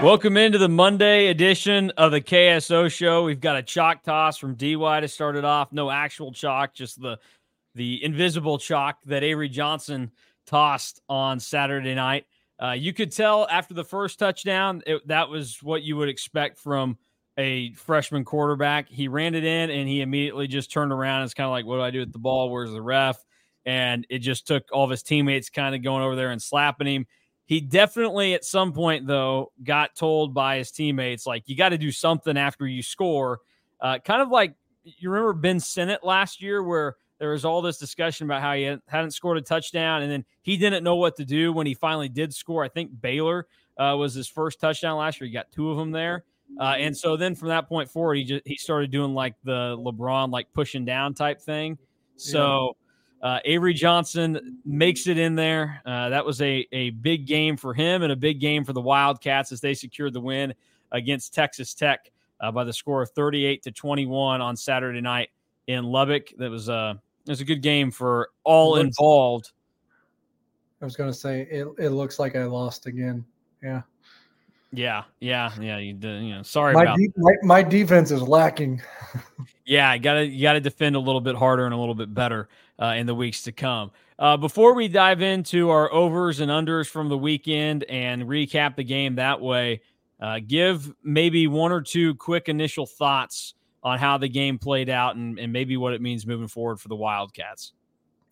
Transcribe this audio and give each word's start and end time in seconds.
Welcome 0.00 0.36
into 0.36 0.58
the 0.58 0.68
Monday 0.68 1.26
edition 1.26 1.90
of 1.96 2.12
the 2.12 2.20
KSO 2.20 2.88
show. 2.88 3.24
We've 3.24 3.40
got 3.40 3.56
a 3.56 3.62
chalk 3.64 4.04
toss 4.04 4.38
from 4.38 4.54
DY 4.54 5.00
to 5.00 5.08
start 5.08 5.34
it 5.34 5.44
off. 5.44 5.72
No 5.72 5.90
actual 5.90 6.30
chalk, 6.32 6.72
just 6.72 7.02
the 7.02 7.18
the 7.74 8.04
invisible 8.04 8.58
chalk 8.58 8.98
that 9.06 9.24
Avery 9.24 9.48
Johnson 9.48 10.12
tossed 10.46 11.00
on 11.08 11.40
Saturday 11.40 11.96
night. 11.96 12.26
Uh, 12.62 12.72
you 12.78 12.92
could 12.92 13.10
tell 13.10 13.48
after 13.50 13.74
the 13.74 13.82
first 13.82 14.20
touchdown, 14.20 14.82
it, 14.86 15.06
that 15.08 15.28
was 15.28 15.60
what 15.64 15.82
you 15.82 15.96
would 15.96 16.08
expect 16.08 16.60
from 16.60 16.96
a 17.36 17.72
freshman 17.72 18.24
quarterback. 18.24 18.88
He 18.88 19.08
ran 19.08 19.34
it 19.34 19.44
in 19.44 19.68
and 19.68 19.88
he 19.88 20.00
immediately 20.00 20.46
just 20.46 20.70
turned 20.70 20.92
around. 20.92 21.24
It's 21.24 21.34
kind 21.34 21.46
of 21.46 21.50
like, 21.50 21.66
what 21.66 21.76
do 21.76 21.82
I 21.82 21.90
do 21.90 22.00
with 22.00 22.12
the 22.12 22.20
ball? 22.20 22.50
Where's 22.50 22.70
the 22.70 22.80
ref? 22.80 23.18
And 23.66 24.06
it 24.08 24.20
just 24.20 24.46
took 24.46 24.62
all 24.72 24.84
of 24.84 24.90
his 24.90 25.02
teammates 25.02 25.50
kind 25.50 25.74
of 25.74 25.82
going 25.82 26.04
over 26.04 26.14
there 26.14 26.30
and 26.30 26.40
slapping 26.40 26.86
him. 26.86 27.06
He 27.48 27.62
definitely, 27.62 28.34
at 28.34 28.44
some 28.44 28.74
point, 28.74 29.06
though, 29.06 29.52
got 29.64 29.96
told 29.96 30.34
by 30.34 30.58
his 30.58 30.70
teammates, 30.70 31.26
like, 31.26 31.48
you 31.48 31.56
got 31.56 31.70
to 31.70 31.78
do 31.78 31.90
something 31.90 32.36
after 32.36 32.66
you 32.66 32.82
score. 32.82 33.40
Uh, 33.80 33.98
kind 34.04 34.20
of 34.20 34.28
like 34.28 34.54
you 34.84 35.08
remember 35.08 35.32
Ben 35.32 35.58
Sinnott 35.58 36.04
last 36.04 36.42
year, 36.42 36.62
where 36.62 36.96
there 37.18 37.30
was 37.30 37.46
all 37.46 37.62
this 37.62 37.78
discussion 37.78 38.26
about 38.26 38.42
how 38.42 38.52
he 38.52 38.76
hadn't 38.86 39.12
scored 39.12 39.38
a 39.38 39.40
touchdown, 39.40 40.02
and 40.02 40.12
then 40.12 40.26
he 40.42 40.58
didn't 40.58 40.84
know 40.84 40.96
what 40.96 41.16
to 41.16 41.24
do 41.24 41.50
when 41.54 41.66
he 41.66 41.72
finally 41.72 42.10
did 42.10 42.34
score. 42.34 42.62
I 42.62 42.68
think 42.68 42.90
Baylor 43.00 43.46
uh, 43.78 43.96
was 43.96 44.12
his 44.12 44.28
first 44.28 44.60
touchdown 44.60 44.98
last 44.98 45.18
year. 45.18 45.26
He 45.26 45.32
got 45.32 45.50
two 45.50 45.70
of 45.70 45.78
them 45.78 45.90
there. 45.90 46.24
Uh, 46.60 46.74
and 46.78 46.94
so 46.94 47.16
then 47.16 47.34
from 47.34 47.48
that 47.48 47.66
point 47.66 47.90
forward, 47.90 48.16
he 48.16 48.24
just 48.24 48.46
he 48.46 48.56
started 48.56 48.90
doing 48.90 49.14
like 49.14 49.34
the 49.42 49.74
LeBron 49.78 50.30
like 50.30 50.52
pushing 50.52 50.84
down 50.84 51.14
type 51.14 51.40
thing. 51.40 51.78
So 52.16 52.76
uh, 53.22 53.40
Avery 53.44 53.74
Johnson 53.74 54.58
makes 54.64 55.06
it 55.06 55.18
in 55.18 55.34
there. 55.34 55.82
Uh, 55.84 56.08
that 56.10 56.24
was 56.24 56.40
a, 56.40 56.66
a 56.72 56.90
big 56.90 57.26
game 57.26 57.56
for 57.56 57.74
him 57.74 58.02
and 58.02 58.12
a 58.12 58.16
big 58.16 58.40
game 58.40 58.64
for 58.64 58.72
the 58.72 58.80
Wildcats 58.80 59.50
as 59.50 59.60
they 59.60 59.74
secured 59.74 60.12
the 60.12 60.20
win 60.20 60.54
against 60.92 61.34
Texas 61.34 61.74
Tech 61.74 62.10
uh, 62.40 62.52
by 62.52 62.64
the 62.64 62.72
score 62.72 63.02
of 63.02 63.10
38 63.10 63.62
to 63.64 63.72
21 63.72 64.40
on 64.40 64.56
Saturday 64.56 65.00
night 65.00 65.30
in 65.66 65.84
Lubbock. 65.84 66.32
That 66.38 66.50
was 66.50 66.68
a 66.68 66.74
uh, 66.74 66.94
it 67.26 67.32
was 67.32 67.40
a 67.42 67.44
good 67.44 67.60
game 67.60 67.90
for 67.90 68.30
all 68.42 68.76
involved. 68.76 69.52
I 70.80 70.86
was 70.86 70.96
going 70.96 71.10
to 71.10 71.16
say 71.16 71.42
it, 71.42 71.66
it 71.78 71.90
looks 71.90 72.18
like 72.18 72.36
I 72.36 72.44
lost 72.44 72.86
again. 72.86 73.22
Yeah. 73.62 73.82
Yeah, 74.72 75.04
yeah, 75.20 75.50
yeah. 75.60 75.78
You, 75.78 75.96
you 76.00 76.34
know, 76.34 76.42
sorry 76.42 76.74
my 76.74 76.82
about 76.82 76.98
de- 76.98 77.12
my, 77.16 77.32
my 77.42 77.62
defense 77.62 78.10
is 78.10 78.20
lacking. 78.22 78.82
yeah, 79.64 79.94
you 79.94 80.00
gotta 80.00 80.26
you 80.26 80.42
gotta 80.42 80.60
defend 80.60 80.94
a 80.94 80.98
little 80.98 81.22
bit 81.22 81.34
harder 81.34 81.64
and 81.64 81.72
a 81.72 81.76
little 81.76 81.94
bit 81.94 82.12
better 82.12 82.50
uh, 82.80 82.94
in 82.96 83.06
the 83.06 83.14
weeks 83.14 83.42
to 83.42 83.52
come. 83.52 83.90
Uh, 84.18 84.36
before 84.36 84.74
we 84.74 84.88
dive 84.88 85.22
into 85.22 85.70
our 85.70 85.92
overs 85.92 86.40
and 86.40 86.50
unders 86.50 86.88
from 86.88 87.08
the 87.08 87.18
weekend 87.18 87.84
and 87.84 88.24
recap 88.24 88.76
the 88.76 88.84
game 88.84 89.14
that 89.14 89.40
way, 89.40 89.80
uh, 90.20 90.40
give 90.44 90.92
maybe 91.04 91.46
one 91.46 91.70
or 91.70 91.80
two 91.80 92.14
quick 92.16 92.48
initial 92.48 92.86
thoughts 92.86 93.54
on 93.82 93.98
how 93.98 94.18
the 94.18 94.28
game 94.28 94.58
played 94.58 94.88
out 94.88 95.14
and, 95.14 95.38
and 95.38 95.52
maybe 95.52 95.76
what 95.76 95.92
it 95.92 96.02
means 96.02 96.26
moving 96.26 96.48
forward 96.48 96.80
for 96.80 96.88
the 96.88 96.96
Wildcats. 96.96 97.72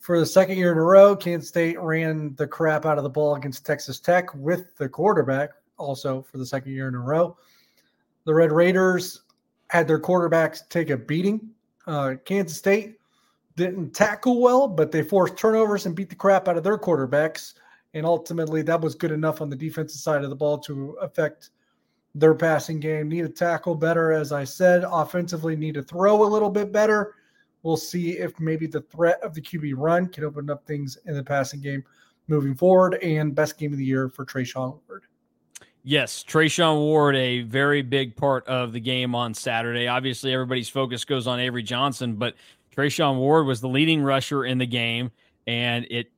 For 0.01 0.19
the 0.19 0.27
second 0.27 0.59
year 0.59 0.73
in 0.73 0.79
a 0.79 0.83
row, 0.83 1.17
Kansas 1.17 1.49
State 1.49 1.81
ran 1.81 2.35
the 2.37 2.47
crap 2.47 2.85
out 2.85 2.99
of 2.99 3.05
the 3.05 3.11
ball 3.11 3.37
against 3.37 3.65
Texas 3.65 4.01
Tech 4.01 4.33
with 4.35 4.75
the 4.77 4.89
quarterback 4.89 5.51
also 5.79 6.23
for 6.23 6.39
the 6.39 6.47
second 6.47 6.73
year 6.73 6.89
in 6.89 6.95
a 6.95 7.01
row. 7.01 7.37
The 8.25 8.35
Red 8.35 8.53
Raiders 8.53 9.23
had 9.69 9.87
their 9.87 10.01
quarterbacks 10.01 10.69
take 10.69 10.91
a 10.91 10.97
beating. 10.97 11.51
Uh, 11.87 12.15
Kansas 12.25 12.59
State 12.59 12.99
didn't 13.56 13.93
tackle 13.93 14.41
well, 14.41 14.69
but 14.69 14.93
they 14.93 15.03
forced 15.03 15.37
turnovers 15.37 15.87
and 15.87 15.97
beat 15.97 16.11
the 16.11 16.15
crap 16.15 16.47
out 16.47 16.56
of 16.56 16.65
their 16.65 16.78
quarterbacks. 16.78 17.55
And 17.94 18.05
ultimately, 18.05 18.62
that 18.62 18.81
was 18.81 18.94
good 18.94 19.12
enough 19.12 19.41
on 19.41 19.49
the 19.49 19.56
defensive 19.56 20.00
side 20.00 20.22
of 20.22 20.31
the 20.31 20.37
ball 20.37 20.59
to 20.59 20.93
affect 21.00 21.50
their 22.15 22.34
passing 22.34 22.78
game. 22.78 23.09
Need 23.09 23.22
to 23.22 23.28
tackle 23.28 23.75
better, 23.75 24.12
as 24.12 24.33
I 24.33 24.44
said. 24.44 24.84
Offensively, 24.87 25.56
need 25.56 25.75
to 25.75 25.83
throw 25.83 26.22
a 26.22 26.28
little 26.28 26.50
bit 26.50 26.72
better. 26.72 27.15
We'll 27.62 27.77
see 27.77 28.12
if 28.12 28.39
maybe 28.39 28.67
the 28.67 28.83
threat 28.83 29.21
of 29.22 29.34
the 29.34 29.41
QB 29.41 29.75
run 29.77 30.09
can 30.09 30.25
open 30.25 30.50
up 30.50 30.67
things 30.67 30.99
in 31.06 31.15
the 31.15 31.25
passing 31.25 31.61
game 31.61 31.83
moving 32.28 32.55
forward. 32.55 32.94
And 33.03 33.34
best 33.34 33.59
game 33.59 33.73
of 33.73 33.78
the 33.78 33.84
year 33.84 34.09
for 34.09 34.27
Treshaun 34.27 34.78
Ward. 34.88 35.05
Yes, 35.88 36.25
Treshaun 36.25 36.78
Ward, 36.78 37.15
a 37.15 37.43
very 37.43 37.81
big 37.81 38.17
part 38.17 38.44
of 38.49 38.73
the 38.73 38.81
game 38.81 39.15
on 39.15 39.33
Saturday. 39.33 39.87
Obviously, 39.87 40.33
everybody's 40.33 40.69
focus 40.69 41.05
goes 41.05 41.28
on 41.28 41.38
Avery 41.38 41.62
Johnson, 41.62 42.17
but 42.17 42.34
Treshaun 42.76 43.16
Ward 43.16 43.47
was 43.47 43.60
the 43.60 43.69
leading 43.69 44.03
rusher 44.03 44.44
in 44.44 44.59
the 44.59 44.66
game, 44.66 45.10
and 45.47 45.87
it 45.91 46.09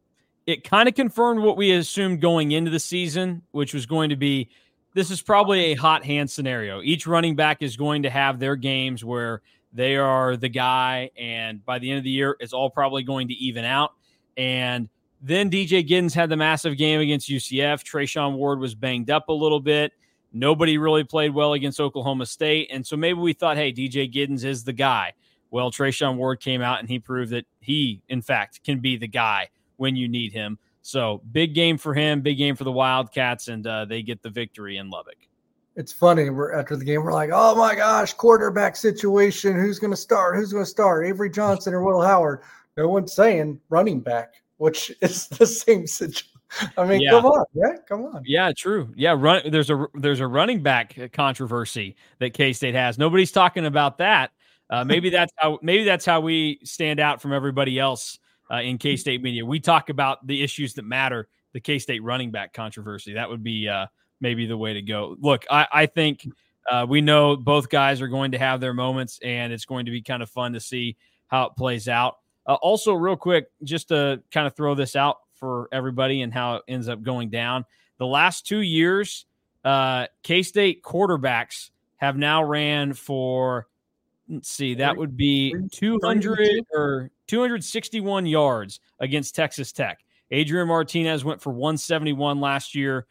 it 0.47 0.65
kind 0.65 0.89
of 0.89 0.95
confirmed 0.95 1.41
what 1.41 1.57
we 1.57 1.73
assumed 1.73 2.21
going 2.21 2.53
into 2.53 2.71
the 2.71 2.81
season, 2.81 3.43
which 3.51 3.75
was 3.75 3.87
going 3.87 4.11
to 4.11 4.17
be 4.17 4.49
this 4.95 5.11
is 5.11 5.23
probably 5.23 5.67
a 5.67 5.75
hot 5.75 6.05
hand 6.05 6.31
scenario. 6.31 6.81
Each 6.83 7.07
running 7.07 7.37
back 7.37 7.63
is 7.63 7.77
going 7.77 8.03
to 8.03 8.11
have 8.11 8.39
their 8.39 8.57
games 8.57 9.05
where 9.05 9.43
they 9.73 9.97
are 9.97 10.37
the 10.37 10.49
guy, 10.49 11.11
and 11.17 11.65
by 11.65 11.79
the 11.79 11.91
end 11.91 11.99
of 11.99 12.05
the 12.05 12.11
year, 12.11 12.37
it's 12.41 12.53
all 12.53 12.71
probably 12.71 13.03
going 13.03 13.29
to 13.29 13.35
even 13.35 13.65
out. 13.65 13.93
And 14.37 14.89
then 15.21 15.51
DJ 15.51 15.87
Giddens 15.87 16.15
had 16.15 16.31
the 16.31 16.37
massive 16.37 16.77
game 16.77 17.01
against 17.01 17.29
UCF. 17.29 17.85
Treshaun 17.85 18.37
Ward 18.37 18.61
was 18.61 18.75
banged 18.75 19.11
up 19.11 19.29
a 19.29 19.33
little 19.33 19.61
bit. 19.61 19.93
Nobody 20.33 20.79
really 20.79 21.05
played 21.05 21.35
well 21.35 21.53
against 21.55 21.81
Oklahoma 21.81 22.27
State. 22.27 22.69
And 22.73 22.87
so 22.87 22.97
maybe 22.97 23.19
we 23.19 23.33
thought, 23.33 23.57
hey, 23.57 23.73
DJ 23.73 24.13
Giddens 24.13 24.45
is 24.45 24.65
the 24.65 24.73
guy. 24.73 25.15
Well, 25.51 25.71
Treshaun 25.71 26.17
Ward 26.17 26.41
came 26.41 26.61
out 26.61 26.81
and 26.81 26.89
he 26.89 26.99
proved 26.99 27.33
that 27.33 27.47
he, 27.61 28.03
in 28.09 28.23
fact, 28.23 28.63
can 28.65 28.81
be 28.81 28.97
the 28.97 29.09
guy 29.09 29.49
when 29.77 29.97
you 29.97 30.09
need 30.09 30.33
him. 30.33 30.59
So 30.83 31.23
big 31.33 31.55
game 31.55 31.79
for 31.79 31.95
him, 31.95 32.21
big 32.21 32.39
game 32.39 32.57
for 32.57 32.65
the 32.65 32.73
Wildcats, 32.73 33.49
and 33.49 33.67
uh, 33.67 33.85
they 33.85 34.03
get 34.03 34.23
the 34.23 34.31
victory 34.31 34.77
in 34.79 34.91
Lubbock. 34.91 35.17
It's 35.77 35.93
funny. 35.93 36.29
We're 36.31 36.55
after 36.55 36.77
the 36.77 36.85
game, 36.85 37.05
we're 37.05 37.13
like, 37.13 37.31
oh 37.33 37.55
my 37.55 37.75
gosh, 37.75 38.15
quarterback 38.15 38.75
situation. 38.75 39.59
Who's 39.59 39.79
going 39.79 39.93
to 39.93 39.97
start? 39.97 40.37
Who's 40.37 40.53
going 40.53 40.65
to 40.65 40.71
start? 40.71 41.07
Avery 41.07 41.31
Johnson 41.31 41.75
or 41.75 41.83
Will 41.83 42.03
Howard? 42.03 42.41
No 42.77 42.89
one's 42.89 43.13
saying 43.13 43.61
running 43.71 44.01
back 44.01 44.35
which 44.59 44.93
is 45.01 45.27
the 45.29 45.47
same 45.47 45.87
situation. 45.87 46.29
I 46.79 46.87
mean, 46.87 47.03
yeah. 47.03 47.11
come 47.11 47.27
on, 47.27 47.45
yeah, 47.53 47.77
come 47.87 48.05
on. 48.07 48.23
Yeah, 48.25 48.53
true. 48.57 48.91
Yeah, 48.97 49.15
run. 49.19 49.51
There's 49.51 49.69
a 49.69 49.87
there's 49.95 50.21
a 50.21 50.27
running 50.27 50.63
back 50.63 51.13
controversy 51.13 51.95
that 52.21 52.33
K 52.33 52.55
State 52.55 52.75
has. 52.75 52.97
Nobody's 52.97 53.33
talking 53.33 53.67
about 53.67 53.99
that. 53.99 54.31
Uh, 54.71 54.85
maybe 54.85 55.11
that's 55.11 55.33
how 55.37 55.59
maybe 55.63 55.85
that's 55.85 56.05
how 56.05 56.21
we 56.21 56.59
stand 56.65 57.01
out 57.01 57.21
from 57.21 57.33
everybody 57.33 57.79
else 57.79 58.19
uh, 58.51 58.57
in 58.57 58.79
K 58.79 58.97
State 58.97 59.23
media. 59.23 59.45
We 59.45 59.61
talk 59.61 59.91
about 59.91 60.27
the 60.27 60.43
issues 60.43 60.75
that 60.75 60.85
matter. 60.85 61.29
The 61.53 61.61
K 61.61 61.79
State 61.79 62.03
running 62.03 62.31
back 62.31 62.53
controversy. 62.53 63.15
That 63.15 63.29
would 63.29 63.43
be 63.43 63.69
uh, 63.69 63.87
maybe 64.21 64.47
the 64.47 64.57
way 64.57 64.75
to 64.75 64.83
go. 64.83 65.17
Look, 65.21 65.47
I, 65.51 65.67
I 65.73 65.87
think 65.87 66.27
uh, 66.71 66.87
we 66.89 67.01
know 67.01 67.37
both 67.37 67.69
guys 67.69 68.03
are 68.03 68.09
going 68.09 68.33
to 68.33 68.39
have 68.39 68.61
their 68.61 68.75
moments, 68.75 69.19
and 69.23 69.53
it's 69.53 69.65
going 69.65 69.87
to 69.87 69.91
be 69.91 70.03
kind 70.03 70.23
of 70.23 70.31
fun 70.31 70.53
to 70.53 70.61
see 70.61 70.97
how 71.29 71.47
it 71.47 71.57
plays 71.57 71.89
out. 71.89 72.19
Uh, 72.47 72.55
also, 72.55 72.95
real 72.95 73.17
quick, 73.17 73.47
just 73.63 73.89
to 73.89 74.23
kind 74.31 74.47
of 74.47 74.55
throw 74.55 74.75
this 74.75 74.97
out 74.97 75.19
for 75.35 75.69
everybody 75.73 76.23
and 76.23 76.33
how 76.33 76.57
it 76.57 76.63
ends 76.69 76.89
up 76.89 77.03
going 77.03 77.31
down. 77.31 77.65
The 77.99 78.07
last 78.07 78.47
two 78.47 78.61
years, 78.61 79.27
uh, 79.65 80.07
K 80.23 80.43
State 80.43 80.83
quarterbacks 80.83 81.71
have 81.97 82.17
now 82.17 82.43
ran 82.43 82.93
for, 82.93 83.67
let's 84.29 84.51
see, 84.51 84.75
that 84.75 84.97
would 84.97 85.17
be 85.17 85.55
200 85.73 86.65
or 86.73 87.11
261 87.27 88.27
yards 88.27 88.81
against 89.01 89.35
Texas 89.35 89.73
Tech. 89.73 90.01
Adrian 90.31 90.69
Martinez 90.69 91.25
went 91.25 91.41
for 91.41 91.51
171 91.53 92.41
last 92.41 92.75
year. 92.75 93.07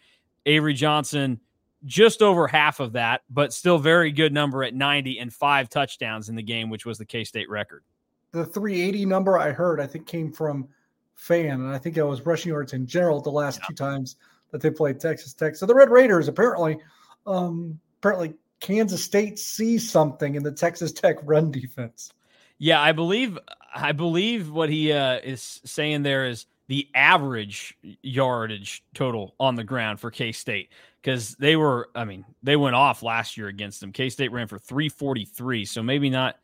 Avery 0.45 0.73
Johnson, 0.73 1.39
just 1.85 2.21
over 2.21 2.47
half 2.47 2.79
of 2.79 2.93
that, 2.93 3.21
but 3.29 3.51
still 3.51 3.77
very 3.77 4.11
good 4.11 4.33
number 4.33 4.63
at 4.63 4.73
90 4.73 5.19
and 5.19 5.33
five 5.33 5.69
touchdowns 5.69 6.29
in 6.29 6.35
the 6.35 6.43
game, 6.43 6.69
which 6.69 6.85
was 6.85 6.97
the 6.97 7.05
K 7.05 7.23
State 7.23 7.49
record 7.49 7.83
the 8.31 8.45
380 8.45 9.05
number 9.05 9.37
I 9.37 9.51
heard, 9.51 9.79
I 9.79 9.87
think 9.87 10.05
came 10.05 10.31
from 10.31 10.67
fan, 11.15 11.61
and 11.61 11.69
I 11.69 11.77
think 11.77 11.97
it 11.97 12.03
was 12.03 12.25
rushing 12.25 12.51
yards 12.51 12.73
in 12.73 12.85
general 12.85 13.21
the 13.21 13.31
last 13.31 13.59
yeah. 13.61 13.67
two 13.69 13.73
times 13.73 14.17
that 14.51 14.61
they 14.61 14.69
played 14.69 14.99
Texas 14.99 15.33
Tech. 15.33 15.55
So 15.55 15.65
the 15.65 15.75
Red 15.75 15.89
Raiders 15.89 16.27
apparently, 16.27 16.77
um, 17.25 17.79
apparently 17.99 18.35
Kansas 18.59 19.03
State 19.03 19.39
sees 19.39 19.89
something 19.89 20.35
in 20.35 20.43
the 20.43 20.51
Texas 20.51 20.91
Tech 20.91 21.17
run 21.23 21.51
defense. 21.51 22.11
Yeah, 22.57 22.81
I 22.81 22.91
believe 22.91 23.37
I 23.73 23.91
believe 23.91 24.51
what 24.51 24.69
he 24.69 24.91
uh, 24.91 25.19
is 25.23 25.61
saying 25.63 26.03
there 26.03 26.25
is 26.25 26.47
the 26.67 26.87
average 26.95 27.77
yardage 28.01 28.83
total 28.93 29.35
on 29.39 29.55
the 29.55 29.63
ground 29.63 29.99
for 29.99 30.11
K 30.11 30.31
State 30.31 30.69
because 31.01 31.35
they 31.35 31.55
were, 31.55 31.89
I 31.95 32.03
mean, 32.03 32.25
they 32.43 32.55
went 32.55 32.75
off 32.75 33.03
last 33.03 33.37
year 33.37 33.47
against 33.47 33.79
them. 33.79 33.91
K 33.91 34.09
State 34.09 34.31
ran 34.31 34.47
for 34.47 34.59
343, 34.59 35.65
so 35.65 35.81
maybe 35.83 36.09
not 36.09 36.37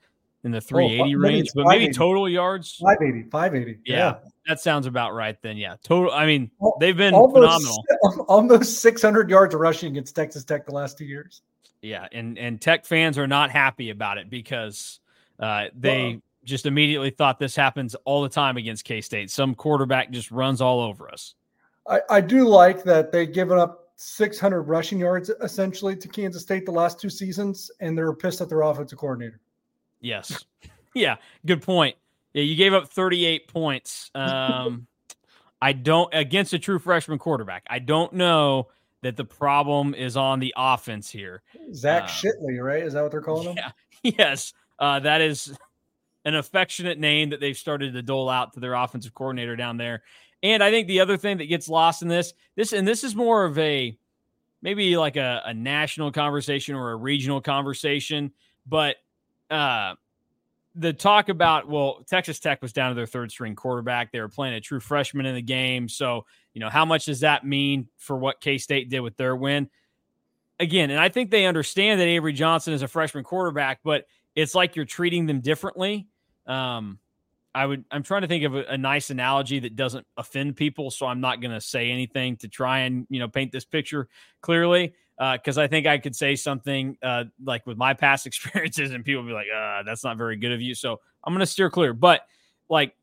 in 0.44 0.52
the 0.52 0.62
380 0.62 1.16
oh, 1.16 1.20
range, 1.20 1.50
but 1.56 1.66
maybe 1.68 1.92
total 1.92 2.30
yards 2.30 2.78
580, 2.82 3.30
580. 3.30 3.80
Yeah, 3.86 3.98
yeah, 3.98 4.16
that 4.48 4.60
sounds 4.60 4.86
about 4.86 5.14
right. 5.14 5.42
Then, 5.42 5.58
yeah, 5.58 5.76
total. 5.84 6.12
I 6.12 6.26
mean, 6.26 6.52
they've 6.80 6.96
been 6.96 7.14
almost, 7.14 7.36
phenomenal. 7.36 8.26
Almost 8.28 8.80
600 8.80 9.30
yards 9.30 9.56
of 9.56 9.62
rushing 9.62 9.92
against 9.92 10.16
Texas 10.16 10.44
Tech 10.44 10.66
the 10.66 10.74
last 10.74 10.98
two 10.98 11.06
years. 11.06 11.42
Yeah, 11.84 12.08
and 12.14 12.38
and 12.38 12.60
Tech 12.60 12.86
fans 12.86 13.18
are 13.18 13.28
not 13.28 13.52
happy 13.52 13.90
about 13.90 14.18
it 14.18 14.30
because 14.30 15.02
uh, 15.40 15.66
they 15.76 16.22
just 16.46 16.66
immediately 16.66 17.10
thought 17.10 17.40
this 17.40 17.56
happens 17.56 17.94
all 18.06 18.24
the 18.24 18.30
time 18.30 18.56
against 18.56 18.86
K 18.86 19.02
State. 19.02 19.30
Some 19.30 19.54
quarterback 19.54 20.10
just 20.10 20.32
runs 20.32 20.62
all 20.62 20.80
over 20.80 21.10
us. 21.10 21.36
I, 21.88 22.00
I 22.10 22.22
do 22.22 22.48
like 22.48 22.84
that 22.86 23.12
they've 23.12 23.32
given 23.32 23.58
up 23.58 23.92
600 23.98 24.62
rushing 24.64 24.98
yards 24.98 25.30
essentially 25.42 25.96
to 25.98 26.08
Kansas 26.08 26.42
State 26.42 26.66
the 26.66 26.72
last 26.72 27.02
two 27.02 27.10
seasons, 27.10 27.70
and 27.82 27.98
they're 27.98 28.14
pissed 28.14 28.40
at 28.40 28.48
their 28.48 28.62
offensive 28.62 28.98
coordinator. 28.98 29.42
Yes. 30.00 30.46
yeah. 30.94 31.18
Good 31.46 31.62
point. 31.62 31.98
Yeah. 32.34 32.44
You 32.44 32.56
gave 32.56 32.74
up 32.74 32.90
38 32.90 33.48
points. 33.48 34.10
Um, 34.16 34.88
I 35.62 35.72
don't, 35.72 36.14
against 36.14 36.52
a 36.52 36.60
true 36.60 36.78
freshman 36.78 37.18
quarterback. 37.18 37.64
I 37.70 37.80
don't 37.80 38.12
know 38.12 38.68
that 39.04 39.18
the 39.18 39.26
problem 39.26 39.94
is 39.94 40.18
on 40.18 40.40
the 40.40 40.54
offense 40.58 41.10
here. 41.10 41.42
Zach 41.74 42.04
uh, 42.04 42.08
Shitley, 42.08 42.64
right? 42.64 42.84
Is 42.84 42.94
that 42.94 43.02
what 43.02 43.12
they're 43.12 43.22
calling 43.22 43.50
him? 43.50 43.58
Yeah. 43.58 43.72
Yes. 44.06 44.52
Uh, 44.80 45.00
that 45.00 45.22
is 45.22 45.58
an 46.26 46.36
affectionate 46.36 47.00
name 47.00 47.30
that 47.30 47.40
they've 47.40 47.56
started 47.56 47.94
to 47.94 48.02
dole 48.02 48.30
out 48.30 48.52
to 48.52 48.60
their 48.60 48.74
offensive 48.74 49.14
coordinator 49.14 49.56
down 49.56 49.78
there. 49.78 50.04
And 50.42 50.62
I 50.62 50.72
think 50.72 50.90
the 50.90 51.00
other 51.00 51.16
thing 51.16 51.38
that 51.38 51.46
gets 51.46 51.70
lost 51.70 52.02
in 52.02 52.10
this, 52.10 52.34
this 52.58 52.74
and 52.74 52.86
this 52.86 53.06
is 53.06 53.16
more 53.16 53.46
of 53.46 53.58
a 53.58 53.98
maybe 54.62 54.98
like 54.98 55.16
a, 55.16 55.42
a 55.46 55.54
national 55.54 56.12
conversation 56.12 56.76
or 56.76 56.92
a 56.92 56.98
regional 56.98 57.40
conversation, 57.40 58.34
but 58.68 58.98
uh 59.50 59.94
the 60.76 60.94
talk 60.94 61.30
about 61.30 61.68
well, 61.68 62.04
Texas 62.08 62.40
Tech 62.40 62.62
was 62.62 62.74
down 62.74 62.90
to 62.90 62.96
their 62.96 63.06
third 63.06 63.32
string 63.32 63.56
quarterback. 63.56 64.12
They 64.12 64.20
were 64.20 64.30
playing 64.30 64.56
a 64.56 64.62
true 64.62 64.80
freshman 64.80 65.26
in 65.26 65.36
the 65.36 65.42
game. 65.42 65.88
So, 65.88 66.26
you 66.54 66.60
know, 66.60 66.70
how 66.70 66.86
much 66.86 67.06
does 67.06 67.22
that 67.22 67.46
mean 67.46 67.88
for 67.98 68.16
what 68.18 68.42
K 68.42 68.58
State 68.58 68.90
did 68.90 69.02
with 69.02 69.18
their 69.18 69.36
win? 69.36 69.70
Again, 70.60 70.92
and 70.92 71.00
I 71.00 71.10
think 71.10 71.32
they 71.32 71.46
understand 71.46 72.00
that 72.00 72.08
Avery 72.08 72.34
Johnson 72.34 72.74
is 72.74 72.84
a 72.84 72.88
freshman 72.88 73.24
quarterback, 73.24 73.80
but 73.84 74.06
it's 74.36 74.56
like 74.56 74.76
you're 74.76 74.86
treating 74.86 75.26
them 75.26 75.42
differently. 75.42 76.08
Um, 76.46 77.00
I 77.56 77.66
would 77.66 77.86
I'm 77.92 78.04
trying 78.04 78.22
to 78.22 78.28
think 78.28 78.44
of 78.44 78.56
a, 78.56 78.64
a 78.66 78.78
nice 78.78 79.10
analogy 79.10 79.60
that 79.60 79.76
doesn't 79.76 80.06
offend 80.18 80.56
people, 80.56 80.92
so 80.92 81.06
I'm 81.06 81.22
not 81.22 81.42
going 81.42 81.52
to 81.52 81.62
say 81.62 81.90
anything 81.90 82.38
to 82.38 82.48
try 82.48 82.80
and 82.80 83.06
you 83.10 83.20
know 83.20 83.28
paint 83.28 83.52
this 83.52 83.66
picture 83.66 84.08
clearly 84.42 84.94
because 85.18 85.58
uh, 85.58 85.62
I 85.62 85.68
think 85.68 85.86
I 85.86 85.98
could 85.98 86.16
say 86.16 86.36
something 86.36 86.98
uh, 87.04 87.26
like 87.44 87.66
with 87.68 87.78
my 87.78 87.94
past 87.94 88.26
experiences 88.28 88.92
and 88.92 89.04
people 89.04 89.24
be 89.24 89.32
like, 89.32 89.48
uh, 89.56 89.84
"That's 89.84 90.04
not 90.04 90.18
very 90.18 90.38
good 90.38 90.52
of 90.52 90.62
you." 90.62 90.76
So 90.76 91.00
I'm 91.24 91.34
going 91.34 91.40
to 91.42 91.46
steer 91.46 91.70
clear. 91.70 91.94
But 91.94 92.22
like 92.70 92.96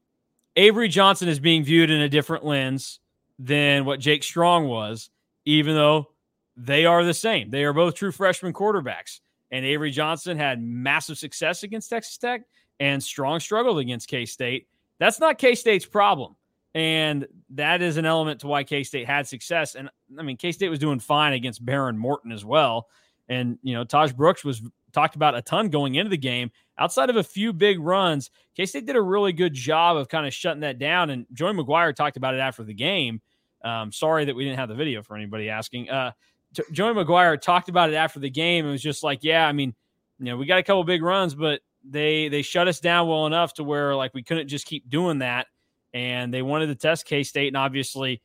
Avery 0.56 0.88
Johnson 0.88 1.29
is 1.29 1.38
being 1.38 1.64
viewed 1.64 1.91
in 1.91 2.00
a 2.00 2.08
different 2.08 2.44
lens 2.44 3.00
than 3.41 3.85
what 3.85 4.01
Jake 4.01 4.23
Strong 4.23 4.69
was, 4.69 5.11
even 5.47 5.75
though 5.75 6.11
they 6.57 6.85
are 6.85 7.03
the 7.03 7.15
same. 7.15 7.51
They 7.51 7.65
are 7.65 7.73
both 7.73 7.95
true 7.95 8.13
freshman 8.13 8.53
quarterbacks, 8.53 9.21
and 9.51 9.65
Avery 9.65 9.91
Johnson 9.91 10.37
had 10.37 10.63
massive 10.63 11.19
success 11.19 11.63
against 11.63 11.89
Texas 11.91 12.19
Tech 12.19 12.43
and 12.81 13.03
Strong 13.03 13.41
struggled 13.41 13.79
against 13.79 14.09
K 14.09 14.25
State. 14.25 14.67
That's 14.99 15.21
not 15.21 15.39
K 15.39 15.55
State's 15.55 15.87
problem. 15.87 16.35
And 16.75 17.27
that 17.51 17.83
is 17.83 17.97
an 17.97 18.07
element 18.07 18.41
to 18.41 18.47
why 18.47 18.65
K 18.65 18.83
State 18.85 19.07
had 19.07 19.27
success. 19.27 19.75
And 19.75 19.91
I 20.19 20.23
mean, 20.23 20.37
K 20.37 20.53
State 20.53 20.69
was 20.69 20.79
doing 20.79 20.99
fine 20.99 21.35
against 21.35 21.65
Behren 21.65 21.97
Morton 21.97 22.33
as 22.33 22.45
well. 22.45 22.89
And, 23.29 23.59
you 23.63 23.75
know, 23.75 23.85
Tahj 23.85 24.17
Brooks 24.17 24.45
was 24.45 24.63
talked 24.93 25.15
about 25.15 25.37
a 25.37 25.43
ton 25.43 25.69
going 25.69 25.95
into 25.95 26.11
the 26.11 26.17
game. 26.17 26.51
Outside 26.79 27.11
of 27.11 27.17
a 27.17 27.23
few 27.23 27.53
big 27.53 27.79
runs, 27.79 28.31
K 28.57 28.67
State 28.67 28.87
did 28.87 28.97
a 28.97 29.03
really 29.03 29.33
good 29.33 29.55
job 29.55 29.97
of 29.97 30.09
kind 30.09 30.27
of 30.27 30.35
shutting 30.35 30.61
that 30.61 30.79
down. 30.79 31.11
And 31.11 31.27
Joey 31.33 31.53
McGuire 31.53 31.95
talked 31.95 32.17
about 32.17 32.35
it 32.35 32.41
after 32.41 32.65
the 32.65 32.75
game. 32.75 33.21
Um, 33.62 33.93
sorry 33.93 34.25
that 34.25 34.35
we 34.35 34.45
didn't 34.45 34.59
have 34.59 34.69
the 34.69 34.75
video 34.75 35.03
for 35.03 35.17
anybody 35.17 35.51
asking. 35.51 35.91
Uh, 35.91 36.12
t- 36.55 36.62
Joey 36.73 36.95
McGuire 36.95 37.41
talked 37.41 37.69
about 37.69 37.91
it 37.91 37.95
after 37.95 38.19
the 38.19 38.31
game 38.31 38.67
It 38.67 38.71
was 38.71 38.83
just 38.83 39.03
like, 39.03 39.23
yeah, 39.23 39.47
I 39.47 39.53
mean, 39.53 39.75
you 40.19 40.27
know, 40.27 40.37
we 40.37 40.47
got 40.47 40.59
a 40.59 40.62
couple 40.62 40.83
big 40.85 41.03
runs, 41.03 41.35
but 41.35 41.61
they 41.89 42.29
they 42.29 42.43
shut 42.43 42.69
us 42.69 42.81
down 42.81 43.09
well 43.09 43.27
enough 43.27 43.55
to 43.55 43.65
where 43.65 43.97
like 43.97 44.12
we 44.15 44.23
couldn't 44.23 44.49
just 44.49 44.67
keep 44.67 44.89
doing 44.91 45.19
that 45.19 45.47
and 45.95 46.33
they 46.33 46.43
wanted 46.43 46.67
to 46.67 46.75
test 46.75 47.07
K-State 47.07 47.49
and 47.49 47.57
obviously 47.57 48.21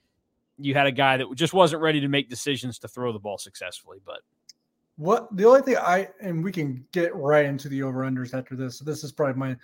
you 0.57 0.73
had 0.73 0.87
a 0.87 0.91
guy 0.91 1.15
that 1.15 1.33
just 1.35 1.53
wasn't 1.53 1.81
ready 1.81 2.01
to 2.01 2.09
make 2.09 2.29
decisions 2.29 2.79
to 2.79 2.89
throw 2.89 3.13
the 3.13 3.19
ball 3.19 3.37
successfully 3.37 3.99
but 4.05 4.19
what 4.97 5.27
the 5.35 5.45
only 5.45 5.61
thing 5.61 5.77
I 5.77 6.09
and 6.21 6.43
we 6.43 6.51
can 6.51 6.85
get 6.91 7.15
right 7.15 7.45
into 7.45 7.67
the 7.69 7.83
over 7.83 8.01
unders 8.01 8.33
after 8.33 8.55
this. 8.55 8.79
So 8.79 8.85
this 8.85 9.03
is 9.03 9.11
probably 9.11 9.35
my 9.35 9.57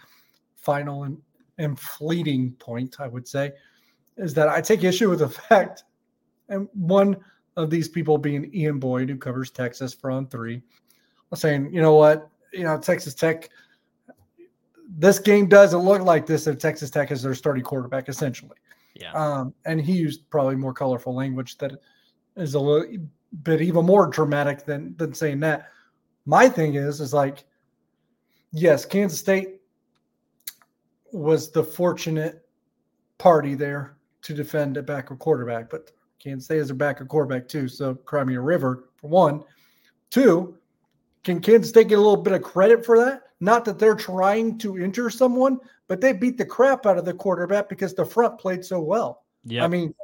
final 0.57 1.03
and, 1.03 1.17
and 1.57 1.79
fleeting 1.79 2.51
point, 2.59 2.97
I 3.00 3.07
would 3.07 3.27
say, 3.27 3.51
is 4.21 4.33
that 4.35 4.47
I 4.47 4.62
take 4.62 4.85
issue 4.85 5.09
with 5.09 5.19
the 5.19 5.29
fact, 5.29 5.83
and 6.47 6.69
one 6.73 7.18
of 7.57 7.69
these 7.69 7.89
people 7.89 8.18
being 8.18 8.50
Ian 8.53 8.79
Boyd, 8.79 9.09
who 9.09 9.18
covers 9.18 9.51
Texas 9.51 9.94
for 9.94 10.09
on 10.09 10.27
three, 10.27 10.62
saying, 11.33 11.73
you 11.73 11.81
know 11.81 11.95
what, 11.95 12.29
you 12.53 12.63
know, 12.63 12.79
Texas 12.79 13.13
Tech 13.13 13.50
this 14.97 15.19
game 15.19 15.47
doesn't 15.47 15.79
look 15.79 16.01
like 16.01 16.25
this 16.25 16.47
if 16.47 16.57
Texas 16.57 16.89
Tech 16.89 17.12
is 17.12 17.21
their 17.21 17.35
starting 17.35 17.63
quarterback, 17.63 18.09
essentially. 18.09 18.57
Yeah. 18.94 19.13
Um, 19.13 19.53
and 19.65 19.79
he 19.79 19.94
used 19.94 20.29
probably 20.29 20.56
more 20.56 20.74
colorful 20.74 21.15
language 21.15 21.57
that 21.59 21.71
is 22.35 22.56
a 22.56 22.59
little 22.59 22.97
bit 23.44 23.62
even 23.62 23.85
more 23.85 24.07
dramatic 24.07 24.65
than 24.65 24.95
than 24.97 25.13
saying 25.13 25.39
that. 25.41 25.69
My 26.25 26.50
thing 26.50 26.75
is, 26.75 27.00
is 27.00 27.13
like, 27.13 27.45
yes, 28.51 28.85
Kansas 28.85 29.19
State 29.19 29.62
was 31.12 31.51
the 31.51 31.63
fortunate 31.63 32.45
party 33.17 33.56
there 33.56 33.95
to 34.21 34.33
defend 34.33 34.77
a 34.77 34.83
backup 34.83 35.19
quarterback, 35.19 35.69
but 35.69 35.91
Kansas 36.19 36.45
State 36.45 36.59
is 36.59 36.69
a 36.69 36.75
backup 36.75 37.07
quarterback 37.07 37.47
too. 37.47 37.68
So 37.68 37.95
Crimea 37.95 38.39
River 38.39 38.89
for 38.95 39.07
one. 39.07 39.44
Two, 40.09 40.57
can 41.23 41.39
Kansas 41.39 41.69
State 41.69 41.88
get 41.88 41.97
a 41.97 42.01
little 42.01 42.18
bit 42.18 42.33
of 42.33 42.41
credit 42.41 42.85
for 42.85 43.00
that? 43.03 43.23
Not 43.39 43.65
that 43.65 43.79
they're 43.79 43.95
trying 43.95 44.57
to 44.59 44.77
injure 44.77 45.09
someone, 45.09 45.59
but 45.88 46.00
they 46.00 46.13
beat 46.13 46.38
the 46.38 46.45
crap 46.45 46.85
out 46.85 46.97
of 46.97 47.06
the 47.06 47.13
quarterback 47.13 47.69
because 47.69 47.94
the 47.94 48.06
front 48.06 48.39
played 48.39 48.63
so 48.63 48.79
well. 48.79 49.23
Yeah. 49.44 49.63
I 49.63 49.68
mean, 49.68 49.95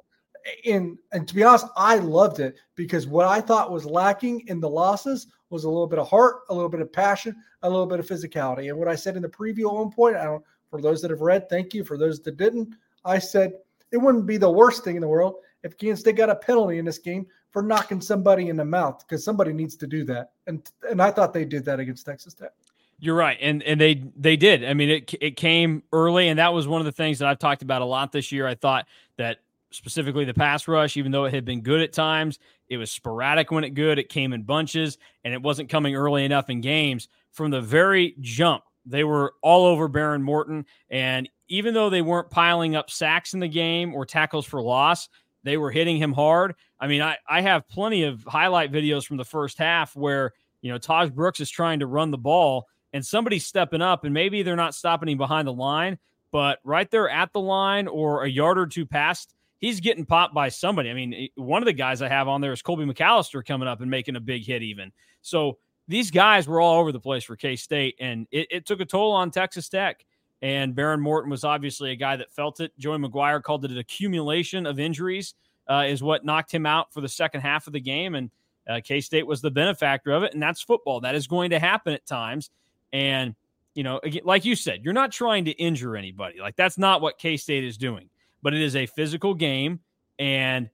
in 0.63 0.98
and 1.12 1.28
to 1.28 1.36
be 1.36 1.44
honest, 1.44 1.68
I 1.75 1.98
loved 1.98 2.40
it 2.40 2.56
because 2.75 3.06
what 3.06 3.25
I 3.25 3.42
thought 3.42 3.72
was 3.72 3.86
lacking 3.86 4.48
in 4.48 4.60
the 4.60 4.70
losses 4.70 5.28
was 5.50 5.66
a 5.66 5.70
little 5.70 5.88
bit 5.88 6.00
of 6.00 6.08
heart, 6.08 6.42
a 6.50 6.54
little 6.54 6.70
bit 6.70 6.81
of 6.81 6.92
passion, 6.92 7.36
a 7.62 7.70
little 7.70 7.86
bit 7.86 8.00
of 8.00 8.08
physicality. 8.08 8.70
And 8.70 8.78
what 8.78 8.88
I 8.88 8.96
said 8.96 9.16
in 9.16 9.22
the 9.22 9.30
preview 9.30 9.68
at 9.68 9.75
one 9.75 9.92
point, 9.92 10.16
I 10.16 10.24
don't 10.24 10.44
for 10.70 10.81
those 10.81 11.02
that 11.02 11.12
have 11.12 11.22
read, 11.22 11.50
thank 11.50 11.74
you. 11.74 11.84
For 11.84 11.98
those 11.98 12.20
that 12.22 12.38
didn't, 12.38 12.75
I 13.06 13.20
said 13.20 13.53
it 13.91 13.98
wouldn't 13.98 14.25
be 14.25 14.38
the 14.38 14.50
worst 14.50 14.84
thing 14.84 14.96
in 14.96 15.01
the 15.01 15.08
world 15.08 15.36
if 15.63 15.77
Kansas 15.77 16.01
State 16.01 16.15
got 16.15 16.29
a 16.29 16.36
penalty 16.36 16.77
in 16.77 16.86
this 16.86 16.98
game 16.98 17.25
for 17.51 17.62
knocking 17.62 18.01
somebody 18.01 18.50
in 18.50 18.56
the 18.56 18.65
mouth 18.65 19.03
because 19.08 19.24
somebody 19.24 19.53
needs 19.53 19.75
to 19.77 19.88
do 19.88 20.03
that. 20.06 20.32
And 20.48 20.70
and 20.89 21.01
I 21.01 21.12
thought 21.12 21.34
they 21.34 21.46
did 21.46 21.65
that 21.65 21.79
against 21.79 22.06
Texas 22.06 22.34
Tech. 22.34 22.51
You're 23.00 23.15
right, 23.15 23.38
and 23.41 23.62
and 23.63 23.79
they 23.79 24.03
they 24.15 24.36
did. 24.36 24.65
I 24.65 24.74
mean, 24.74 24.89
it 24.89 25.13
it 25.22 25.38
came 25.38 25.84
early, 25.94 26.29
and 26.29 26.39
that 26.39 26.53
was 26.53 26.67
one 26.67 26.82
of 26.82 26.86
the 26.86 26.91
things 26.91 27.20
that 27.20 27.27
I've 27.27 27.39
talked 27.39 27.62
about 27.62 27.82
a 27.82 27.86
lot 27.86 28.12
this 28.12 28.32
year. 28.32 28.48
I 28.48 28.56
thought 28.56 28.88
that 29.17 29.38
specifically 29.72 30.25
the 30.25 30.34
pass 30.34 30.67
rush, 30.67 30.98
even 30.98 31.12
though 31.12 31.25
it 31.25 31.34
had 31.34 31.46
been 31.46 31.62
good 31.62 31.82
at 31.82 31.94
times, 31.94 32.39
it 32.70 32.77
was 32.77 32.89
sporadic 32.91 33.51
when 33.51 33.63
it 33.63 33.72
good. 33.72 34.00
It 34.00 34.10
came 34.10 34.34
in 34.34 34.44
bunches, 34.44 34.98
and 35.24 35.34
it 35.34 35.41
wasn't 35.41 35.70
coming 35.70 35.96
early 35.96 36.25
enough 36.25 36.50
in 36.50 36.62
games. 36.62 37.08
From 37.32 37.51
the 37.51 37.62
very 37.62 38.15
jump, 38.20 38.63
they 38.86 39.03
were 39.03 39.36
all 39.44 39.65
over 39.65 39.88
Behren 39.88 40.22
Morton, 40.22 40.65
and 40.89 41.29
even 41.48 41.74
though 41.74 41.89
they 41.89 42.01
weren't 42.01 42.30
piling 42.30 42.75
up 42.75 42.89
sacks 42.89 43.34
in 43.34 43.39
the 43.39 43.48
game 43.48 43.94
or 43.94 44.06
tackles 44.06 44.46
for 44.46 44.62
loss, 44.62 45.10
they 45.44 45.58
were 45.58 45.72
hitting 45.72 45.98
him 45.98 46.13
hard. 46.13 46.56
I 46.80 46.88
mean, 46.88 47.01
I, 47.01 47.18
I 47.27 47.42
have 47.42 47.68
plenty 47.68 48.04
of 48.04 48.24
highlight 48.25 48.72
videos 48.72 49.06
from 49.06 49.18
the 49.18 49.25
first 49.25 49.58
half 49.58 49.96
where, 49.96 50.34
you 50.62 50.72
know, 50.72 50.80
Tahj 50.80 51.13
Brooks 51.13 51.39
is 51.39 51.50
trying 51.50 51.80
to 51.80 51.88
run 51.88 52.12
the 52.12 52.18
ball 52.18 52.68
and 52.94 53.06
somebody's 53.06 53.46
stepping 53.46 53.82
up 53.82 54.04
and 54.04 54.13
maybe 54.13 54.44
they're 54.44 54.56
not 54.56 54.75
stopping 54.75 55.10
him 55.10 55.18
behind 55.18 55.48
the 55.48 55.54
line, 55.54 55.98
but 56.32 56.60
right 56.63 56.89
there 56.92 57.10
at 57.10 57.32
the 57.34 57.39
line 57.39 57.88
or 57.88 58.24
a 58.24 58.30
yard 58.30 58.58
or 58.58 58.68
two 58.68 58.86
past, 58.86 59.34
he's 59.60 59.80
getting 59.80 60.06
popped 60.06 60.34
by 60.34 60.50
somebody. 60.50 60.89
I 60.89 60.94
mean, 60.94 61.30
one 61.36 61.62
of 61.62 61.66
the 61.66 61.74
guys 61.74 62.01
I 62.01 62.10
have 62.10 62.27
on 62.27 62.42
there 62.42 62.51
is 62.51 62.62
Colby 62.62 62.86
McAllister 62.86 63.46
coming 63.46 63.68
up 63.68 63.82
and 63.82 63.89
making 63.89 64.16
a 64.16 64.20
big 64.22 64.46
hit 64.46 64.63
even. 64.63 64.92
So 65.22 65.58
these 65.88 66.12
guys 66.12 66.48
were 66.48 66.60
all 66.60 66.80
over 66.80 66.92
the 66.92 67.00
place 67.00 67.24
for 67.24 67.36
K 67.36 67.56
State 67.56 67.96
and 68.00 68.27
it, 68.32 68.48
it 68.51 68.66
took 68.66 68.82
a 68.82 68.86
toll 68.86 69.13
on 69.13 69.32
Texas 69.32 69.70
Tech. 69.70 70.06
And 70.41 70.75
Behren 70.75 71.00
Morton 71.00 71.32
was 71.32 71.44
obviously 71.44 71.91
a 71.91 71.96
guy 71.96 72.15
that 72.15 72.32
felt 72.32 72.60
it. 72.60 72.72
Joey 72.77 72.98
McGuire 72.98 73.41
called 73.41 73.65
it 73.65 73.72
an 73.72 73.79
accumulation 73.79 74.65
of 74.65 74.79
injuries, 74.79 75.34
uh, 75.67 75.86
is 75.88 76.03
what 76.03 76.25
knocked 76.25 76.53
him 76.53 76.65
out 76.65 76.94
for 76.94 77.01
the 77.01 77.10
second 77.10 77.41
half 77.41 77.67
of 77.67 77.74
the 77.74 77.79
game. 77.79 78.15
And 78.15 78.29
uh, 78.70 78.82
K 78.84 79.01
State 79.01 79.25
was 79.25 79.41
the 79.41 79.51
benefactor 79.51 80.12
of 80.12 80.24
it. 80.24 80.34
And 80.34 80.41
that's 80.41 80.62
football. 80.62 81.01
That 81.01 81.15
is 81.15 81.27
going 81.27 81.51
to 81.51 81.60
happen 81.60 81.94
at 81.94 82.06
times. 82.06 82.51
And, 82.94 83.36
you 83.74 83.84
know, 83.84 84.00
like 84.24 84.46
you 84.46 84.56
said, 84.56 84.84
you're 84.84 84.94
not 84.94 85.12
trying 85.12 85.46
to 85.46 85.51
injure 85.51 85.96
anybody. 85.96 86.39
Like 86.39 86.56
that's 86.56 86.77
not 86.77 87.01
what 87.01 87.17
K 87.17 87.38
State 87.38 87.63
is 87.63 87.77
doing, 87.77 88.10
but 88.44 88.53
it 88.53 88.62
is 88.62 88.75
a 88.75 88.86
physical 88.86 89.34
game. 89.34 89.79
And 90.20 90.70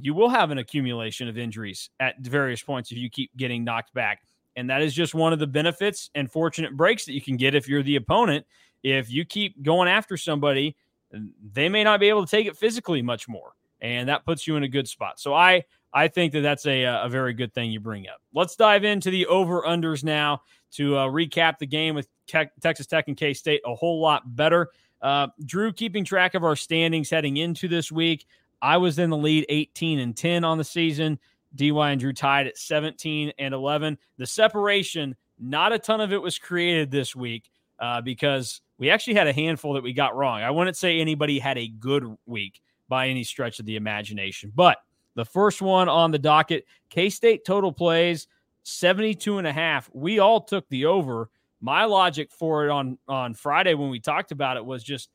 you 0.00 0.14
will 0.14 0.28
have 0.28 0.50
an 0.50 0.58
accumulation 0.58 1.28
of 1.28 1.36
injuries 1.38 1.90
at 1.98 2.18
various 2.20 2.62
points 2.62 2.92
if 2.92 2.98
you 2.98 3.10
keep 3.10 3.36
getting 3.36 3.64
knocked 3.64 3.92
back. 3.94 4.22
And 4.56 4.70
that 4.70 4.82
is 4.82 4.94
just 4.94 5.14
one 5.14 5.32
of 5.32 5.38
the 5.38 5.46
benefits 5.46 6.10
and 6.14 6.30
fortunate 6.30 6.76
breaks 6.76 7.04
that 7.04 7.12
you 7.12 7.20
can 7.20 7.36
get 7.36 7.54
if 7.54 7.68
you're 7.68 7.82
the 7.82 7.96
opponent 7.96 8.44
if 8.82 9.10
you 9.10 9.24
keep 9.24 9.62
going 9.62 9.88
after 9.88 10.16
somebody, 10.16 10.76
they 11.52 11.68
may 11.68 11.84
not 11.84 12.00
be 12.00 12.08
able 12.08 12.24
to 12.24 12.30
take 12.30 12.46
it 12.46 12.56
physically 12.56 13.02
much 13.02 13.28
more. 13.28 13.52
And 13.80 14.08
that 14.08 14.24
puts 14.24 14.46
you 14.46 14.56
in 14.56 14.64
a 14.64 14.68
good 14.68 14.88
spot. 14.88 15.20
So 15.20 15.34
I 15.34 15.64
I 15.92 16.08
think 16.08 16.32
that 16.32 16.40
that's 16.40 16.66
a, 16.66 16.84
a 16.84 17.08
very 17.08 17.32
good 17.32 17.54
thing 17.54 17.70
you 17.70 17.80
bring 17.80 18.08
up. 18.08 18.20
Let's 18.34 18.56
dive 18.56 18.84
into 18.84 19.10
the 19.10 19.26
over 19.26 19.62
unders 19.62 20.04
now 20.04 20.42
to 20.72 20.96
uh, 20.96 21.06
recap 21.06 21.58
the 21.58 21.66
game 21.66 21.94
with 21.94 22.08
Te- 22.26 22.50
Texas 22.60 22.86
Tech 22.86 23.08
and 23.08 23.16
K 23.16 23.32
State 23.32 23.62
a 23.64 23.74
whole 23.74 24.00
lot 24.00 24.36
better. 24.36 24.68
Uh, 25.00 25.28
Drew, 25.44 25.72
keeping 25.72 26.04
track 26.04 26.34
of 26.34 26.44
our 26.44 26.56
standings 26.56 27.08
heading 27.08 27.36
into 27.36 27.68
this 27.68 27.90
week, 27.90 28.26
I 28.60 28.76
was 28.76 28.98
in 28.98 29.10
the 29.10 29.16
lead 29.16 29.46
18 29.48 30.00
and 30.00 30.16
10 30.16 30.44
on 30.44 30.58
the 30.58 30.64
season. 30.64 31.18
DY 31.54 31.90
and 31.90 32.00
Drew 32.00 32.12
tied 32.12 32.46
at 32.46 32.58
17 32.58 33.32
and 33.38 33.54
11. 33.54 33.96
The 34.18 34.26
separation, 34.26 35.16
not 35.38 35.72
a 35.72 35.78
ton 35.78 36.00
of 36.00 36.12
it 36.12 36.20
was 36.20 36.38
created 36.38 36.90
this 36.90 37.16
week 37.16 37.50
uh, 37.78 38.02
because 38.02 38.60
we 38.78 38.90
actually 38.90 39.14
had 39.14 39.26
a 39.26 39.32
handful 39.32 39.74
that 39.74 39.82
we 39.82 39.92
got 39.92 40.16
wrong. 40.16 40.42
I 40.42 40.50
wouldn't 40.50 40.76
say 40.76 41.00
anybody 41.00 41.38
had 41.38 41.58
a 41.58 41.68
good 41.68 42.04
week 42.26 42.60
by 42.88 43.08
any 43.08 43.24
stretch 43.24 43.60
of 43.60 43.66
the 43.66 43.76
imagination, 43.76 44.52
but 44.54 44.78
the 45.14 45.24
first 45.24 45.60
one 45.60 45.88
on 45.88 46.10
the 46.10 46.18
docket, 46.18 46.64
K 46.90 47.10
State 47.10 47.44
total 47.44 47.72
plays 47.72 48.28
72 48.62 49.38
and 49.38 49.46
a 49.46 49.52
half. 49.52 49.90
We 49.92 50.20
all 50.20 50.40
took 50.40 50.68
the 50.68 50.86
over. 50.86 51.30
My 51.60 51.86
logic 51.86 52.30
for 52.30 52.66
it 52.66 52.70
on 52.70 52.98
on 53.08 53.34
Friday 53.34 53.74
when 53.74 53.90
we 53.90 53.98
talked 53.98 54.30
about 54.30 54.56
it 54.56 54.64
was 54.64 54.84
just 54.84 55.10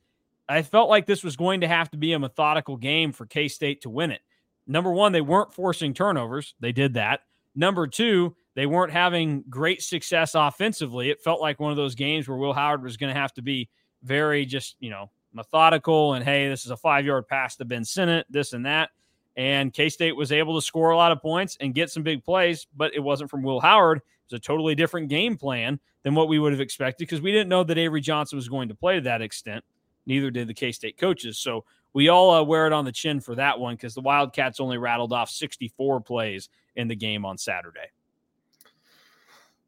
I 0.48 0.60
felt 0.62 0.90
like 0.90 1.06
this 1.06 1.24
was 1.24 1.36
going 1.36 1.62
to 1.62 1.68
have 1.68 1.90
to 1.92 1.96
be 1.96 2.12
a 2.12 2.18
methodical 2.18 2.76
game 2.76 3.12
for 3.12 3.24
K 3.24 3.48
State 3.48 3.80
to 3.82 3.90
win 3.90 4.10
it. 4.10 4.20
Number 4.66 4.92
one, 4.92 5.12
they 5.12 5.20
weren't 5.20 5.54
forcing 5.54 5.94
turnovers. 5.94 6.54
They 6.60 6.72
did 6.72 6.94
that. 6.94 7.20
Number 7.54 7.86
two, 7.86 8.36
they 8.54 8.66
weren't 8.66 8.92
having 8.92 9.44
great 9.48 9.82
success 9.82 10.34
offensively. 10.34 11.10
It 11.10 11.20
felt 11.20 11.40
like 11.40 11.60
one 11.60 11.70
of 11.70 11.76
those 11.76 11.94
games 11.94 12.28
where 12.28 12.38
Will 12.38 12.52
Howard 12.52 12.82
was 12.82 12.96
going 12.96 13.12
to 13.12 13.20
have 13.20 13.32
to 13.34 13.42
be 13.42 13.68
very 14.02 14.46
just, 14.46 14.76
you 14.80 14.90
know, 14.90 15.10
methodical 15.32 16.14
and 16.14 16.24
hey, 16.24 16.48
this 16.48 16.64
is 16.64 16.70
a 16.70 16.76
five 16.76 17.04
yard 17.04 17.26
pass 17.26 17.56
to 17.56 17.64
Ben 17.64 17.84
Sinnott, 17.84 18.26
this 18.30 18.52
and 18.52 18.64
that. 18.66 18.90
And 19.36 19.72
K 19.72 19.88
State 19.88 20.14
was 20.14 20.30
able 20.30 20.54
to 20.54 20.64
score 20.64 20.90
a 20.90 20.96
lot 20.96 21.10
of 21.10 21.20
points 21.20 21.56
and 21.60 21.74
get 21.74 21.90
some 21.90 22.04
big 22.04 22.24
plays, 22.24 22.68
but 22.76 22.94
it 22.94 23.00
wasn't 23.00 23.30
from 23.30 23.42
Will 23.42 23.60
Howard. 23.60 23.98
It 23.98 24.32
was 24.32 24.38
a 24.38 24.40
totally 24.40 24.76
different 24.76 25.08
game 25.08 25.36
plan 25.36 25.80
than 26.04 26.14
what 26.14 26.28
we 26.28 26.38
would 26.38 26.52
have 26.52 26.60
expected 26.60 27.08
because 27.08 27.20
we 27.20 27.32
didn't 27.32 27.48
know 27.48 27.64
that 27.64 27.78
Avery 27.78 28.00
Johnson 28.00 28.36
was 28.36 28.48
going 28.48 28.68
to 28.68 28.74
play 28.74 28.94
to 28.94 29.00
that 29.02 29.22
extent. 29.22 29.64
Neither 30.06 30.30
did 30.30 30.46
the 30.46 30.54
K 30.54 30.70
State 30.70 30.96
coaches. 30.98 31.38
So 31.38 31.64
we 31.92 32.08
all 32.08 32.30
uh, 32.30 32.42
wear 32.44 32.66
it 32.68 32.72
on 32.72 32.84
the 32.84 32.92
chin 32.92 33.20
for 33.20 33.34
that 33.34 33.58
one 33.58 33.74
because 33.74 33.94
the 33.94 34.02
Wildcats 34.02 34.60
only 34.60 34.78
rattled 34.78 35.12
off 35.12 35.30
64 35.30 36.00
plays 36.02 36.48
in 36.76 36.86
the 36.86 36.96
game 36.96 37.24
on 37.24 37.36
Saturday. 37.36 37.90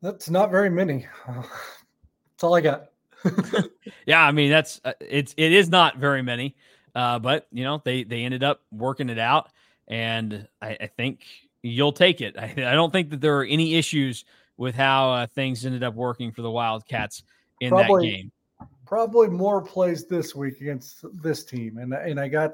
That's 0.06 0.30
not 0.30 0.52
very 0.52 0.70
many. 0.70 1.04
That's 1.26 2.44
all 2.44 2.54
I 2.54 2.60
got. 2.60 2.90
yeah, 4.06 4.22
I 4.24 4.30
mean 4.30 4.50
that's 4.50 4.80
uh, 4.84 4.92
it's 5.00 5.34
it 5.36 5.50
is 5.50 5.68
not 5.68 5.98
very 5.98 6.22
many. 6.22 6.54
Uh, 6.94 7.18
but 7.18 7.48
you 7.50 7.64
know, 7.64 7.82
they 7.84 8.04
they 8.04 8.22
ended 8.22 8.44
up 8.44 8.60
working 8.70 9.08
it 9.08 9.18
out, 9.18 9.50
and 9.88 10.46
I, 10.62 10.76
I 10.80 10.86
think 10.86 11.24
you'll 11.62 11.90
take 11.90 12.20
it. 12.20 12.38
I, 12.38 12.54
I, 12.56 12.74
don't 12.74 12.92
think 12.92 13.10
that 13.10 13.20
there 13.20 13.36
are 13.40 13.44
any 13.44 13.74
issues 13.74 14.24
with 14.56 14.76
how 14.76 15.10
uh, 15.10 15.26
things 15.34 15.66
ended 15.66 15.82
up 15.82 15.94
working 15.94 16.30
for 16.30 16.42
the 16.42 16.52
Wildcats 16.52 17.24
in 17.60 17.70
probably, 17.70 18.08
that 18.08 18.16
game. 18.16 18.32
Probably 18.86 19.26
more 19.26 19.60
plays 19.60 20.06
this 20.06 20.36
week 20.36 20.60
against 20.60 21.04
this 21.20 21.42
team, 21.42 21.78
and 21.78 21.92
and 21.92 22.20
I 22.20 22.28
got 22.28 22.52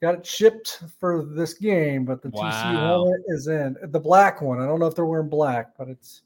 got 0.00 0.14
it 0.14 0.26
shipped 0.26 0.84
for 0.98 1.22
this 1.22 1.52
game, 1.52 2.06
but 2.06 2.22
the 2.22 2.30
wow. 2.30 2.50
TCU 2.50 2.72
helmet 2.72 3.20
is 3.26 3.46
in 3.46 3.76
the 3.82 4.00
black 4.00 4.40
one. 4.40 4.58
I 4.58 4.64
don't 4.64 4.80
know 4.80 4.86
if 4.86 4.94
they're 4.94 5.04
wearing 5.04 5.28
black, 5.28 5.76
but 5.76 5.88
it's 5.88 6.22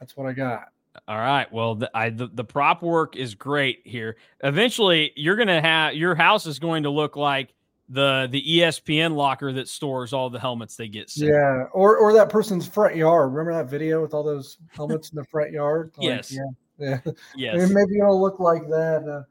that's 0.00 0.16
what 0.16 0.26
I 0.26 0.32
got. 0.32 0.68
All 1.06 1.18
right. 1.18 1.50
Well, 1.52 1.76
the, 1.76 1.90
I, 1.94 2.10
the, 2.10 2.26
the 2.26 2.44
prop 2.44 2.82
work 2.82 3.16
is 3.16 3.34
great 3.34 3.82
here. 3.84 4.16
Eventually, 4.42 5.12
you're 5.16 5.36
gonna 5.36 5.60
have 5.60 5.94
your 5.94 6.14
house 6.14 6.46
is 6.46 6.58
going 6.58 6.82
to 6.82 6.90
look 6.90 7.16
like 7.16 7.54
the 7.88 8.28
the 8.30 8.42
ESPN 8.42 9.14
locker 9.14 9.52
that 9.52 9.68
stores 9.68 10.12
all 10.12 10.30
the 10.30 10.40
helmets 10.40 10.76
they 10.76 10.88
get. 10.88 11.10
Sent. 11.10 11.30
Yeah, 11.30 11.64
or 11.72 11.96
or 11.96 12.12
that 12.12 12.28
person's 12.28 12.66
front 12.66 12.96
yard. 12.96 13.32
Remember 13.32 13.54
that 13.54 13.70
video 13.70 14.02
with 14.02 14.12
all 14.12 14.22
those 14.22 14.58
helmets 14.70 15.10
in 15.10 15.16
the 15.16 15.24
front 15.24 15.52
yard? 15.52 15.92
Like, 15.96 16.06
yes. 16.06 16.32
Yeah. 16.32 16.42
Yeah. 16.80 17.00
Yes. 17.34 17.70
Maybe 17.72 17.98
it'll 17.98 18.22
look 18.22 18.38
like 18.38 18.62
that. 18.68 19.02
Uh, 19.02 19.24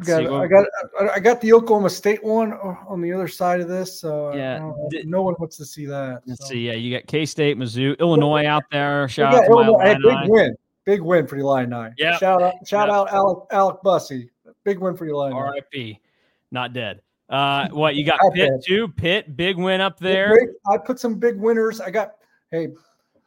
got, 0.00 0.26
I 0.26 0.46
got 0.46 0.66
I 1.14 1.20
got 1.20 1.40
the 1.40 1.52
Oklahoma 1.52 1.90
State 1.90 2.22
one 2.24 2.52
on 2.52 3.00
the 3.00 3.12
other 3.12 3.28
side 3.28 3.60
of 3.60 3.68
this, 3.68 4.00
so 4.00 4.28
uh, 4.28 4.34
yeah, 4.34 5.02
no 5.04 5.22
one 5.22 5.34
wants 5.38 5.56
to 5.58 5.64
see 5.64 5.86
that. 5.86 6.22
Let's 6.26 6.40
so. 6.42 6.52
see. 6.52 6.66
Yeah, 6.66 6.72
you 6.72 6.96
got 6.96 7.06
K 7.06 7.24
State, 7.24 7.56
Mizzou, 7.56 7.98
Illinois 7.98 8.46
out 8.46 8.64
there. 8.72 9.08
Shout 9.08 9.34
out 9.34 9.42
to 9.42 9.50
Illinois, 9.50 9.78
hey, 9.82 9.94
big 9.94 10.30
win, 10.30 10.56
big 10.84 11.00
win 11.00 11.26
for 11.26 11.36
the 11.36 11.42
Illini. 11.42 11.94
Yeah, 11.96 12.18
shout 12.18 12.42
out, 12.42 12.54
shout 12.66 12.88
yep. 12.88 12.96
out 12.96 13.12
Alec 13.12 13.38
Alec 13.52 13.76
Bussey. 13.82 14.30
Big 14.64 14.78
win 14.78 14.96
for 14.96 15.06
Illini. 15.06 15.34
R.I.P. 15.34 16.00
Not 16.50 16.72
dead. 16.72 17.00
Uh, 17.28 17.68
what 17.68 17.94
you 17.94 18.04
got? 18.04 18.18
Pitt 18.32 18.50
dead. 18.50 18.60
too. 18.64 18.88
Pitt, 18.88 19.36
big 19.36 19.56
win 19.56 19.80
up 19.80 19.98
there. 19.98 20.34
Big, 20.34 20.48
I 20.70 20.78
put 20.78 20.98
some 20.98 21.16
big 21.16 21.36
winners. 21.38 21.80
I 21.80 21.90
got. 21.90 22.14
Hey, 22.50 22.68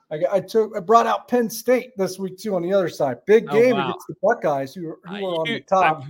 I, 0.09 0.17
got, 0.17 0.33
I 0.33 0.39
took 0.39 0.75
I 0.75 0.79
brought 0.79 1.07
out 1.07 1.27
Penn 1.27 1.49
State 1.49 1.91
this 1.97 2.17
week 2.19 2.37
too 2.37 2.55
on 2.55 2.61
the 2.61 2.73
other 2.73 2.89
side. 2.89 3.17
Big 3.25 3.45
oh, 3.49 3.53
game 3.53 3.73
oh, 3.73 3.77
wow. 3.77 3.89
against 3.89 4.07
the 4.07 4.15
Buckeyes 4.21 4.73
who, 4.73 4.95
who 5.03 5.15
uh, 5.15 5.21
were 5.21 5.27
on 5.27 5.47
the 5.47 5.59
top. 5.61 6.03
I, 6.03 6.07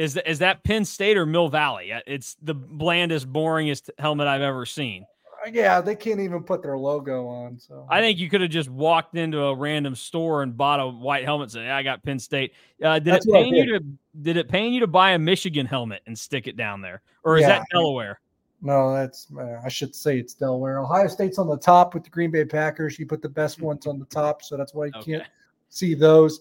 is 0.00 0.16
is 0.24 0.38
that 0.38 0.64
Penn 0.64 0.84
State 0.84 1.16
or 1.18 1.26
Mill 1.26 1.48
Valley? 1.48 1.92
Uh, 1.92 2.00
it's 2.06 2.36
the 2.42 2.54
blandest, 2.54 3.30
boringest 3.30 3.90
helmet 3.98 4.26
I've 4.26 4.40
ever 4.40 4.64
seen. 4.64 5.04
Uh, 5.26 5.50
yeah, 5.52 5.80
they 5.80 5.94
can't 5.94 6.20
even 6.20 6.42
put 6.42 6.62
their 6.62 6.78
logo 6.78 7.26
on. 7.26 7.58
So 7.58 7.86
I 7.88 8.00
think 8.00 8.18
you 8.18 8.30
could 8.30 8.40
have 8.40 8.50
just 8.50 8.70
walked 8.70 9.14
into 9.14 9.42
a 9.42 9.54
random 9.54 9.94
store 9.94 10.42
and 10.42 10.56
bought 10.56 10.80
a 10.80 10.88
white 10.88 11.24
helmet. 11.24 11.46
And 11.46 11.52
said, 11.52 11.66
"I 11.66 11.82
got 11.82 12.02
Penn 12.02 12.18
State." 12.18 12.54
Uh, 12.82 12.98
did 12.98 13.12
That's 13.12 13.26
it 13.26 13.32
pain 13.32 13.54
you 13.54 13.78
to 13.78 13.84
did 14.22 14.38
it 14.38 14.48
pain 14.48 14.72
you 14.72 14.80
to 14.80 14.86
buy 14.86 15.10
a 15.10 15.18
Michigan 15.18 15.66
helmet 15.66 16.00
and 16.06 16.18
stick 16.18 16.46
it 16.46 16.56
down 16.56 16.80
there, 16.80 17.02
or 17.22 17.36
is 17.36 17.42
yeah. 17.42 17.58
that 17.58 17.66
Delaware? 17.70 18.20
No, 18.62 18.94
that's 18.94 19.26
uh, 19.38 19.60
I 19.62 19.68
should 19.68 19.94
say 19.94 20.18
it's 20.18 20.32
Delaware. 20.32 20.78
Ohio 20.78 21.08
State's 21.08 21.38
on 21.38 21.46
the 21.46 21.58
top 21.58 21.92
with 21.92 22.04
the 22.04 22.10
Green 22.10 22.30
Bay 22.30 22.46
Packers. 22.46 22.98
You 22.98 23.06
put 23.06 23.20
the 23.20 23.28
best 23.28 23.60
ones 23.60 23.86
on 23.86 23.98
the 23.98 24.06
top, 24.06 24.42
so 24.42 24.56
that's 24.56 24.72
why 24.72 24.86
you 24.86 24.92
okay. 24.96 25.12
can't 25.12 25.28
see 25.68 25.94
those. 25.94 26.40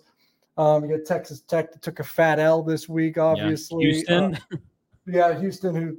Um, 0.60 0.84
you 0.84 0.98
got 0.98 1.06
Texas 1.06 1.40
Tech 1.40 1.72
that 1.72 1.82
took 1.82 2.02
a 2.02 2.04
fat 2.04 2.38
L 2.38 2.62
this 2.62 2.90
week, 2.90 3.18
obviously. 3.18 3.86
Yeah. 3.86 3.92
Houston. 3.92 4.36
Uh, 4.36 4.58
yeah, 5.08 5.40
Houston, 5.40 5.74
who 5.74 5.98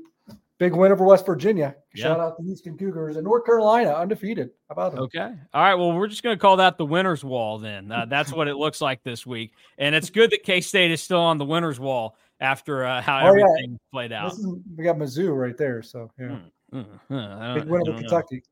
big 0.58 0.74
win 0.74 0.92
over 0.92 1.02
West 1.02 1.24
Virginia. 1.24 1.74
Shout 1.94 2.20
out 2.20 2.36
to 2.36 2.42
Houston 2.44 2.76
Cougars 2.76 3.16
and 3.16 3.24
North 3.24 3.46
Carolina, 3.46 3.90
undefeated. 3.90 4.50
How 4.68 4.74
about 4.74 4.92
them? 4.92 5.04
Okay. 5.04 5.32
All 5.54 5.62
right. 5.62 5.74
Well, 5.74 5.92
we're 5.92 6.08
just 6.08 6.22
going 6.22 6.36
to 6.36 6.40
call 6.40 6.58
that 6.58 6.76
the 6.76 6.84
winner's 6.84 7.24
wall 7.24 7.58
then. 7.58 7.90
Uh, 7.90 8.04
that's 8.04 8.34
what 8.34 8.48
it 8.48 8.56
looks 8.56 8.82
like 8.82 9.02
this 9.02 9.26
week. 9.26 9.52
And 9.78 9.94
it's 9.94 10.10
good 10.10 10.30
that 10.30 10.42
K 10.42 10.60
State 10.60 10.90
is 10.90 11.02
still 11.02 11.22
on 11.22 11.38
the 11.38 11.46
winner's 11.46 11.80
wall 11.80 12.16
after 12.38 12.84
uh, 12.84 13.00
how 13.00 13.24
oh, 13.24 13.28
everything 13.28 13.72
yeah. 13.72 13.76
played 13.90 14.12
out. 14.12 14.32
Is, 14.34 14.46
we 14.76 14.84
got 14.84 14.96
Mizzou 14.96 15.34
right 15.34 15.56
there. 15.56 15.82
So, 15.82 16.10
yeah. 16.18 16.36
Mm, 16.74 16.86
mm, 17.10 17.54
big 17.54 17.64
win 17.64 17.88
over 17.88 17.98
Kentucky. 17.98 18.36
Know. 18.36 18.42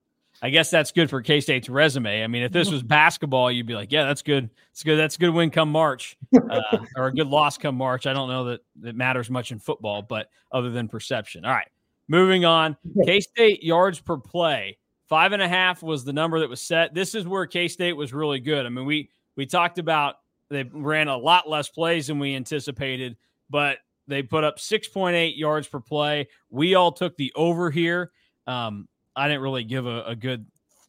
I 0.41 0.51
guess 0.51 0.71
that's 0.71 0.93
good 0.93 1.11
for 1.11 1.21
K 1.21 1.41
State's 1.41 1.69
resume. 1.69 2.23
I 2.23 2.27
mean, 2.27 2.43
if 2.43 2.53
this 2.53 2.71
was 2.71 2.83
basketball, 2.83 3.51
you'd 3.51 3.67
be 3.67 3.75
like, 3.75 3.91
yeah, 3.91 4.05
that's 4.05 4.23
good. 4.23 4.51
It's 4.71 4.85
good. 4.85 4.97
That's 4.97 5.17
a 5.17 5.19
good 5.19 5.31
win 5.31 5.51
come 5.51 5.71
March, 5.71 6.17
uh, 6.51 6.79
or 6.97 7.09
a 7.09 7.13
good 7.13 7.27
loss 7.27 7.59
come 7.59 7.75
March. 7.75 8.07
I 8.07 8.13
don't 8.13 8.29
know 8.29 8.45
that 8.45 8.61
it 8.85 8.95
matters 8.95 9.31
much 9.31 9.51
in 9.51 9.59
football, 9.59 10.03
but 10.03 10.31
other 10.53 10.71
than 10.71 10.89
perception. 10.89 11.45
All 11.45 11.53
right, 11.53 11.69
moving 12.09 12.45
on. 12.45 12.77
K 13.05 13.21
State 13.21 13.65
yards 13.65 14.01
per 14.01 14.17
play, 14.17 14.79
five 15.09 15.33
and 15.33 15.43
a 15.43 15.49
half 15.49 15.83
was 15.83 16.05
the 16.05 16.13
number 16.13 16.41
that 16.41 16.49
was 16.49 16.61
set. 16.61 16.95
This 16.95 17.15
is 17.15 17.27
where 17.27 17.47
K 17.47 17.67
State 17.67 17.95
was 17.95 18.13
really 18.13 18.41
good. 18.41 18.65
I 18.65 18.69
mean, 18.69 18.87
we 18.87 19.11
we 19.37 19.45
talked 19.45 19.79
about 19.79 20.17
they 20.51 20.63
ran 20.63 21.09
a 21.09 21.17
lot 21.17 21.49
less 21.49 21.69
plays 21.69 22.07
than 22.07 22.19
we 22.19 22.35
anticipated, 22.35 23.17
but 23.51 23.79
they 24.07 24.23
put 24.23 24.43
up 24.45 24.59
6.8 24.59 25.37
yards 25.37 25.69
per 25.69 25.81
play. 25.81 26.29
We 26.49 26.75
all 26.75 26.93
took 26.93 27.17
the 27.17 27.33
over 27.37 27.71
here. 27.71 28.11
Um, 28.47 28.89
I 29.19 29.29
didn't 29.29 29.43
really 29.43 29.65
give 29.65 29.87
a, 29.87 30.05
a 30.05 30.17
good 30.17 30.47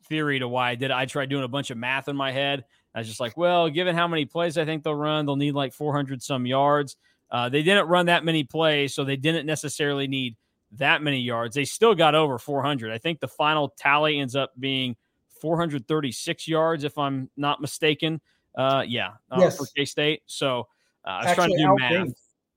theory 0.07 0.39
to 0.39 0.47
why 0.47 0.71
I 0.71 0.75
did 0.75 0.91
it. 0.91 0.95
I 0.95 1.05
tried 1.05 1.29
doing 1.29 1.43
a 1.43 1.47
bunch 1.47 1.71
of 1.71 1.77
math 1.77 2.07
in 2.07 2.15
my 2.15 2.31
head. 2.31 2.65
I 2.93 2.99
was 2.99 3.07
just 3.07 3.19
like, 3.19 3.37
well, 3.37 3.69
given 3.69 3.95
how 3.95 4.07
many 4.07 4.25
plays 4.25 4.57
I 4.57 4.65
think 4.65 4.83
they'll 4.83 4.95
run, 4.95 5.25
they'll 5.25 5.35
need 5.35 5.53
like 5.53 5.73
400 5.73 6.21
some 6.23 6.45
yards. 6.45 6.95
Uh, 7.31 7.49
they 7.49 7.61
didn't 7.61 7.87
run 7.87 8.07
that 8.07 8.25
many 8.25 8.43
plays, 8.43 8.93
so 8.93 9.03
they 9.03 9.15
didn't 9.15 9.45
necessarily 9.45 10.07
need 10.07 10.35
that 10.73 11.01
many 11.03 11.19
yards. 11.19 11.55
They 11.55 11.65
still 11.65 11.93
got 11.93 12.15
over 12.15 12.39
400. 12.39 12.91
I 12.91 12.97
think 12.97 13.19
the 13.19 13.27
final 13.27 13.73
tally 13.77 14.19
ends 14.19 14.35
up 14.35 14.51
being 14.59 14.95
436 15.41 16.47
yards, 16.47 16.83
if 16.83 16.97
I'm 16.97 17.29
not 17.37 17.61
mistaken. 17.61 18.19
Uh, 18.57 18.83
yeah, 18.85 19.11
uh, 19.31 19.37
yes. 19.39 19.57
for 19.57 19.67
K 19.75 19.85
State. 19.85 20.23
So 20.25 20.67
uh, 21.05 21.09
I 21.09 21.17
was 21.17 21.27
Actually, 21.27 21.35
trying 21.35 21.49
to 21.49 21.57
do 21.57 22.05
math. 22.05 22.13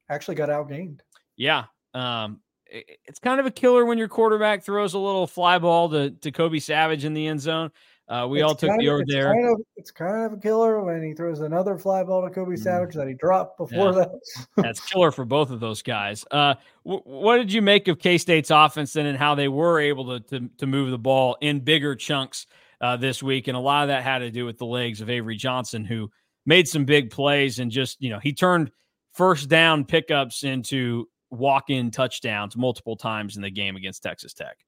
Actually, 0.09 0.35
got 0.37 0.49
outgained. 0.49 1.01
Yeah. 1.37 1.65
Um, 1.95 2.41
it's 2.73 3.19
kind 3.19 3.39
of 3.39 3.47
a 3.47 3.51
killer 3.51 3.85
when 3.85 3.99
your 3.99 4.09
quarterback 4.09 4.63
throws 4.63 4.95
a 4.95 4.99
little 4.99 5.27
fly 5.27 5.59
ball 5.59 5.91
to, 5.91 6.11
to 6.11 6.33
Kobe 6.33 6.59
Savage 6.59 7.05
in 7.05 7.15
the 7.15 7.27
end 7.27 7.41
zone. 7.41 7.71
Uh, 8.09 8.27
we 8.27 8.41
it's 8.41 8.49
all 8.49 8.55
took 8.55 8.71
the 8.79 8.89
over 8.89 9.05
there. 9.07 9.33
Kind 9.33 9.53
of, 9.53 9.61
it's 9.77 9.91
kind 9.91 10.27
of 10.27 10.33
a 10.33 10.37
killer 10.37 10.83
when 10.83 11.03
he 11.03 11.15
throws 11.15 11.41
another 11.41 11.79
fly 11.79 12.03
ball 12.03 12.23
to 12.23 12.31
Kobe 12.31 12.57
mm. 12.57 12.59
Savage 12.59 12.95
that 12.95 13.09
he 13.09 13.15
dropped 13.15 13.59
before 13.59 13.93
yeah. 13.93 14.05
that. 14.05 14.11
That's 14.57 14.81
killer 14.81 15.13
for 15.13 15.25
both 15.25 15.51
of 15.51 15.61
those 15.61 15.83
guys. 15.83 16.25
Uh, 16.31 16.55
w- 16.85 17.03
what 17.05 17.37
did 17.37 17.53
you 17.53 17.63
make 17.63 17.89
of 17.89 17.99
K 17.99 18.19
State's 18.19 18.51
offense 18.51 18.93
then 18.93 19.07
and 19.07 19.17
how 19.17 19.35
they 19.35 19.49
were 19.49 19.81
able 19.81 20.19
to, 20.19 20.21
to, 20.29 20.51
to 20.59 20.67
move 20.67 20.91
the 20.91 20.99
ball 20.99 21.37
in 21.41 21.61
bigger 21.61 21.95
chunks 21.95 22.47
uh, 22.81 22.97
this 22.97 23.23
week? 23.23 23.49
And 23.49 23.57
a 23.57 23.61
lot 23.61 23.85
of 23.85 23.89
that 23.89 24.03
had 24.03 24.19
to 24.19 24.31
do 24.31 24.45
with 24.45 24.59
the 24.59 24.67
legs 24.67 25.01
of 25.01 25.09
Avery 25.09 25.37
Johnson, 25.37 25.85
who 25.85 26.11
made 26.45 26.67
some 26.67 26.85
big 26.85 27.11
plays 27.11 27.61
and 27.61 27.71
just, 27.71 28.03
you 28.03 28.11
know, 28.11 28.19
he 28.19 28.33
turned 28.33 28.73
first 29.13 29.49
down 29.49 29.85
pickups 29.85 30.43
into 30.43 31.09
walk 31.33 31.71
in 31.71 31.91
touchdowns 31.91 32.57
multiple 32.57 32.97
times 32.97 33.37
in 33.37 33.43
the 33.43 33.51
game 33.51 33.77
against 33.77 34.03
Texas 34.03 34.33
Tech. 34.33 34.59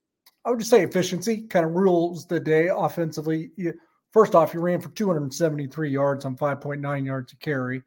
I 0.45 0.51
would 0.51 0.59
just 0.59 0.71
say 0.71 0.83
efficiency 0.83 1.43
kind 1.43 1.65
of 1.65 1.73
rules 1.73 2.27
the 2.27 2.41
day 2.41 2.69
offensively. 2.75 3.51
First 4.13 4.35
off, 4.35 4.53
you 4.53 4.61
ran 4.61 4.81
for 4.81 4.91
273 4.91 5.91
yards 5.91 6.25
on 6.25 6.37
5.9 6.37 7.07
yards 7.07 7.31
to 7.31 7.37
carry. 7.37 7.83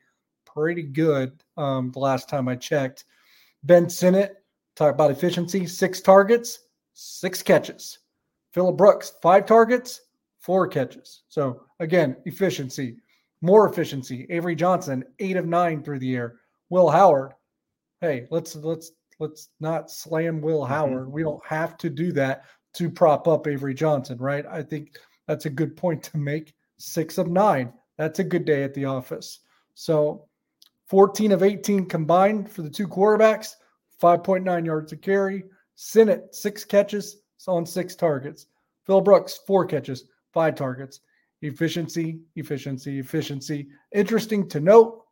Pretty 0.46 0.84
good 0.84 1.32
um, 1.56 1.92
the 1.92 2.00
last 2.00 2.30
time 2.30 2.48
I 2.48 2.56
checked. 2.56 3.06
Ben 3.64 3.90
Sinnott, 3.90 4.36
talk 4.76 4.94
about 4.94 5.12
efficiency, 5.12 5.66
six 5.68 6.02
targets, 6.02 6.60
six 6.94 7.44
catches. 7.44 8.00
Phillip 8.54 8.78
Brooks, 8.78 9.14
five 9.22 9.46
targets, 9.46 10.02
four 10.40 10.68
catches. 10.68 11.24
So 11.30 11.62
again, 11.80 12.18
efficiency, 12.26 12.98
more 13.42 13.70
efficiency. 13.70 14.26
Avery 14.30 14.56
Johnson, 14.56 15.04
eight 15.20 15.38
of 15.38 15.46
nine 15.46 15.84
through 15.84 16.00
the 16.00 16.16
air. 16.16 16.40
Will 16.70 16.90
Howard, 16.90 17.34
hey, 18.02 18.28
let's 18.32 18.56
let's 18.56 18.92
let's 19.20 19.50
not 19.60 19.92
slam 19.92 20.42
Will 20.42 20.62
mm-hmm. 20.62 20.74
Howard. 20.74 21.04
Mm-hmm. 21.04 21.12
We 21.12 21.24
don't 21.24 21.46
have 21.46 21.78
to 21.78 21.90
do 21.90 22.12
that 22.14 22.46
to 22.74 22.90
prop 22.90 23.28
up 23.28 23.48
Avery 23.48 23.74
Johnson, 23.74 24.18
right? 24.20 24.46
I 24.46 24.62
think 24.62 24.98
that's 25.28 25.46
a 25.46 25.52
good 25.52 25.76
point 25.76 26.04
to 26.04 26.18
make. 26.18 26.54
Six 26.80 27.18
of 27.18 27.28
nine. 27.28 27.74
That's 27.98 28.20
a 28.20 28.24
good 28.24 28.46
day 28.46 28.64
at 28.64 28.74
the 28.76 28.86
office. 28.86 29.40
So 29.74 30.28
14 30.88 31.32
of 31.32 31.44
18 31.44 31.88
combined 31.88 32.52
for 32.52 32.62
the 32.62 32.70
two 32.70 32.88
quarterbacks, 32.88 33.54
5.9 34.02 34.66
yards 34.66 34.92
a 34.92 34.98
carry. 34.98 35.44
Sinnott, 35.76 36.34
six 36.34 36.64
catches 36.64 37.18
on 37.48 37.66
six 37.66 37.96
targets. 37.96 38.48
Phil 38.86 39.02
Brooks, 39.02 39.40
four 39.46 39.66
catches, 39.66 40.06
five 40.34 40.56
targets. 40.56 41.02
Efficiency, 41.42 42.20
efficiency, 42.36 43.00
efficiency. 43.00 43.68
Interesting 43.94 44.48
to 44.50 44.60
note, 44.60 45.04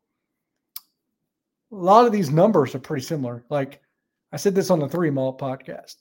a 1.75 1.84
lot 1.84 2.05
of 2.05 2.13
these 2.13 2.32
numbers 2.32 2.74
are 2.74 2.79
pretty 2.79 3.03
similar. 3.03 3.44
Like 3.50 3.82
I 4.32 4.38
said 4.38 4.55
this 4.55 4.70
on 4.70 4.79
the 4.79 4.88
Three 4.88 5.10
Mall 5.10 5.38
podcast. 5.38 5.98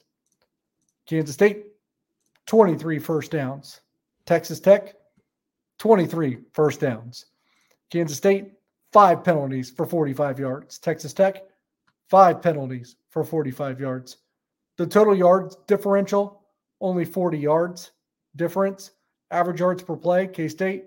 Kansas 1.06 1.34
State, 1.34 1.66
23 2.46 2.98
first 2.98 3.32
downs. 3.32 3.80
Texas 4.24 4.60
Tech, 4.60 4.94
23 5.78 6.38
first 6.52 6.80
downs. 6.80 7.26
Kansas 7.90 8.16
State, 8.16 8.52
five 8.92 9.24
penalties 9.24 9.70
for 9.70 9.84
45 9.84 10.38
yards. 10.38 10.78
Texas 10.78 11.12
Tech, 11.12 11.42
five 12.08 12.40
penalties 12.40 12.96
for 13.10 13.24
45 13.24 13.80
yards. 13.80 14.18
The 14.78 14.86
total 14.86 15.16
yards 15.16 15.56
differential, 15.66 16.42
only 16.80 17.04
40 17.04 17.36
yards 17.36 17.90
difference. 18.36 18.92
Average 19.32 19.60
yards 19.60 19.82
per 19.82 19.96
play, 19.96 20.28
K 20.28 20.46
State, 20.46 20.84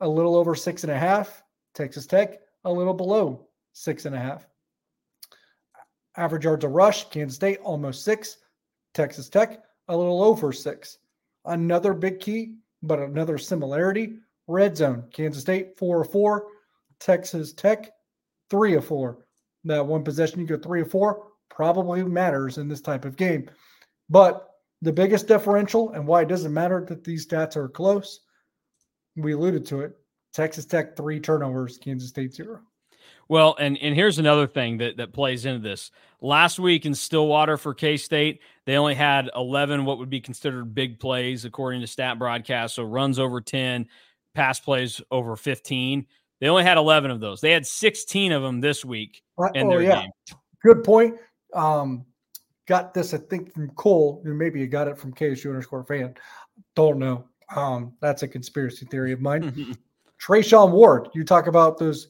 a 0.00 0.08
little 0.08 0.34
over 0.34 0.56
six 0.56 0.82
and 0.82 0.90
a 0.90 0.98
half. 0.98 1.44
Texas 1.74 2.06
Tech, 2.06 2.40
a 2.64 2.72
little 2.72 2.94
below 2.94 3.46
six 3.80 4.04
and 4.04 4.14
a 4.14 4.18
half. 4.18 4.46
Average 6.16 6.44
yards 6.44 6.64
a 6.64 6.68
rush, 6.68 7.08
Kansas 7.08 7.36
State 7.36 7.60
almost 7.62 8.04
six. 8.04 8.36
Texas 8.92 9.28
Tech 9.28 9.62
a 9.88 9.96
little 9.96 10.22
over 10.22 10.52
six. 10.52 10.98
Another 11.46 11.94
big 11.94 12.20
key, 12.20 12.56
but 12.82 12.98
another 12.98 13.38
similarity 13.38 14.18
red 14.46 14.76
zone. 14.76 15.04
Kansas 15.12 15.42
State 15.42 15.78
four 15.78 15.98
or 15.98 16.04
four. 16.04 16.48
Texas 16.98 17.52
Tech 17.54 17.92
three 18.50 18.74
or 18.74 18.82
four. 18.82 19.24
That 19.64 19.86
one 19.86 20.04
possession 20.04 20.40
you 20.40 20.46
go 20.46 20.58
three 20.58 20.82
or 20.82 20.86
four 20.86 21.28
probably 21.48 22.02
matters 22.02 22.58
in 22.58 22.68
this 22.68 22.80
type 22.82 23.04
of 23.06 23.16
game. 23.16 23.50
But 24.10 24.46
the 24.82 24.92
biggest 24.92 25.26
differential 25.26 25.92
and 25.92 26.06
why 26.06 26.22
it 26.22 26.28
doesn't 26.28 26.52
matter 26.52 26.84
that 26.88 27.04
these 27.04 27.26
stats 27.26 27.56
are 27.56 27.68
close, 27.68 28.20
we 29.16 29.32
alluded 29.32 29.64
to 29.66 29.80
it. 29.80 29.96
Texas 30.34 30.66
Tech 30.66 30.96
three 30.96 31.20
turnovers, 31.20 31.78
Kansas 31.78 32.10
State 32.10 32.34
zero. 32.34 32.60
Well, 33.28 33.56
and 33.58 33.78
and 33.78 33.94
here's 33.94 34.18
another 34.18 34.46
thing 34.46 34.78
that 34.78 34.96
that 34.96 35.12
plays 35.12 35.44
into 35.44 35.60
this. 35.60 35.90
Last 36.20 36.58
week 36.58 36.84
in 36.84 36.94
Stillwater 36.94 37.56
for 37.56 37.74
K 37.74 37.96
State, 37.96 38.40
they 38.66 38.76
only 38.76 38.94
had 38.94 39.30
11 39.34 39.84
what 39.84 39.98
would 39.98 40.10
be 40.10 40.20
considered 40.20 40.74
big 40.74 41.00
plays 41.00 41.44
according 41.44 41.80
to 41.80 41.86
Stat 41.86 42.18
Broadcast. 42.18 42.74
So 42.74 42.82
runs 42.82 43.18
over 43.18 43.40
10, 43.40 43.86
pass 44.34 44.60
plays 44.60 45.00
over 45.10 45.36
15. 45.36 46.06
They 46.40 46.48
only 46.48 46.64
had 46.64 46.78
11 46.78 47.10
of 47.10 47.20
those. 47.20 47.40
They 47.40 47.52
had 47.52 47.66
16 47.66 48.32
of 48.32 48.42
them 48.42 48.60
this 48.60 48.84
week 48.84 49.22
in 49.54 49.66
oh, 49.66 49.70
their 49.70 49.82
yeah. 49.82 50.02
game. 50.02 50.10
Good 50.62 50.84
point. 50.84 51.16
Um, 51.54 52.04
got 52.66 52.94
this, 52.94 53.12
I 53.12 53.18
think, 53.18 53.52
from 53.52 53.70
Cole. 53.70 54.22
Maybe 54.24 54.60
you 54.60 54.66
got 54.66 54.88
it 54.88 54.98
from 54.98 55.12
KSU 55.12 55.46
underscore 55.46 55.84
fan. 55.84 56.14
Don't 56.74 56.98
know. 56.98 57.24
Um, 57.54 57.94
that's 58.00 58.22
a 58.22 58.28
conspiracy 58.28 58.86
theory 58.86 59.12
of 59.12 59.20
mine. 59.20 59.76
Treshaun 60.22 60.70
Ward, 60.70 61.08
you 61.14 61.24
talk 61.24 61.46
about 61.46 61.78
those 61.78 62.08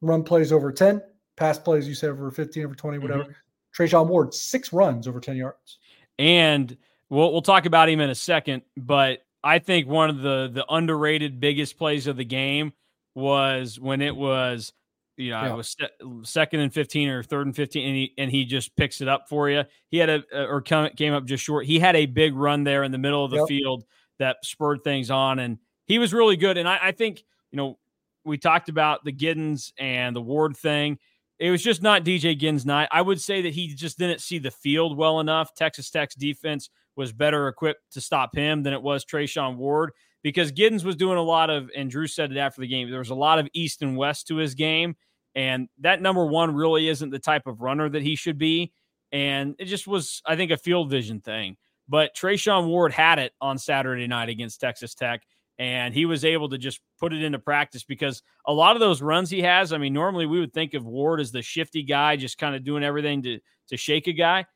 run 0.00 0.22
plays 0.22 0.52
over 0.52 0.72
10, 0.72 1.02
pass 1.36 1.58
plays, 1.58 1.88
you 1.88 1.94
said 1.94 2.10
over 2.10 2.30
15, 2.30 2.64
over 2.64 2.74
20, 2.74 2.98
whatever. 2.98 3.22
mm 3.24 3.26
hmm 3.26 3.32
Treshaun 3.76 4.06
Ward, 4.06 4.32
six 4.32 4.72
runs 4.72 5.06
over 5.06 5.20
10 5.20 5.36
yards. 5.36 5.76
And 6.18 6.74
we'll, 7.10 7.30
we'll 7.30 7.42
talk 7.42 7.66
about 7.66 7.90
him 7.90 8.00
in 8.00 8.08
a 8.08 8.14
second, 8.14 8.62
but 8.74 9.20
I 9.44 9.58
think 9.58 9.86
one 9.86 10.10
of 10.10 10.22
the 10.22 10.50
the 10.52 10.64
underrated 10.68 11.38
biggest 11.38 11.78
plays 11.78 12.06
of 12.08 12.16
the 12.16 12.24
game 12.24 12.72
was 13.14 13.78
when 13.78 14.02
it 14.02 14.14
was, 14.14 14.72
you 15.16 15.30
know, 15.30 15.42
yeah. 15.42 15.52
it 15.52 15.56
was 15.56 15.76
second 16.28 16.60
and 16.60 16.74
15 16.74 17.08
or 17.08 17.22
third 17.22 17.46
and 17.46 17.54
15, 17.54 17.86
and 17.86 17.96
he, 17.96 18.14
and 18.18 18.30
he 18.30 18.44
just 18.44 18.74
picks 18.76 19.00
it 19.00 19.08
up 19.08 19.28
for 19.28 19.48
you. 19.48 19.62
He 19.88 19.98
had 19.98 20.10
a, 20.10 20.24
or 20.32 20.60
came 20.62 21.12
up 21.12 21.26
just 21.26 21.44
short. 21.44 21.64
He 21.64 21.78
had 21.78 21.94
a 21.94 22.06
big 22.06 22.34
run 22.34 22.64
there 22.64 22.82
in 22.82 22.92
the 22.92 22.98
middle 22.98 23.24
of 23.24 23.30
the 23.30 23.38
yep. 23.38 23.48
field 23.48 23.84
that 24.18 24.38
spurred 24.42 24.82
things 24.82 25.10
on, 25.10 25.38
and 25.38 25.58
he 25.86 25.98
was 25.98 26.12
really 26.12 26.36
good. 26.36 26.56
And 26.56 26.68
I, 26.68 26.78
I 26.82 26.92
think, 26.92 27.22
you 27.52 27.56
know, 27.56 27.78
we 28.26 28.38
talked 28.38 28.68
about 28.68 29.04
the 29.04 29.12
Giddens 29.12 29.72
and 29.78 30.14
the 30.14 30.20
Ward 30.20 30.56
thing. 30.56 30.98
It 31.38 31.50
was 31.50 31.62
just 31.62 31.82
not 31.82 32.04
DJ 32.04 32.38
Giddens' 32.38 32.66
night. 32.66 32.88
I 32.90 33.02
would 33.02 33.20
say 33.20 33.42
that 33.42 33.54
he 33.54 33.74
just 33.74 33.98
didn't 33.98 34.20
see 34.20 34.38
the 34.38 34.50
field 34.50 34.96
well 34.96 35.20
enough. 35.20 35.54
Texas 35.54 35.90
Tech's 35.90 36.14
defense 36.14 36.70
was 36.96 37.12
better 37.12 37.46
equipped 37.48 37.82
to 37.92 38.00
stop 38.00 38.34
him 38.34 38.62
than 38.62 38.72
it 38.72 38.82
was 38.82 39.04
Treshaun 39.04 39.56
Ward 39.56 39.90
because 40.22 40.50
Giddens 40.50 40.82
was 40.82 40.96
doing 40.96 41.18
a 41.18 41.22
lot 41.22 41.50
of, 41.50 41.70
and 41.76 41.90
Drew 41.90 42.06
said 42.06 42.32
it 42.32 42.38
after 42.38 42.60
the 42.60 42.66
game, 42.66 42.90
there 42.90 42.98
was 42.98 43.10
a 43.10 43.14
lot 43.14 43.38
of 43.38 43.48
east 43.52 43.82
and 43.82 43.96
west 43.96 44.26
to 44.28 44.36
his 44.36 44.54
game. 44.54 44.96
And 45.34 45.68
that 45.80 46.00
number 46.00 46.24
one 46.24 46.54
really 46.54 46.88
isn't 46.88 47.10
the 47.10 47.18
type 47.18 47.46
of 47.46 47.60
runner 47.60 47.88
that 47.88 48.02
he 48.02 48.16
should 48.16 48.38
be. 48.38 48.72
And 49.12 49.54
it 49.58 49.66
just 49.66 49.86
was, 49.86 50.22
I 50.26 50.34
think, 50.36 50.50
a 50.50 50.56
field 50.56 50.90
vision 50.90 51.20
thing. 51.20 51.58
But 51.88 52.16
Treshaun 52.16 52.66
Ward 52.66 52.92
had 52.92 53.18
it 53.18 53.32
on 53.40 53.58
Saturday 53.58 54.06
night 54.06 54.30
against 54.30 54.60
Texas 54.60 54.94
Tech 54.94 55.22
and 55.58 55.94
he 55.94 56.04
was 56.04 56.24
able 56.24 56.48
to 56.50 56.58
just 56.58 56.80
put 56.98 57.12
it 57.12 57.22
into 57.22 57.38
practice 57.38 57.82
because 57.84 58.22
a 58.46 58.52
lot 58.52 58.76
of 58.76 58.80
those 58.80 59.00
runs 59.00 59.30
he 59.30 59.40
has, 59.42 59.72
I 59.72 59.78
mean, 59.78 59.92
normally 59.92 60.26
we 60.26 60.40
would 60.40 60.52
think 60.52 60.74
of 60.74 60.84
Ward 60.84 61.20
as 61.20 61.32
the 61.32 61.42
shifty 61.42 61.82
guy, 61.82 62.16
just 62.16 62.38
kind 62.38 62.54
of 62.54 62.64
doing 62.64 62.84
everything 62.84 63.22
to 63.22 63.40
to 63.68 63.76
shake 63.76 64.06
a 64.06 64.12
guy. 64.12 64.46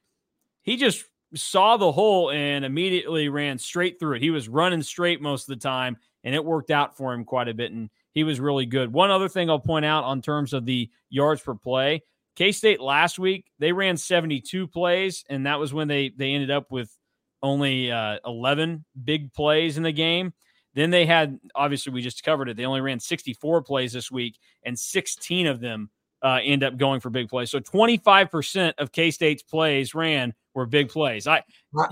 He 0.63 0.77
just 0.77 1.05
saw 1.35 1.77
the 1.77 1.93
hole 1.93 2.31
and 2.31 2.65
immediately 2.65 3.29
ran 3.29 3.59
straight 3.59 3.99
through 3.99 4.17
it. 4.17 4.23
He 4.23 4.31
was 4.31 4.49
running 4.49 4.83
straight 4.83 5.21
most 5.21 5.49
of 5.49 5.59
the 5.59 5.63
time, 5.63 5.97
and 6.23 6.35
it 6.35 6.45
worked 6.45 6.71
out 6.71 6.97
for 6.97 7.13
him 7.13 7.25
quite 7.25 7.49
a 7.49 7.55
bit. 7.55 7.73
And 7.73 7.91
he 8.13 8.25
was 8.25 8.41
really 8.41 8.67
good. 8.67 8.93
One 8.93 9.11
other 9.11 9.29
thing 9.29 9.49
I'll 9.49 9.59
point 9.59 9.85
out 9.85 10.05
on 10.05 10.21
terms 10.21 10.53
of 10.53 10.67
the 10.67 10.91
yards 11.09 11.41
per 11.41 11.55
play, 11.55 12.03
K 12.37 12.53
State 12.53 12.81
last 12.81 13.19
week 13.19 13.51
they 13.59 13.73
ran 13.73 13.97
72 13.97 14.67
plays, 14.69 15.25
and 15.29 15.47
that 15.47 15.59
was 15.59 15.73
when 15.73 15.89
they 15.89 16.11
they 16.17 16.33
ended 16.33 16.51
up 16.51 16.71
with 16.71 16.95
only 17.43 17.91
uh, 17.91 18.19
11 18.27 18.85
big 19.03 19.33
plays 19.33 19.77
in 19.77 19.83
the 19.83 19.93
game. 19.93 20.33
Then 20.75 20.91
they 20.91 21.07
had, 21.07 21.39
obviously, 21.55 21.93
we 21.93 22.03
just 22.03 22.23
covered 22.23 22.49
it. 22.49 22.57
They 22.57 22.65
only 22.65 22.81
ran 22.81 23.01
64 23.01 23.63
plays 23.63 23.93
this 23.93 24.11
week, 24.11 24.39
and 24.65 24.79
16 24.79 25.47
of 25.47 25.61
them 25.61 25.91
uh, 26.23 26.39
end 26.43 26.63
up 26.63 26.77
going 26.77 27.01
for 27.01 27.11
big 27.11 27.29
plays. 27.29 27.51
So 27.51 27.61
25% 27.61 28.75
of 28.79 28.93
K 28.93 29.11
State's 29.11 29.43
plays 29.43 29.95
ran 29.95 30.35
were 30.55 30.67
big 30.67 30.89
plays. 30.89 31.27
I, 31.27 31.43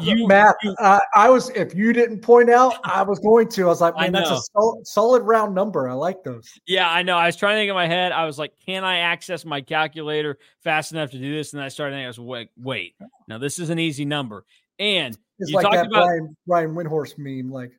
you, 0.00 0.26
Matt, 0.26 0.56
you, 0.62 0.74
uh, 0.80 0.98
I 1.14 1.30
was, 1.30 1.50
if 1.50 1.74
you 1.74 1.92
didn't 1.92 2.20
point 2.20 2.50
out, 2.50 2.74
I 2.84 3.02
was 3.02 3.18
going 3.20 3.48
to. 3.48 3.62
I 3.62 3.66
was 3.66 3.80
like, 3.80 3.96
man, 3.96 4.12
that's 4.12 4.30
a 4.30 4.40
solid, 4.52 4.86
solid 4.86 5.22
round 5.22 5.54
number. 5.54 5.88
I 5.88 5.94
like 5.94 6.22
those. 6.24 6.48
Yeah, 6.66 6.90
I 6.90 7.02
know. 7.02 7.16
I 7.16 7.26
was 7.26 7.36
trying 7.36 7.54
to 7.54 7.60
think 7.60 7.68
in 7.68 7.74
my 7.74 7.86
head. 7.86 8.12
I 8.12 8.26
was 8.26 8.38
like, 8.38 8.52
can 8.64 8.84
I 8.84 8.98
access 8.98 9.44
my 9.44 9.60
calculator 9.60 10.38
fast 10.62 10.92
enough 10.92 11.10
to 11.12 11.18
do 11.18 11.34
this? 11.34 11.52
And 11.52 11.62
I 11.62 11.68
started 11.68 11.94
thinking, 11.94 12.04
I 12.04 12.08
was 12.08 12.20
wait, 12.20 12.50
wait. 12.56 12.94
Now 13.28 13.38
this 13.38 13.58
is 13.58 13.70
an 13.70 13.78
easy 13.78 14.04
number. 14.04 14.44
And 14.78 15.16
it's 15.38 15.52
like 15.52 15.70
that 15.72 15.86
about, 15.86 16.06
Brian, 16.06 16.36
Brian 16.46 16.74
Windhorst 16.74 17.18
meme, 17.18 17.50
like 17.50 17.72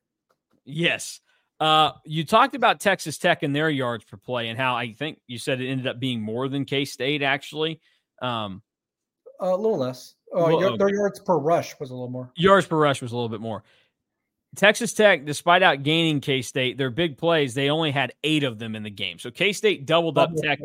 Yes. 0.70 1.22
Uh, 1.60 1.92
you 2.06 2.24
talked 2.24 2.56
about 2.56 2.80
Texas 2.80 3.18
Tech 3.18 3.44
and 3.44 3.54
their 3.56 3.70
yards 3.70 4.06
per 4.06 4.16
play 4.16 4.48
and 4.48 4.58
how 4.58 4.76
I 4.76 4.94
think 4.94 5.20
you 5.28 5.38
said 5.38 5.60
it 5.60 5.70
ended 5.70 5.88
up 5.88 6.00
being 6.00 6.22
more 6.22 6.48
than 6.48 6.64
K 6.64 6.86
State 6.86 7.22
actually. 7.22 7.82
Um, 8.22 8.62
a 9.42 9.50
little 9.50 9.78
less. 9.78 10.16
Uh, 10.34 10.46
well, 10.48 10.64
okay. 10.64 10.78
Their 10.78 10.94
yards 10.94 11.20
per 11.20 11.38
rush 11.38 11.78
was 11.80 11.90
a 11.90 11.94
little 11.94 12.10
more. 12.10 12.32
Yards 12.36 12.68
per 12.68 12.78
rush 12.78 13.02
was 13.02 13.12
a 13.12 13.16
little 13.16 13.30
bit 13.30 13.42
more. 13.42 13.64
Texas 14.56 14.94
Tech, 14.94 15.26
despite 15.26 15.62
outgaining 15.62 16.22
K 16.22 16.42
State, 16.42 16.78
their 16.78 16.90
big 16.90 17.18
plays, 17.18 17.54
they 17.54 17.70
only 17.70 17.92
had 17.92 18.14
eight 18.24 18.44
of 18.44 18.58
them 18.58 18.76
in 18.76 18.84
the 18.84 18.90
game. 18.90 19.20
So 19.20 19.30
K 19.32 19.54
State 19.54 19.86
doubled 19.86 20.18
up 20.18 20.32
Tech 20.36 20.60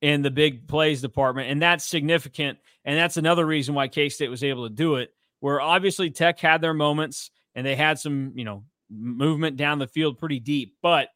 in 0.00 0.22
the 0.22 0.30
big 0.30 0.68
plays 0.68 1.00
department, 1.00 1.50
and 1.50 1.60
that's 1.60 1.84
significant. 1.84 2.58
And 2.84 2.96
that's 2.96 3.16
another 3.16 3.44
reason 3.44 3.74
why 3.74 3.88
K 3.88 4.08
State 4.08 4.30
was 4.30 4.44
able 4.44 4.68
to 4.68 4.74
do 4.74 4.96
it, 4.96 5.12
where 5.40 5.60
obviously 5.60 6.10
Tech 6.10 6.38
had 6.38 6.60
their 6.60 6.74
moments 6.74 7.30
and 7.54 7.66
they 7.66 7.76
had 7.76 7.98
some, 7.98 8.32
you 8.34 8.44
know, 8.44 8.64
movement 8.90 9.56
down 9.56 9.78
the 9.78 9.86
field 9.86 10.18
pretty 10.18 10.40
deep, 10.40 10.76
but 10.82 11.08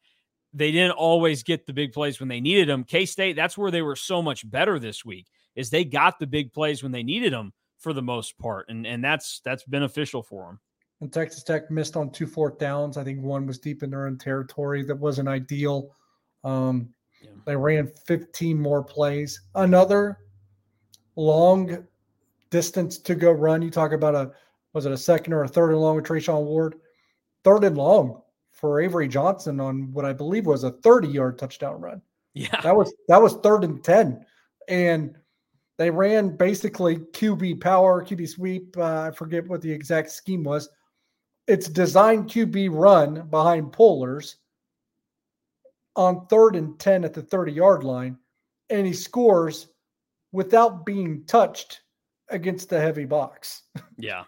they 0.53 0.71
didn't 0.71 0.91
always 0.91 1.43
get 1.43 1.65
the 1.65 1.73
big 1.73 1.93
plays 1.93 2.19
when 2.19 2.29
they 2.29 2.41
needed 2.41 2.69
them. 2.69 2.83
K 2.83 3.05
State, 3.05 3.35
that's 3.35 3.57
where 3.57 3.71
they 3.71 3.81
were 3.81 3.95
so 3.95 4.21
much 4.21 4.49
better 4.49 4.79
this 4.79 5.03
week, 5.03 5.27
is 5.55 5.69
they 5.69 5.83
got 5.83 6.19
the 6.19 6.27
big 6.27 6.53
plays 6.53 6.83
when 6.83 6.91
they 6.91 7.03
needed 7.03 7.33
them. 7.33 7.53
for 7.79 7.91
the 7.93 8.01
most 8.01 8.37
part, 8.37 8.69
and 8.69 8.87
and 8.87 9.03
that's 9.03 9.41
that's 9.43 9.63
beneficial 9.65 10.23
for 10.23 10.45
them. 10.45 10.59
And 11.01 11.11
Texas 11.11 11.43
Tech 11.43 11.69
missed 11.69 11.97
on 11.97 12.11
two 12.11 12.25
fourth 12.25 12.57
downs. 12.59 12.95
I 12.95 13.03
think 13.03 13.21
one 13.21 13.45
was 13.45 13.59
deep 13.59 13.83
in 13.83 13.89
their 13.89 14.07
own 14.07 14.17
territory. 14.17 14.83
That 14.83 14.95
wasn't 14.95 15.27
ideal. 15.27 15.89
Um, 16.45 16.93
yeah. 17.21 17.31
They 17.45 17.55
ran 17.57 17.91
15 18.07 18.57
more 18.57 18.83
plays. 18.83 19.41
Another 19.55 20.19
long 21.17 21.85
distance 22.49 22.97
to 22.99 23.15
go 23.15 23.31
run. 23.31 23.61
You 23.61 23.69
talk 23.69 23.91
about 23.91 24.15
a 24.15 24.31
was 24.73 24.85
it 24.85 24.91
a 24.91 24.97
second 24.97 25.33
or 25.33 25.43
a 25.43 25.47
third 25.47 25.71
and 25.71 25.81
long 25.81 25.97
with 25.97 26.05
Treshaun 26.05 26.45
Ward? 26.45 26.75
Third 27.43 27.63
and 27.63 27.77
long 27.77 28.21
for 28.51 28.79
Avery 28.79 29.07
Johnson 29.07 29.59
on 29.59 29.91
what 29.91 30.05
I 30.05 30.13
believe 30.13 30.45
was 30.45 30.63
a 30.63 30.71
30 30.71 31.07
yard 31.07 31.37
touchdown 31.37 31.81
run. 31.81 32.01
Yeah. 32.33 32.61
That 32.61 32.75
was 32.75 32.93
that 33.07 33.21
was 33.21 33.35
third 33.35 33.63
and 33.63 33.83
10. 33.83 34.25
And 34.67 35.15
they 35.77 35.89
ran 35.89 36.37
basically 36.37 36.97
QB 36.97 37.61
power, 37.61 38.03
QB 38.05 38.29
sweep. 38.29 38.77
Uh, 38.77 39.01
I 39.01 39.11
forget 39.11 39.47
what 39.47 39.61
the 39.61 39.71
exact 39.71 40.11
scheme 40.11 40.43
was. 40.43 40.69
It's 41.47 41.67
designed 41.67 42.29
QB 42.29 42.69
run 42.71 43.27
behind 43.29 43.73
pullers 43.73 44.37
on 45.95 46.25
third 46.27 46.55
and 46.55 46.79
10 46.79 47.03
at 47.03 47.13
the 47.13 47.21
30 47.21 47.51
yard 47.51 47.83
line. 47.83 48.17
And 48.69 48.87
he 48.87 48.93
scores 48.93 49.67
without 50.31 50.85
being 50.85 51.25
touched 51.25 51.81
against 52.29 52.69
the 52.69 52.79
heavy 52.79 53.05
box. 53.05 53.63
Yeah. 53.97 54.23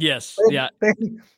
Yes. 0.00 0.36
they, 0.48 0.54
yeah. 0.54 0.68
They, 0.80 0.92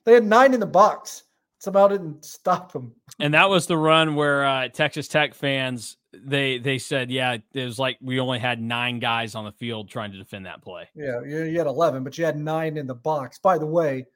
they 0.04 0.14
had 0.14 0.24
nine 0.24 0.54
in 0.54 0.60
the 0.60 0.66
box. 0.66 1.24
It's 1.64 1.72
didn't 1.72 2.24
stop 2.24 2.72
them. 2.72 2.92
And 3.20 3.34
that 3.34 3.48
was 3.48 3.68
the 3.68 3.76
run 3.76 4.16
where 4.16 4.44
uh, 4.44 4.68
Texas 4.68 5.06
Tech 5.06 5.32
fans 5.32 5.96
they 6.12 6.58
they 6.58 6.78
said, 6.78 7.10
yeah, 7.10 7.36
it 7.54 7.64
was 7.64 7.78
like 7.78 7.98
we 8.02 8.18
only 8.18 8.40
had 8.40 8.60
nine 8.60 8.98
guys 8.98 9.36
on 9.36 9.44
the 9.44 9.52
field 9.52 9.88
trying 9.88 10.10
to 10.10 10.18
defend 10.18 10.46
that 10.46 10.60
play. 10.62 10.88
Yeah, 10.94 11.20
you, 11.24 11.44
you 11.44 11.58
had 11.58 11.68
eleven, 11.68 12.02
but 12.02 12.18
you 12.18 12.24
had 12.24 12.36
nine 12.36 12.76
in 12.76 12.88
the 12.88 12.94
box. 12.94 13.38
By 13.38 13.58
the 13.58 13.66
way, 13.66 14.06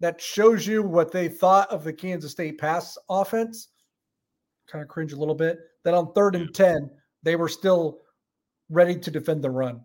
that 0.00 0.20
shows 0.20 0.66
you 0.66 0.82
what 0.82 1.12
they 1.12 1.28
thought 1.28 1.70
of 1.70 1.84
the 1.84 1.92
Kansas 1.92 2.32
State 2.32 2.58
pass 2.58 2.96
offense. 3.10 3.68
Kind 4.66 4.82
of 4.82 4.88
cringe 4.88 5.12
a 5.12 5.16
little 5.16 5.34
bit 5.34 5.58
that 5.84 5.94
on 5.94 6.12
third 6.12 6.36
and 6.36 6.54
ten 6.54 6.90
they 7.22 7.36
were 7.36 7.48
still 7.48 8.00
ready 8.70 8.98
to 8.98 9.10
defend 9.10 9.42
the 9.42 9.50
run. 9.50 9.82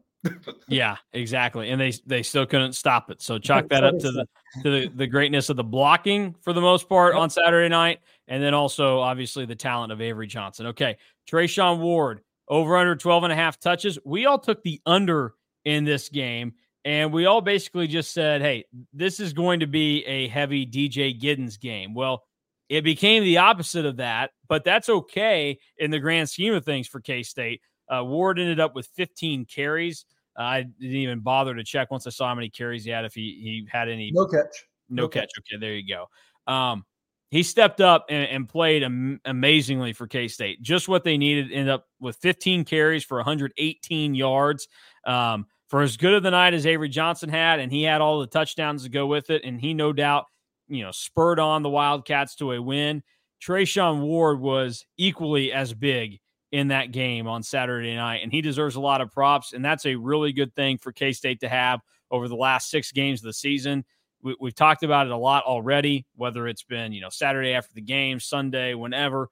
Yeah, 0.67 0.97
exactly. 1.11 1.69
And 1.69 1.79
they 1.79 1.93
they 2.05 2.23
still 2.23 2.45
couldn't 2.45 2.73
stop 2.73 3.09
it. 3.09 3.21
So 3.21 3.37
chalk 3.37 3.69
that 3.69 3.83
up 3.83 3.97
to 3.99 4.11
the 4.11 4.27
to 4.63 4.69
the, 4.69 4.87
the 4.95 5.07
greatness 5.07 5.49
of 5.49 5.57
the 5.57 5.63
blocking 5.63 6.35
for 6.41 6.53
the 6.53 6.61
most 6.61 6.87
part 6.87 7.15
on 7.15 7.29
Saturday 7.29 7.69
night. 7.69 7.99
And 8.27 8.41
then 8.41 8.53
also 8.53 8.99
obviously 8.99 9.45
the 9.45 9.55
talent 9.55 9.91
of 9.91 10.01
Avery 10.01 10.27
Johnson. 10.27 10.67
Okay. 10.67 10.97
Treshaun 11.29 11.79
Ward, 11.79 12.21
over 12.47 12.77
under 12.77 12.95
12 12.95 13.23
and 13.23 13.33
a 13.33 13.35
half 13.35 13.59
touches. 13.59 13.97
We 14.05 14.25
all 14.25 14.39
took 14.39 14.63
the 14.63 14.81
under 14.85 15.35
in 15.65 15.83
this 15.83 16.09
game. 16.09 16.53
And 16.85 17.13
we 17.13 17.25
all 17.25 17.39
basically 17.39 17.87
just 17.87 18.11
said, 18.11 18.41
hey, 18.41 18.65
this 18.91 19.21
is 19.21 19.31
going 19.31 19.61
to 19.61 19.67
be 19.67 20.03
a 20.05 20.27
heavy 20.27 20.65
DJ 20.65 21.17
Giddens 21.19 21.57
game. 21.57 21.93
Well, 21.93 22.23
it 22.67 22.83
became 22.83 23.23
the 23.23 23.37
opposite 23.37 23.85
of 23.85 23.97
that, 23.97 24.31
but 24.49 24.65
that's 24.65 24.89
okay 24.89 25.59
in 25.77 25.91
the 25.91 25.99
grand 25.99 26.29
scheme 26.29 26.53
of 26.53 26.65
things 26.65 26.87
for 26.87 26.99
K 26.99 27.23
State. 27.23 27.61
Uh, 27.89 28.03
Ward 28.03 28.39
ended 28.39 28.59
up 28.59 28.75
with 28.75 28.87
15 28.95 29.45
carries. 29.45 30.05
I 30.35 30.63
didn't 30.63 30.95
even 30.95 31.19
bother 31.19 31.55
to 31.55 31.63
check 31.63 31.91
once 31.91 32.07
I 32.07 32.09
saw 32.09 32.27
how 32.27 32.35
many 32.35 32.49
carries 32.49 32.83
he 32.83 32.91
had, 32.91 33.05
if 33.05 33.13
he, 33.13 33.39
he 33.41 33.67
had 33.71 33.89
any. 33.89 34.11
No 34.13 34.25
catch. 34.25 34.65
No, 34.89 35.03
no 35.03 35.07
catch. 35.07 35.29
catch. 35.35 35.53
Okay, 35.53 35.59
there 35.59 35.75
you 35.75 35.87
go. 35.87 36.51
Um, 36.51 36.85
he 37.29 37.41
stepped 37.43 37.81
up 37.81 38.05
and, 38.09 38.29
and 38.29 38.49
played 38.49 38.83
am- 38.83 39.19
amazingly 39.25 39.93
for 39.93 40.07
K 40.07 40.27
State. 40.27 40.61
Just 40.61 40.87
what 40.87 41.03
they 41.03 41.17
needed. 41.17 41.51
Ended 41.51 41.69
up 41.69 41.87
with 41.99 42.17
15 42.17 42.65
carries 42.65 43.03
for 43.03 43.17
118 43.17 44.15
yards. 44.15 44.67
Um, 45.05 45.47
for 45.67 45.81
as 45.81 45.97
good 45.97 46.13
of 46.13 46.21
the 46.21 46.29
night 46.29 46.53
as 46.53 46.67
Avery 46.67 46.89
Johnson 46.89 47.29
had, 47.29 47.59
and 47.59 47.71
he 47.71 47.81
had 47.81 48.01
all 48.01 48.19
the 48.19 48.27
touchdowns 48.27 48.83
to 48.83 48.89
go 48.89 49.07
with 49.07 49.31
it, 49.31 49.43
and 49.43 49.59
he 49.59 49.73
no 49.73 49.91
doubt, 49.91 50.25
you 50.67 50.83
know, 50.83 50.91
spurred 50.91 51.39
on 51.39 51.63
the 51.63 51.69
Wildcats 51.69 52.35
to 52.35 52.51
a 52.51 52.61
win. 52.61 53.01
Treshaun 53.41 54.01
Ward 54.01 54.39
was 54.39 54.85
equally 54.97 55.51
as 55.51 55.73
big 55.73 56.19
in 56.53 56.67
that 56.67 56.91
game 56.91 57.25
on 57.27 57.41
Saturday 57.41 57.95
night, 57.95 58.21
and 58.21 58.31
he 58.31 58.39
deserves 58.39 58.75
a 58.75 58.79
lot 58.79 59.01
of 59.01 59.11
props. 59.11 59.53
And 59.53 59.65
that's 59.65 59.87
a 59.87 59.95
really 59.95 60.31
good 60.31 60.53
thing 60.53 60.77
for 60.77 60.91
K 60.91 61.11
State 61.11 61.39
to 61.39 61.49
have 61.49 61.81
over 62.11 62.27
the 62.27 62.35
last 62.35 62.69
six 62.69 62.91
games 62.91 63.21
of 63.21 63.25
the 63.25 63.33
season. 63.33 63.83
We, 64.21 64.35
have 64.43 64.55
talked 64.55 64.83
about 64.83 65.07
it 65.07 65.11
a 65.11 65.17
lot 65.17 65.43
already, 65.45 66.05
whether 66.15 66.47
it's 66.47 66.61
been 66.61 66.93
you 66.93 67.01
know 67.01 67.09
Saturday 67.09 67.53
after 67.53 67.73
the 67.73 67.81
game, 67.81 68.19
Sunday, 68.19 68.75
whenever. 68.75 69.29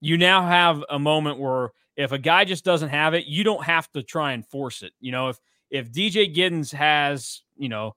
You 0.00 0.18
now 0.18 0.44
have 0.44 0.84
a 0.90 0.98
moment 0.98 1.38
where 1.38 1.70
if 1.96 2.10
a 2.10 2.18
guy 2.18 2.44
just 2.44 2.64
doesn't 2.64 2.88
have 2.88 3.14
it, 3.14 3.26
you 3.26 3.44
don't 3.44 3.64
have 3.64 3.90
to 3.92 4.02
try 4.02 4.32
and 4.32 4.44
force 4.44 4.82
it. 4.82 4.92
You 5.00 5.12
know, 5.12 5.28
if 5.28 5.38
if 5.70 5.92
DJ 5.92 6.34
Giddens 6.34 6.72
has 6.72 7.42
you 7.56 7.68
know 7.68 7.94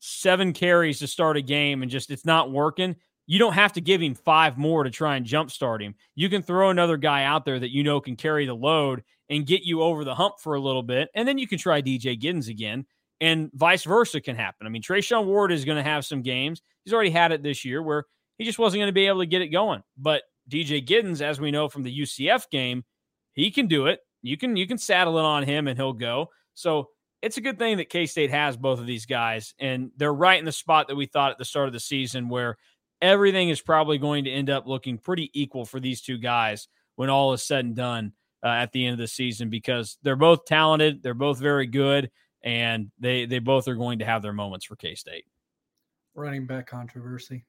seven 0.00 0.52
carries 0.52 0.98
to 0.98 1.06
start 1.06 1.36
a 1.36 1.42
game 1.42 1.82
and 1.82 1.90
just 1.90 2.10
it's 2.10 2.24
not 2.24 2.50
working, 2.50 2.96
you 3.30 3.38
don't 3.38 3.52
have 3.52 3.72
to 3.74 3.80
give 3.80 4.02
him 4.02 4.16
five 4.16 4.58
more 4.58 4.82
to 4.82 4.90
try 4.90 5.14
and 5.14 5.24
jumpstart 5.24 5.80
him. 5.80 5.94
You 6.16 6.28
can 6.28 6.42
throw 6.42 6.70
another 6.70 6.96
guy 6.96 7.22
out 7.22 7.44
there 7.44 7.60
that 7.60 7.70
you 7.70 7.84
know 7.84 8.00
can 8.00 8.16
carry 8.16 8.44
the 8.44 8.56
load 8.56 9.04
and 9.28 9.46
get 9.46 9.62
you 9.62 9.82
over 9.82 10.02
the 10.02 10.16
hump 10.16 10.40
for 10.40 10.56
a 10.56 10.60
little 10.60 10.82
bit. 10.82 11.10
And 11.14 11.28
then 11.28 11.38
you 11.38 11.46
can 11.46 11.56
try 11.56 11.80
DJ 11.80 12.20
Giddens 12.20 12.48
again, 12.48 12.86
and 13.20 13.48
vice 13.54 13.84
versa 13.84 14.20
can 14.20 14.34
happen. 14.34 14.66
I 14.66 14.70
mean, 14.70 14.82
Treshaun 14.82 15.26
Ward 15.26 15.52
is 15.52 15.64
going 15.64 15.76
to 15.76 15.88
have 15.88 16.04
some 16.04 16.22
games. 16.22 16.60
He's 16.84 16.92
already 16.92 17.10
had 17.10 17.30
it 17.30 17.44
this 17.44 17.64
year 17.64 17.80
where 17.80 18.06
he 18.36 18.44
just 18.44 18.58
wasn't 18.58 18.80
going 18.80 18.88
to 18.88 18.92
be 18.92 19.06
able 19.06 19.20
to 19.20 19.26
get 19.26 19.42
it 19.42 19.50
going. 19.50 19.84
But 19.96 20.24
DJ 20.50 20.84
Giddens, 20.84 21.22
as 21.22 21.40
we 21.40 21.52
know 21.52 21.68
from 21.68 21.84
the 21.84 22.00
UCF 22.00 22.50
game, 22.50 22.82
he 23.34 23.52
can 23.52 23.68
do 23.68 23.86
it. 23.86 24.00
You 24.22 24.36
can 24.38 24.56
you 24.56 24.66
can 24.66 24.76
saddle 24.76 25.20
it 25.20 25.24
on 25.24 25.44
him 25.44 25.68
and 25.68 25.78
he'll 25.78 25.92
go. 25.92 26.30
So 26.54 26.88
it's 27.22 27.36
a 27.36 27.42
good 27.42 27.60
thing 27.60 27.76
that 27.76 27.90
K 27.90 28.06
State 28.06 28.30
has 28.30 28.56
both 28.56 28.80
of 28.80 28.86
these 28.86 29.06
guys, 29.06 29.54
and 29.60 29.92
they're 29.96 30.12
right 30.12 30.38
in 30.38 30.44
the 30.44 30.52
spot 30.52 30.88
that 30.88 30.96
we 30.96 31.06
thought 31.06 31.30
at 31.30 31.38
the 31.38 31.44
start 31.44 31.68
of 31.68 31.72
the 31.72 31.78
season 31.80 32.28
where 32.28 32.56
everything 33.02 33.48
is 33.48 33.60
probably 33.60 33.98
going 33.98 34.24
to 34.24 34.30
end 34.30 34.50
up 34.50 34.66
looking 34.66 34.98
pretty 34.98 35.30
equal 35.32 35.64
for 35.64 35.80
these 35.80 36.00
two 36.00 36.18
guys 36.18 36.68
when 36.96 37.10
all 37.10 37.32
is 37.32 37.42
said 37.42 37.64
and 37.64 37.76
done 37.76 38.12
uh, 38.44 38.48
at 38.48 38.72
the 38.72 38.84
end 38.86 38.94
of 38.94 38.98
the 38.98 39.08
season 39.08 39.50
because 39.50 39.98
they're 40.02 40.16
both 40.16 40.44
talented, 40.44 41.02
they're 41.02 41.14
both 41.14 41.38
very 41.38 41.66
good, 41.66 42.10
and 42.42 42.90
they 42.98 43.26
they 43.26 43.38
both 43.38 43.68
are 43.68 43.74
going 43.74 43.98
to 43.98 44.04
have 44.04 44.22
their 44.22 44.32
moments 44.32 44.64
for 44.64 44.76
K 44.76 44.94
State. 44.94 45.24
Running 46.14 46.46
back 46.46 46.66
controversy. 46.66 47.44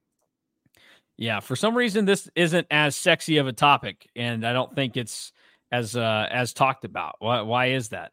Yeah, 1.18 1.40
for 1.40 1.56
some 1.56 1.76
reason 1.76 2.06
this 2.06 2.30
isn't 2.36 2.68
as 2.72 2.96
sexy 2.96 3.38
of 3.38 3.48
a 3.48 3.54
topic, 3.54 4.08
and 4.16 4.46
I 4.46 4.54
don't 4.54 4.74
think 4.76 4.98
it's 4.98 5.32
as 5.72 5.96
uh, 5.96 6.28
as 6.30 6.54
talked 6.54 6.86
about. 6.86 7.16
Why 7.20 7.42
why 7.42 7.68
is 7.68 7.90
that? 7.90 8.12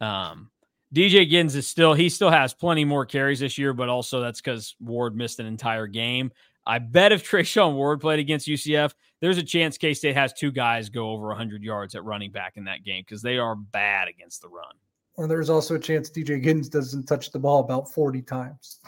Um, 0.00 0.50
DJ 0.94 1.30
Giddens 1.30 1.54
is 1.54 1.66
still 1.66 1.94
he 1.94 2.08
still 2.08 2.30
has 2.30 2.54
plenty 2.54 2.84
more 2.84 3.06
carries 3.06 3.40
this 3.40 3.58
year, 3.58 3.72
but 3.72 3.88
also 3.88 4.20
that's 4.20 4.40
because 4.40 4.74
Ward 4.80 5.16
missed 5.16 5.40
an 5.40 5.46
entire 5.46 5.86
game. 5.86 6.32
I 6.70 6.78
bet 6.78 7.10
if 7.10 7.24
Treshaun 7.30 7.74
Ward 7.74 8.00
played 8.00 8.20
against 8.20 8.46
UCF, 8.46 8.92
there's 9.20 9.38
a 9.38 9.42
chance 9.42 9.76
K 9.76 9.92
State 9.92 10.14
has 10.14 10.32
two 10.32 10.52
guys 10.52 10.88
go 10.88 11.10
over 11.10 11.26
100 11.28 11.62
yards 11.64 11.96
at 11.96 12.04
running 12.04 12.30
back 12.30 12.56
in 12.56 12.64
that 12.64 12.84
game 12.84 13.02
because 13.06 13.22
they 13.22 13.38
are 13.38 13.56
bad 13.56 14.08
against 14.08 14.40
the 14.40 14.48
run. 14.48 14.72
Or 15.16 15.26
there's 15.26 15.50
also 15.50 15.74
a 15.74 15.78
chance 15.78 16.08
DJ 16.08 16.42
Giddens 16.42 16.70
doesn't 16.70 17.06
touch 17.06 17.32
the 17.32 17.38
ball 17.38 17.60
about 17.60 17.92
40 17.92 18.22
times. 18.22 18.78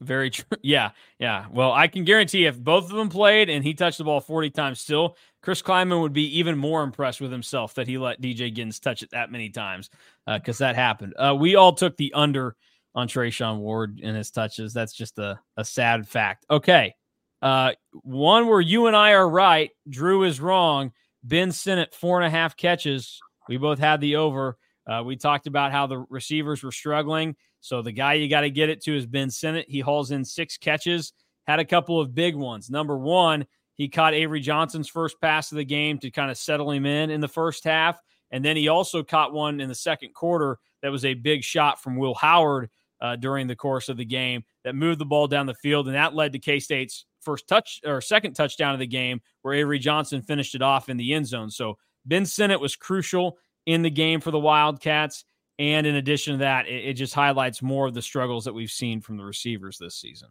Very 0.00 0.30
true. 0.30 0.44
Yeah. 0.62 0.90
Yeah. 1.18 1.46
Well, 1.50 1.72
I 1.72 1.88
can 1.88 2.04
guarantee 2.04 2.46
if 2.46 2.58
both 2.58 2.84
of 2.84 2.96
them 2.96 3.08
played 3.08 3.50
and 3.50 3.64
he 3.64 3.74
touched 3.74 3.98
the 3.98 4.04
ball 4.04 4.20
40 4.20 4.50
times 4.50 4.80
still, 4.80 5.16
Chris 5.42 5.60
Klieman 5.60 6.00
would 6.00 6.12
be 6.12 6.38
even 6.38 6.56
more 6.56 6.84
impressed 6.84 7.20
with 7.20 7.32
himself 7.32 7.74
that 7.74 7.88
he 7.88 7.98
let 7.98 8.22
DJ 8.22 8.54
Giddens 8.54 8.80
touch 8.80 9.02
it 9.02 9.10
that 9.10 9.32
many 9.32 9.50
times 9.50 9.90
because 10.26 10.60
uh, 10.60 10.66
that 10.66 10.76
happened. 10.76 11.14
Uh, 11.18 11.36
we 11.38 11.56
all 11.56 11.72
took 11.72 11.96
the 11.96 12.12
under 12.14 12.54
on 12.94 13.08
Treshaun 13.08 13.58
Ward 13.58 14.00
and 14.02 14.16
his 14.16 14.30
touches. 14.30 14.72
That's 14.72 14.92
just 14.92 15.18
a, 15.18 15.40
a 15.56 15.64
sad 15.64 16.06
fact. 16.06 16.46
Okay. 16.48 16.94
Uh, 17.42 17.72
one 17.92 18.46
where 18.46 18.60
you 18.60 18.86
and 18.86 18.96
I 18.96 19.12
are 19.12 19.28
right, 19.28 19.70
Drew 19.88 20.22
is 20.22 20.40
wrong. 20.40 20.92
Ben 21.24 21.52
Sinnott, 21.52 21.94
four 21.94 22.20
and 22.20 22.26
a 22.26 22.30
half 22.30 22.56
catches. 22.56 23.20
We 23.48 23.56
both 23.56 23.80
had 23.80 24.00
the 24.00 24.16
over. 24.16 24.56
Uh, 24.86 25.02
we 25.04 25.16
talked 25.16 25.46
about 25.46 25.72
how 25.72 25.86
the 25.86 25.98
receivers 26.08 26.62
were 26.62 26.72
struggling. 26.72 27.36
So 27.60 27.82
the 27.82 27.92
guy 27.92 28.14
you 28.14 28.28
got 28.28 28.40
to 28.42 28.50
get 28.50 28.68
it 28.68 28.82
to 28.84 28.96
is 28.96 29.06
Ben 29.06 29.30
Sinnott. 29.30 29.66
He 29.68 29.80
hauls 29.80 30.10
in 30.10 30.24
six 30.24 30.56
catches, 30.56 31.12
had 31.46 31.60
a 31.60 31.64
couple 31.64 32.00
of 32.00 32.14
big 32.14 32.34
ones. 32.34 32.70
Number 32.70 32.96
one, 32.96 33.46
he 33.74 33.88
caught 33.88 34.14
Avery 34.14 34.40
Johnson's 34.40 34.88
first 34.88 35.20
pass 35.20 35.50
of 35.52 35.56
the 35.58 35.64
game 35.64 35.98
to 35.98 36.10
kind 36.10 36.30
of 36.30 36.36
settle 36.36 36.70
him 36.70 36.86
in 36.86 37.10
in 37.10 37.20
the 37.20 37.28
first 37.28 37.64
half. 37.64 38.00
And 38.30 38.44
then 38.44 38.56
he 38.56 38.68
also 38.68 39.02
caught 39.02 39.32
one 39.32 39.60
in 39.60 39.68
the 39.68 39.74
second 39.74 40.14
quarter 40.14 40.58
that 40.82 40.90
was 40.90 41.04
a 41.04 41.14
big 41.14 41.42
shot 41.44 41.82
from 41.82 41.96
Will 41.96 42.14
Howard 42.14 42.70
uh, 43.00 43.16
during 43.16 43.46
the 43.46 43.56
course 43.56 43.88
of 43.88 43.96
the 43.96 44.04
game 44.04 44.44
that 44.64 44.74
moved 44.74 45.00
the 45.00 45.04
ball 45.04 45.26
down 45.26 45.46
the 45.46 45.54
field. 45.54 45.86
And 45.86 45.96
that 45.96 46.14
led 46.14 46.32
to 46.32 46.38
K 46.38 46.58
State's 46.58 47.04
first 47.22 47.48
touch 47.48 47.80
or 47.84 48.00
second 48.00 48.34
touchdown 48.34 48.74
of 48.74 48.80
the 48.80 48.86
game 48.86 49.20
where 49.42 49.54
Avery 49.54 49.78
Johnson 49.78 50.22
finished 50.22 50.54
it 50.54 50.62
off 50.62 50.88
in 50.88 50.96
the 50.96 51.14
end 51.14 51.26
zone. 51.26 51.50
So 51.50 51.78
Ben 52.04 52.26
Sinnott 52.26 52.60
was 52.60 52.76
crucial 52.76 53.38
in 53.66 53.82
the 53.82 53.90
game 53.90 54.20
for 54.20 54.30
the 54.30 54.38
Wildcats. 54.38 55.24
And 55.58 55.86
in 55.86 55.96
addition 55.96 56.34
to 56.34 56.38
that, 56.38 56.66
it, 56.66 56.84
it 56.84 56.94
just 56.94 57.14
highlights 57.14 57.62
more 57.62 57.86
of 57.86 57.94
the 57.94 58.02
struggles 58.02 58.44
that 58.44 58.54
we've 58.54 58.70
seen 58.70 59.00
from 59.00 59.16
the 59.16 59.24
receivers 59.24 59.78
this 59.78 59.96
season. 59.96 60.28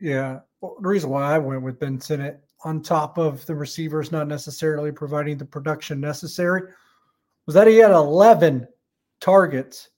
Yeah. 0.00 0.40
Well, 0.60 0.76
the 0.80 0.88
reason 0.88 1.10
why 1.10 1.34
I 1.34 1.38
went 1.38 1.62
with 1.62 1.80
Ben 1.80 2.00
Sinnott 2.00 2.40
on 2.64 2.82
top 2.82 3.18
of 3.18 3.44
the 3.46 3.54
receivers 3.54 4.12
not 4.12 4.28
necessarily 4.28 4.92
providing 4.92 5.38
the 5.38 5.44
production 5.44 6.00
necessary 6.00 6.62
was 7.46 7.54
that 7.54 7.66
he 7.66 7.76
had 7.76 7.90
11 7.90 8.66
targets 9.20 9.88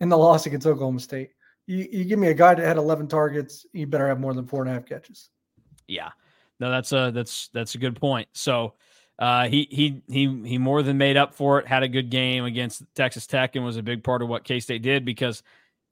in 0.00 0.08
the 0.08 0.18
loss 0.18 0.46
against 0.46 0.66
Oklahoma 0.66 1.00
State. 1.00 1.30
you, 1.66 1.88
you 1.90 2.04
give 2.04 2.18
me 2.18 2.28
a 2.28 2.34
guy 2.34 2.54
that 2.54 2.66
had 2.66 2.76
11 2.76 3.08
targets, 3.08 3.66
you 3.72 3.86
better 3.86 4.08
have 4.08 4.20
more 4.20 4.34
than 4.34 4.46
four 4.46 4.62
and 4.62 4.70
a 4.70 4.74
half 4.74 4.86
catches. 4.86 5.30
Yeah, 5.88 6.10
no, 6.60 6.70
that's 6.70 6.92
a 6.92 7.10
that's 7.12 7.48
that's 7.52 7.74
a 7.74 7.78
good 7.78 7.96
point. 7.96 8.28
So 8.32 8.74
uh, 9.18 9.48
he 9.48 9.66
he 9.70 10.02
he 10.08 10.42
he 10.44 10.58
more 10.58 10.82
than 10.82 10.98
made 10.98 11.16
up 11.16 11.34
for 11.34 11.58
it. 11.58 11.66
Had 11.66 11.82
a 11.82 11.88
good 11.88 12.10
game 12.10 12.44
against 12.44 12.82
Texas 12.94 13.26
Tech 13.26 13.56
and 13.56 13.64
was 13.64 13.76
a 13.76 13.82
big 13.82 14.04
part 14.04 14.22
of 14.22 14.28
what 14.28 14.44
K 14.44 14.60
State 14.60 14.82
did 14.82 15.04
because 15.04 15.42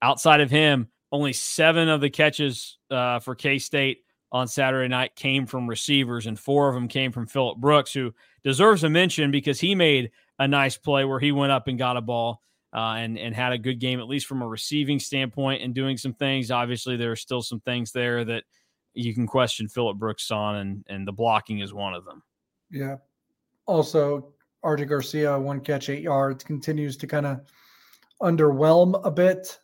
outside 0.00 0.40
of 0.40 0.50
him, 0.50 0.88
only 1.10 1.32
seven 1.32 1.88
of 1.88 2.00
the 2.00 2.10
catches 2.10 2.78
uh, 2.90 3.18
for 3.18 3.34
K 3.34 3.58
State 3.58 4.04
on 4.30 4.46
Saturday 4.46 4.88
night 4.88 5.16
came 5.16 5.46
from 5.46 5.68
receivers, 5.68 6.26
and 6.26 6.38
four 6.38 6.68
of 6.68 6.74
them 6.74 6.88
came 6.88 7.10
from 7.10 7.26
Phillip 7.26 7.58
Brooks, 7.58 7.92
who 7.92 8.14
deserves 8.44 8.84
a 8.84 8.90
mention 8.90 9.30
because 9.30 9.58
he 9.58 9.74
made 9.74 10.10
a 10.38 10.46
nice 10.46 10.76
play 10.76 11.04
where 11.04 11.20
he 11.20 11.32
went 11.32 11.52
up 11.52 11.68
and 11.68 11.78
got 11.78 11.96
a 11.96 12.00
ball 12.00 12.42
uh, 12.72 12.96
and 12.98 13.18
and 13.18 13.34
had 13.34 13.52
a 13.52 13.58
good 13.58 13.80
game, 13.80 13.98
at 13.98 14.08
least 14.08 14.26
from 14.26 14.42
a 14.42 14.46
receiving 14.46 14.98
standpoint, 14.98 15.62
and 15.62 15.74
doing 15.74 15.96
some 15.96 16.12
things. 16.12 16.50
Obviously, 16.50 16.96
there 16.96 17.10
are 17.12 17.16
still 17.16 17.42
some 17.42 17.60
things 17.60 17.92
there 17.92 18.24
that 18.24 18.44
you 18.96 19.14
can 19.14 19.26
question 19.26 19.68
Phillip 19.68 19.98
Brooks 19.98 20.30
on, 20.30 20.56
and 20.56 20.84
and 20.88 21.06
the 21.06 21.12
blocking 21.12 21.60
is 21.60 21.72
one 21.72 21.94
of 21.94 22.04
them. 22.04 22.22
Yeah. 22.70 22.96
Also, 23.66 24.32
RJ 24.64 24.88
Garcia, 24.88 25.38
one 25.38 25.60
catch, 25.60 25.88
eight 25.88 26.02
yards, 26.02 26.44
continues 26.44 26.96
to 26.98 27.06
kind 27.06 27.26
of 27.26 27.40
underwhelm 28.22 29.00
a 29.04 29.10
bit. 29.10 29.58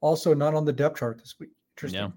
Also, 0.00 0.34
not 0.34 0.54
on 0.54 0.64
the 0.64 0.72
depth 0.72 0.98
chart 0.98 1.18
this 1.18 1.34
week. 1.38 1.50
Interesting. 1.76 2.00
Yeah. 2.00 2.10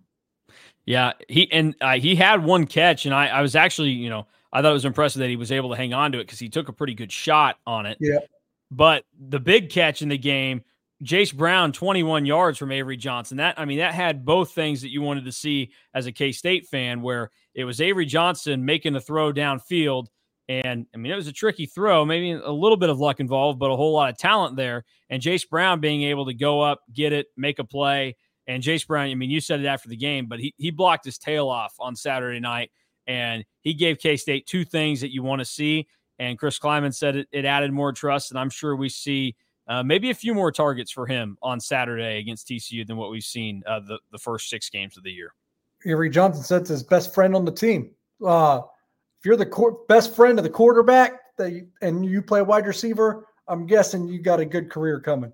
Yeah, 0.88 1.14
he 1.28 1.52
and 1.52 1.76
uh, 1.82 1.98
he 1.98 2.16
had 2.16 2.44
one 2.44 2.68
catch, 2.68 3.08
and 3.08 3.16
I, 3.16 3.28
I 3.28 3.42
was 3.42 3.56
actually, 3.56 3.90
you 3.90 4.08
know, 4.08 4.28
I 4.54 4.62
thought 4.62 4.70
it 4.70 4.74
was 4.74 4.86
impressive 4.86 5.20
that 5.20 5.30
he 5.30 5.36
was 5.36 5.52
able 5.52 5.72
to 5.72 5.76
hang 5.76 5.94
on 5.94 6.12
to 6.12 6.20
it 6.20 6.26
because 6.26 6.38
he 6.38 6.48
took 6.48 6.70
a 6.70 6.74
pretty 6.74 6.94
good 6.94 7.12
shot 7.12 7.58
on 7.66 7.88
it. 7.88 7.98
Yeah. 8.00 8.20
But 8.70 9.04
the 9.20 9.40
big 9.40 9.72
catch 9.72 10.04
in 10.04 10.10
the 10.10 10.18
game, 10.18 10.64
Jayce 11.04 11.34
Brown, 11.34 11.74
21 11.74 12.26
yards 12.26 12.58
from 12.58 12.72
Avery 12.72 12.98
Johnson. 12.98 13.38
That 13.38 13.60
I 13.60 13.66
mean, 13.66 13.80
that 13.80 13.94
had 13.94 14.24
both 14.24 14.52
things 14.52 14.82
that 14.82 14.92
you 14.92 15.02
wanted 15.02 15.26
to 15.26 15.32
see 15.32 15.72
as 15.94 16.06
a 16.06 16.12
K 16.12 16.32
State 16.32 16.68
fan, 16.68 17.02
where 17.02 17.32
it 17.54 17.66
was 17.66 17.82
Avery 17.82 18.06
Johnson 18.06 18.64
making 18.64 18.94
the 18.94 19.02
throw 19.02 19.34
downfield. 19.34 20.08
And 20.48 20.86
I 20.94 20.98
mean, 20.98 21.12
it 21.12 21.16
was 21.16 21.28
a 21.28 21.34
tricky 21.34 21.66
throw, 21.66 22.06
maybe 22.06 22.32
a 22.32 22.52
little 22.52 22.78
bit 22.78 22.90
of 22.90 23.00
luck 23.00 23.20
involved, 23.20 23.60
but 23.60 23.72
a 23.72 23.76
whole 23.76 23.94
lot 23.94 24.10
of 24.10 24.18
talent 24.18 24.56
there. 24.56 24.86
And 25.10 25.22
Jayce 25.22 25.48
Brown 25.50 25.80
being 25.80 26.04
able 26.04 26.28
to 26.28 26.34
go 26.34 26.62
up, 26.62 26.82
get 26.94 27.14
it, 27.14 27.28
make 27.36 27.60
a 27.60 27.64
play. 27.64 28.16
And 28.48 28.62
Jayce 28.62 28.86
Brown, 28.86 29.10
I 29.10 29.16
mean, 29.16 29.32
you 29.32 29.42
said 29.42 29.60
it 29.60 29.66
after 29.66 29.90
the 29.90 29.98
game, 29.98 30.28
but 30.28 30.40
he, 30.40 30.54
he 30.58 30.70
blocked 30.70 31.04
his 31.04 31.18
tail 31.18 31.50
off 31.50 31.74
on 31.80 31.96
Saturday 31.96 32.40
night. 32.40 32.72
And 33.08 33.44
he 33.62 33.74
gave 33.74 34.00
K 34.00 34.18
State 34.18 34.46
two 34.46 34.64
things 34.64 35.02
that 35.02 35.12
you 35.12 35.24
want 35.24 35.40
to 35.40 35.46
see. 35.46 35.88
And 36.20 36.38
Chris 36.38 36.60
Klieman 36.60 36.96
said 36.96 37.16
it, 37.16 37.28
it 37.32 37.46
added 37.46 37.72
more 37.74 37.92
trust. 37.92 38.32
And 38.32 38.40
I'm 38.40 38.50
sure 38.50 38.76
we 38.76 38.90
see 38.90 39.36
uh, 39.68 39.84
maybe 39.84 40.10
a 40.10 40.14
few 40.14 40.34
more 40.34 40.52
targets 40.52 40.92
for 40.92 41.08
him 41.08 41.38
on 41.42 41.60
Saturday 41.60 42.20
against 42.20 42.48
TCU 42.48 42.86
than 42.86 42.98
what 42.98 43.10
we've 43.10 43.24
seen 43.24 43.64
uh, 43.66 43.80
the, 43.80 44.00
the 44.12 44.18
first 44.18 44.50
six 44.50 44.70
games 44.70 44.98
of 44.98 45.04
the 45.04 45.12
year. 45.12 45.34
Avery 45.86 46.10
Johnson 46.10 46.44
said 46.44 46.62
it's 46.62 46.70
his 46.70 46.84
best 46.84 47.14
friend 47.14 47.36
on 47.36 47.46
the 47.46 47.52
team. 47.52 47.92
Uh, 48.26 48.62
if 49.20 49.26
you're 49.26 49.36
the 49.36 49.46
cor- 49.46 49.80
best 49.88 50.16
friend 50.16 50.38
of 50.38 50.44
the 50.44 50.50
quarterback 50.50 51.20
you, 51.40 51.68
and 51.82 52.06
you 52.06 52.22
play 52.22 52.42
wide 52.42 52.66
receiver, 52.66 53.28
I'm 53.48 53.66
guessing 53.66 54.08
you 54.08 54.20
got 54.20 54.40
a 54.40 54.46
good 54.46 54.70
career 54.70 55.00
coming. 55.00 55.32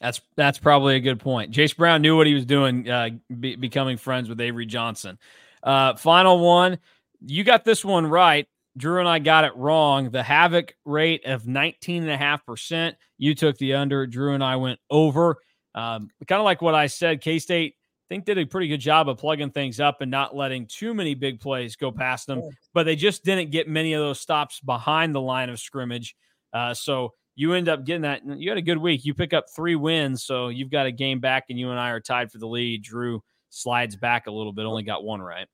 That's 0.00 0.20
that's 0.36 0.58
probably 0.58 0.96
a 0.96 1.00
good 1.00 1.20
point. 1.20 1.52
Jayce 1.52 1.76
Brown 1.76 2.02
knew 2.02 2.16
what 2.16 2.26
he 2.26 2.34
was 2.34 2.44
doing, 2.44 2.88
uh, 2.90 3.10
be, 3.38 3.56
becoming 3.56 3.96
friends 3.96 4.28
with 4.28 4.40
Avery 4.40 4.66
Johnson. 4.66 5.18
Uh, 5.62 5.94
final 5.94 6.40
one, 6.40 6.78
you 7.24 7.44
got 7.44 7.64
this 7.64 7.84
one 7.84 8.06
right. 8.06 8.46
Drew 8.76 8.98
and 8.98 9.08
I 9.08 9.18
got 9.18 9.44
it 9.44 9.54
wrong. 9.56 10.10
The 10.10 10.22
havoc 10.22 10.74
rate 10.84 11.24
of 11.26 11.44
19.5%. 11.44 12.94
You 13.18 13.34
took 13.34 13.56
the 13.58 13.74
under. 13.74 14.06
Drew 14.06 14.34
and 14.34 14.42
I 14.42 14.56
went 14.56 14.80
over. 14.90 15.36
Um, 15.74 16.10
kind 16.26 16.40
of 16.40 16.44
like 16.44 16.62
what 16.62 16.74
I 16.74 16.86
said, 16.86 17.20
K 17.20 17.38
State, 17.38 17.74
I 17.76 18.14
think, 18.14 18.24
did 18.24 18.38
a 18.38 18.44
pretty 18.44 18.68
good 18.68 18.78
job 18.78 19.08
of 19.08 19.18
plugging 19.18 19.50
things 19.50 19.80
up 19.80 20.00
and 20.00 20.10
not 20.10 20.36
letting 20.36 20.66
too 20.66 20.94
many 20.94 21.14
big 21.14 21.40
plays 21.40 21.76
go 21.76 21.90
past 21.90 22.26
them, 22.26 22.42
but 22.72 22.84
they 22.84 22.96
just 22.96 23.24
didn't 23.24 23.50
get 23.50 23.68
many 23.68 23.92
of 23.92 24.00
those 24.00 24.20
stops 24.20 24.60
behind 24.60 25.14
the 25.14 25.20
line 25.20 25.50
of 25.50 25.58
scrimmage. 25.58 26.14
Uh, 26.52 26.74
so 26.74 27.12
you 27.34 27.52
end 27.54 27.68
up 27.68 27.84
getting 27.84 28.02
that. 28.02 28.22
You 28.24 28.50
had 28.50 28.58
a 28.58 28.62
good 28.62 28.78
week. 28.78 29.04
You 29.04 29.14
pick 29.14 29.32
up 29.32 29.46
three 29.54 29.74
wins. 29.74 30.24
So 30.24 30.48
you've 30.48 30.70
got 30.70 30.86
a 30.86 30.92
game 30.92 31.20
back, 31.20 31.46
and 31.50 31.58
you 31.58 31.70
and 31.70 31.80
I 31.80 31.90
are 31.90 32.00
tied 32.00 32.30
for 32.30 32.38
the 32.38 32.46
lead. 32.46 32.82
Drew 32.82 33.20
slides 33.50 33.96
back 33.96 34.26
a 34.26 34.32
little 34.32 34.52
bit, 34.52 34.64
only 34.64 34.82
got 34.82 35.04
one 35.04 35.20
right. 35.20 35.46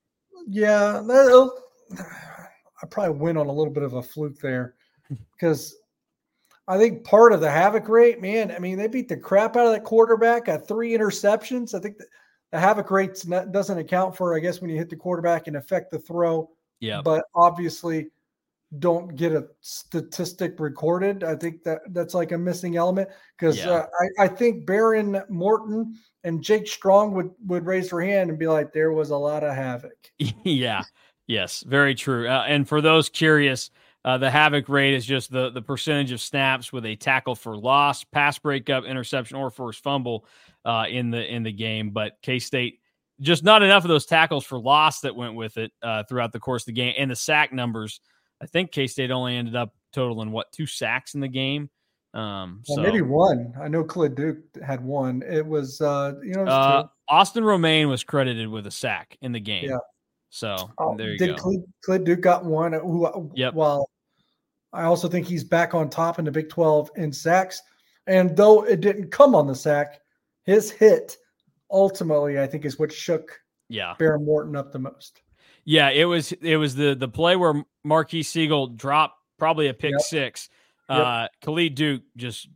Yeah. 0.46 1.02
I 2.82 2.86
probably 2.86 3.18
went 3.18 3.38
on 3.38 3.46
a 3.46 3.52
little 3.52 3.72
bit 3.72 3.82
of 3.82 3.94
a 3.94 4.02
fluke 4.02 4.38
there 4.38 4.74
because 5.32 5.76
I 6.68 6.78
think 6.78 7.04
part 7.04 7.32
of 7.32 7.40
the 7.40 7.50
havoc 7.50 7.88
rate, 7.88 8.20
man, 8.20 8.52
I 8.52 8.58
mean, 8.58 8.78
they 8.78 8.86
beat 8.86 9.08
the 9.08 9.16
crap 9.16 9.56
out 9.56 9.66
of 9.66 9.72
that 9.72 9.84
quarterback, 9.84 10.46
got 10.46 10.68
three 10.68 10.92
interceptions. 10.92 11.74
I 11.74 11.80
think 11.80 11.98
the, 11.98 12.06
the 12.52 12.60
havoc 12.60 12.90
rate 12.90 13.22
doesn't 13.50 13.78
account 13.78 14.16
for, 14.16 14.36
I 14.36 14.40
guess, 14.40 14.60
when 14.60 14.70
you 14.70 14.76
hit 14.76 14.88
the 14.88 14.96
quarterback 14.96 15.46
and 15.46 15.56
affect 15.56 15.90
the 15.90 15.98
throw. 15.98 16.48
Yeah. 16.78 17.02
But 17.02 17.24
obviously, 17.34 18.10
don't 18.78 19.16
get 19.16 19.32
a 19.32 19.48
statistic 19.60 20.60
recorded. 20.60 21.24
I 21.24 21.34
think 21.34 21.64
that 21.64 21.80
that's 21.88 22.14
like 22.14 22.30
a 22.32 22.38
missing 22.38 22.76
element 22.76 23.08
because 23.36 23.58
yeah. 23.58 23.70
uh, 23.70 23.86
I, 24.18 24.24
I 24.24 24.28
think 24.28 24.64
Behren 24.64 25.28
Morton 25.28 25.98
and 26.22 26.42
Jake 26.42 26.68
Strong 26.68 27.14
would 27.14 27.30
would 27.46 27.66
raise 27.66 27.90
their 27.90 28.00
hand 28.00 28.30
and 28.30 28.38
be 28.38 28.46
like, 28.46 28.72
there 28.72 28.92
was 28.92 29.10
a 29.10 29.16
lot 29.16 29.42
of 29.42 29.54
havoc. 29.54 29.96
yeah. 30.44 30.82
Yes, 31.30 31.62
very 31.64 31.94
true. 31.94 32.28
Uh, 32.28 32.44
and 32.48 32.68
for 32.68 32.80
those 32.80 33.08
curious, 33.08 33.70
uh, 34.04 34.18
the 34.18 34.28
havoc 34.28 34.68
rate 34.68 34.94
is 34.94 35.06
just 35.06 35.30
the 35.30 35.50
the 35.50 35.62
percentage 35.62 36.10
of 36.10 36.20
snaps 36.20 36.72
with 36.72 36.84
a 36.84 36.96
tackle 36.96 37.36
for 37.36 37.56
loss, 37.56 38.02
pass 38.02 38.36
breakup, 38.36 38.84
interception, 38.84 39.36
or 39.36 39.48
forced 39.48 39.80
fumble 39.80 40.26
uh, 40.64 40.86
in 40.90 41.12
the 41.12 41.24
in 41.32 41.44
the 41.44 41.52
game. 41.52 41.90
But 41.90 42.18
K 42.20 42.40
State 42.40 42.80
just 43.20 43.44
not 43.44 43.62
enough 43.62 43.84
of 43.84 43.88
those 43.88 44.06
tackles 44.06 44.44
for 44.44 44.58
loss 44.58 45.02
that 45.02 45.14
went 45.14 45.36
with 45.36 45.56
it 45.56 45.70
uh, 45.84 46.02
throughout 46.02 46.32
the 46.32 46.40
course 46.40 46.62
of 46.62 46.66
the 46.66 46.72
game, 46.72 46.94
and 46.98 47.08
the 47.08 47.16
sack 47.16 47.52
numbers. 47.52 48.00
I 48.42 48.46
think 48.46 48.72
K 48.72 48.88
State 48.88 49.12
only 49.12 49.36
ended 49.36 49.54
up 49.54 49.72
totaling 49.92 50.32
what 50.32 50.50
two 50.50 50.66
sacks 50.66 51.14
in 51.14 51.20
the 51.20 51.28
game. 51.28 51.70
Um, 52.12 52.64
well, 52.66 52.78
so, 52.78 52.82
maybe 52.82 53.02
one. 53.02 53.54
I 53.62 53.68
know 53.68 53.84
Khalid 53.84 54.16
Duke 54.16 54.38
had 54.66 54.82
one. 54.82 55.22
It 55.22 55.46
was 55.46 55.80
uh, 55.80 56.14
you 56.24 56.34
know, 56.34 56.46
uh, 56.46 56.88
Austin 57.08 57.44
Romaine 57.44 57.88
was 57.88 58.02
credited 58.02 58.48
with 58.48 58.66
a 58.66 58.72
sack 58.72 59.16
in 59.20 59.30
the 59.30 59.38
game. 59.38 59.70
Yeah. 59.70 59.78
So 60.30 60.70
oh, 60.78 60.96
there 60.96 61.10
you 61.10 61.18
did 61.18 61.36
go. 61.36 61.42
Clint, 61.42 61.64
Clint 61.84 62.04
Duke 62.04 62.20
got 62.20 62.44
one? 62.44 62.72
Who? 62.72 63.04
Uh, 63.04 63.22
yep. 63.34 63.52
Well, 63.52 63.90
I 64.72 64.84
also 64.84 65.08
think 65.08 65.26
he's 65.26 65.44
back 65.44 65.74
on 65.74 65.90
top 65.90 66.18
in 66.18 66.24
the 66.24 66.30
Big 66.30 66.48
12 66.48 66.90
in 66.96 67.12
sacks. 67.12 67.60
And 68.06 68.36
though 68.36 68.64
it 68.64 68.80
didn't 68.80 69.10
come 69.10 69.34
on 69.34 69.46
the 69.46 69.54
sack, 69.54 70.00
his 70.44 70.70
hit 70.70 71.16
ultimately, 71.70 72.40
I 72.40 72.46
think, 72.46 72.64
is 72.64 72.78
what 72.78 72.92
shook 72.92 73.38
yeah 73.68 73.94
Behren 73.98 74.24
Morton 74.24 74.56
up 74.56 74.72
the 74.72 74.78
most. 74.78 75.20
Yeah, 75.64 75.90
it 75.90 76.04
was 76.04 76.32
it 76.32 76.56
was 76.56 76.74
the 76.74 76.94
the 76.94 77.08
play 77.08 77.36
where 77.36 77.64
Marques 77.84 78.28
Sigle 78.28 78.76
dropped 78.76 79.18
probably 79.38 79.68
a 79.68 79.74
pick 79.74 79.92
yep. 79.92 80.00
six. 80.00 80.48
Yep. 80.88 80.98
Uh 80.98 81.28
Khalid 81.42 81.74
Duke 81.74 82.02
just 82.16 82.48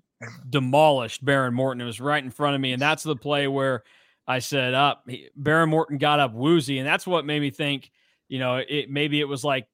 demolished 0.49 1.25
Behren 1.25 1.53
Morton. 1.53 1.81
It 1.81 1.87
was 1.87 2.01
right 2.01 2.23
in 2.23 2.31
front 2.31 2.55
of 2.55 2.61
me, 2.61 2.73
and 2.73 2.81
that's 2.81 3.03
the 3.03 3.17
play 3.17 3.47
where 3.47 3.85
I 4.27 4.39
said 4.39 4.75
up. 4.75 5.05
Uh, 5.09 5.15
Behren 5.41 5.69
Morton 5.69 5.99
got 5.99 6.21
up 6.21 6.33
woozy, 6.33 6.79
and 6.79 6.87
that's 6.87 7.07
what 7.07 7.25
made 7.25 7.41
me 7.41 7.51
think. 7.51 7.91
You 8.29 8.39
know, 8.39 8.57
it 8.57 8.91
maybe 8.91 9.21
it 9.21 9.29
was 9.29 9.45
like 9.45 9.67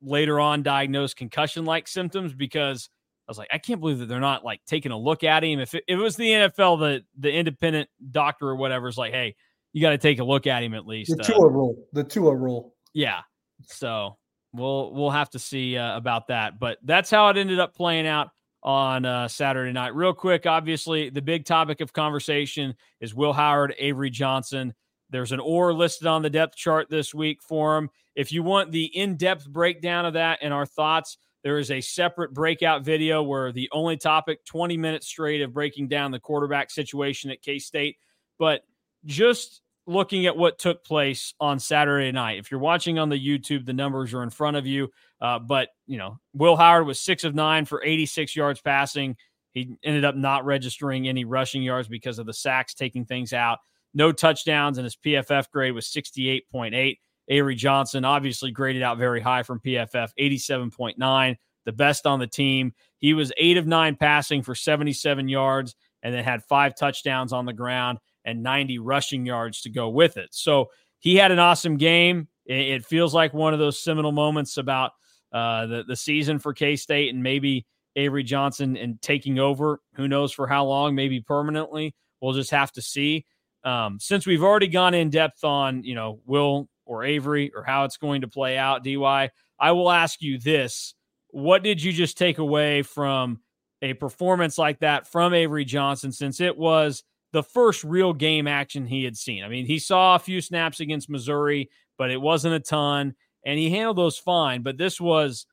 later 0.00 0.38
on 0.38 0.62
diagnosed 0.62 1.16
concussion 1.16 1.64
like 1.64 1.88
symptoms 1.88 2.32
because 2.32 2.88
I 3.26 3.30
was 3.30 3.38
like, 3.38 3.48
I 3.52 3.58
can't 3.58 3.80
believe 3.80 3.98
that 3.98 4.06
they're 4.06 4.20
not 4.20 4.44
like 4.44 4.60
taking 4.66 4.92
a 4.92 4.98
look 4.98 5.24
at 5.24 5.42
him. 5.42 5.58
If 5.58 5.74
it, 5.74 5.84
if 5.88 5.98
it 5.98 6.02
was 6.02 6.16
the 6.16 6.30
NFL, 6.30 6.78
the 6.78 7.04
the 7.18 7.32
independent 7.32 7.88
doctor 8.10 8.48
or 8.48 8.56
whatever 8.56 8.88
is 8.88 8.96
like, 8.96 9.12
hey, 9.12 9.34
you 9.72 9.82
got 9.82 9.90
to 9.90 9.98
take 9.98 10.20
a 10.20 10.24
look 10.24 10.46
at 10.46 10.62
him 10.62 10.74
at 10.74 10.86
least. 10.86 11.16
The 11.16 11.22
Tua 11.24 11.46
uh, 11.46 11.50
rule. 11.50 11.88
The 11.92 12.04
Tua 12.04 12.34
rule. 12.34 12.74
Yeah. 12.94 13.20
So 13.64 14.16
we'll 14.52 14.92
we'll 14.94 15.10
have 15.10 15.30
to 15.30 15.38
see 15.40 15.76
uh, 15.76 15.96
about 15.96 16.28
that, 16.28 16.60
but 16.60 16.78
that's 16.84 17.10
how 17.10 17.28
it 17.28 17.36
ended 17.36 17.58
up 17.58 17.74
playing 17.74 18.06
out 18.06 18.30
on 18.66 19.04
uh, 19.04 19.28
Saturday 19.28 19.72
night. 19.72 19.94
Real 19.94 20.12
quick, 20.12 20.44
obviously, 20.44 21.08
the 21.08 21.22
big 21.22 21.44
topic 21.44 21.80
of 21.80 21.92
conversation 21.92 22.74
is 23.00 23.14
Will 23.14 23.32
Howard, 23.32 23.74
Avery 23.78 24.10
Johnson. 24.10 24.74
There's 25.08 25.30
an 25.30 25.38
or 25.38 25.72
listed 25.72 26.08
on 26.08 26.22
the 26.22 26.30
depth 26.30 26.56
chart 26.56 26.90
this 26.90 27.14
week 27.14 27.40
for 27.40 27.78
him. 27.78 27.90
If 28.16 28.32
you 28.32 28.42
want 28.42 28.72
the 28.72 28.84
in 28.84 29.16
depth 29.16 29.48
breakdown 29.48 30.04
of 30.04 30.14
that 30.14 30.40
and 30.42 30.52
our 30.52 30.66
thoughts, 30.66 31.16
there 31.44 31.58
is 31.58 31.70
a 31.70 31.80
separate 31.80 32.34
breakout 32.34 32.84
video 32.84 33.22
where 33.22 33.52
the 33.52 33.68
only 33.70 33.96
topic, 33.96 34.44
20 34.44 34.76
minutes 34.76 35.06
straight 35.06 35.42
of 35.42 35.52
breaking 35.52 35.86
down 35.86 36.10
the 36.10 36.18
quarterback 36.18 36.72
situation 36.72 37.30
at 37.30 37.40
K 37.40 37.60
State. 37.60 37.98
But 38.36 38.62
just 39.04 39.62
looking 39.86 40.26
at 40.26 40.36
what 40.36 40.58
took 40.58 40.84
place 40.84 41.34
on 41.40 41.58
Saturday 41.58 42.10
night. 42.12 42.38
If 42.38 42.50
you're 42.50 42.60
watching 42.60 42.98
on 42.98 43.08
the 43.08 43.18
YouTube, 43.18 43.64
the 43.64 43.72
numbers 43.72 44.12
are 44.14 44.22
in 44.22 44.30
front 44.30 44.56
of 44.56 44.66
you. 44.66 44.90
Uh, 45.20 45.38
but, 45.38 45.68
you 45.86 45.96
know, 45.96 46.18
Will 46.34 46.56
Howard 46.56 46.86
was 46.86 47.00
six 47.00 47.24
of 47.24 47.34
nine 47.34 47.64
for 47.64 47.82
86 47.84 48.34
yards 48.34 48.60
passing. 48.60 49.16
He 49.52 49.76
ended 49.84 50.04
up 50.04 50.16
not 50.16 50.44
registering 50.44 51.08
any 51.08 51.24
rushing 51.24 51.62
yards 51.62 51.88
because 51.88 52.18
of 52.18 52.26
the 52.26 52.34
sacks, 52.34 52.74
taking 52.74 53.04
things 53.04 53.32
out. 53.32 53.58
No 53.94 54.12
touchdowns, 54.12 54.76
and 54.76 54.84
his 54.84 54.96
PFF 54.96 55.50
grade 55.50 55.72
was 55.72 55.86
68.8. 55.86 56.98
Avery 57.28 57.54
Johnson 57.54 58.04
obviously 58.04 58.50
graded 58.50 58.82
out 58.82 58.98
very 58.98 59.20
high 59.20 59.42
from 59.42 59.60
PFF, 59.60 60.10
87.9, 60.18 61.36
the 61.64 61.72
best 61.72 62.06
on 62.06 62.18
the 62.18 62.26
team. 62.26 62.74
He 62.98 63.14
was 63.14 63.32
eight 63.36 63.56
of 63.56 63.66
nine 63.66 63.96
passing 63.96 64.42
for 64.42 64.54
77 64.54 65.28
yards 65.28 65.74
and 66.02 66.14
then 66.14 66.22
had 66.22 66.44
five 66.44 66.76
touchdowns 66.76 67.32
on 67.32 67.46
the 67.46 67.52
ground 67.52 67.98
and 68.26 68.42
90 68.42 68.80
rushing 68.80 69.24
yards 69.24 69.62
to 69.62 69.70
go 69.70 69.88
with 69.88 70.18
it. 70.18 70.28
So 70.32 70.66
he 70.98 71.16
had 71.16 71.30
an 71.30 71.38
awesome 71.38 71.78
game. 71.78 72.28
It, 72.44 72.84
feels 72.84 73.14
like 73.14 73.32
one 73.32 73.54
of 73.54 73.58
those 73.58 73.78
seminal 73.78 74.12
moments 74.12 74.56
about 74.56 74.92
uh, 75.32 75.66
the 75.66 75.84
the 75.84 75.96
season 75.96 76.38
for 76.38 76.52
K 76.52 76.76
State 76.76 77.12
and 77.12 77.22
maybe 77.22 77.66
Avery 77.96 78.22
Johnson 78.22 78.76
and 78.76 79.02
taking 79.02 79.40
over. 79.40 79.80
Who 79.94 80.06
knows 80.06 80.32
for 80.32 80.46
how 80.46 80.66
long? 80.66 80.94
Maybe 80.94 81.20
permanently. 81.20 81.94
We'll 82.20 82.34
just 82.34 82.52
have 82.52 82.70
to 82.72 82.82
see. 82.82 83.26
Um, 83.64 83.98
since 83.98 84.26
we've 84.26 84.44
already 84.44 84.68
gone 84.68 84.94
in 84.94 85.10
depth 85.10 85.42
on 85.42 85.82
you 85.82 85.96
know 85.96 86.20
Will 86.24 86.68
or 86.84 87.02
Avery 87.02 87.50
or 87.52 87.64
how 87.64 87.84
it's 87.84 87.96
going 87.96 88.20
to 88.20 88.28
play 88.28 88.56
out, 88.56 88.84
DY, 88.84 89.30
I 89.58 89.72
will 89.72 89.90
ask 89.90 90.22
you 90.22 90.38
this: 90.38 90.94
What 91.30 91.64
did 91.64 91.82
you 91.82 91.92
just 91.92 92.16
take 92.16 92.38
away 92.38 92.82
from 92.82 93.40
a 93.82 93.94
performance 93.94 94.56
like 94.56 94.78
that 94.80 95.08
from 95.08 95.34
Avery 95.34 95.64
Johnson? 95.64 96.12
Since 96.12 96.40
it 96.40 96.56
was 96.56 97.02
the 97.32 97.42
first 97.42 97.84
real 97.84 98.12
game 98.12 98.46
action 98.46 98.86
he 98.86 99.04
had 99.04 99.16
seen. 99.16 99.44
I 99.44 99.48
mean, 99.48 99.66
he 99.66 99.78
saw 99.78 100.14
a 100.14 100.20
few 100.20 100.40
snaps 100.40 100.80
against 100.80 101.10
Missouri, 101.10 101.70
but 101.98 102.10
it 102.10 102.20
wasn't 102.20 102.54
a 102.54 102.60
ton, 102.60 103.14
and 103.44 103.58
he 103.58 103.70
handled 103.70 103.98
those 103.98 104.18
fine. 104.18 104.62
But 104.62 104.78
this 104.78 105.00
was 105.00 105.46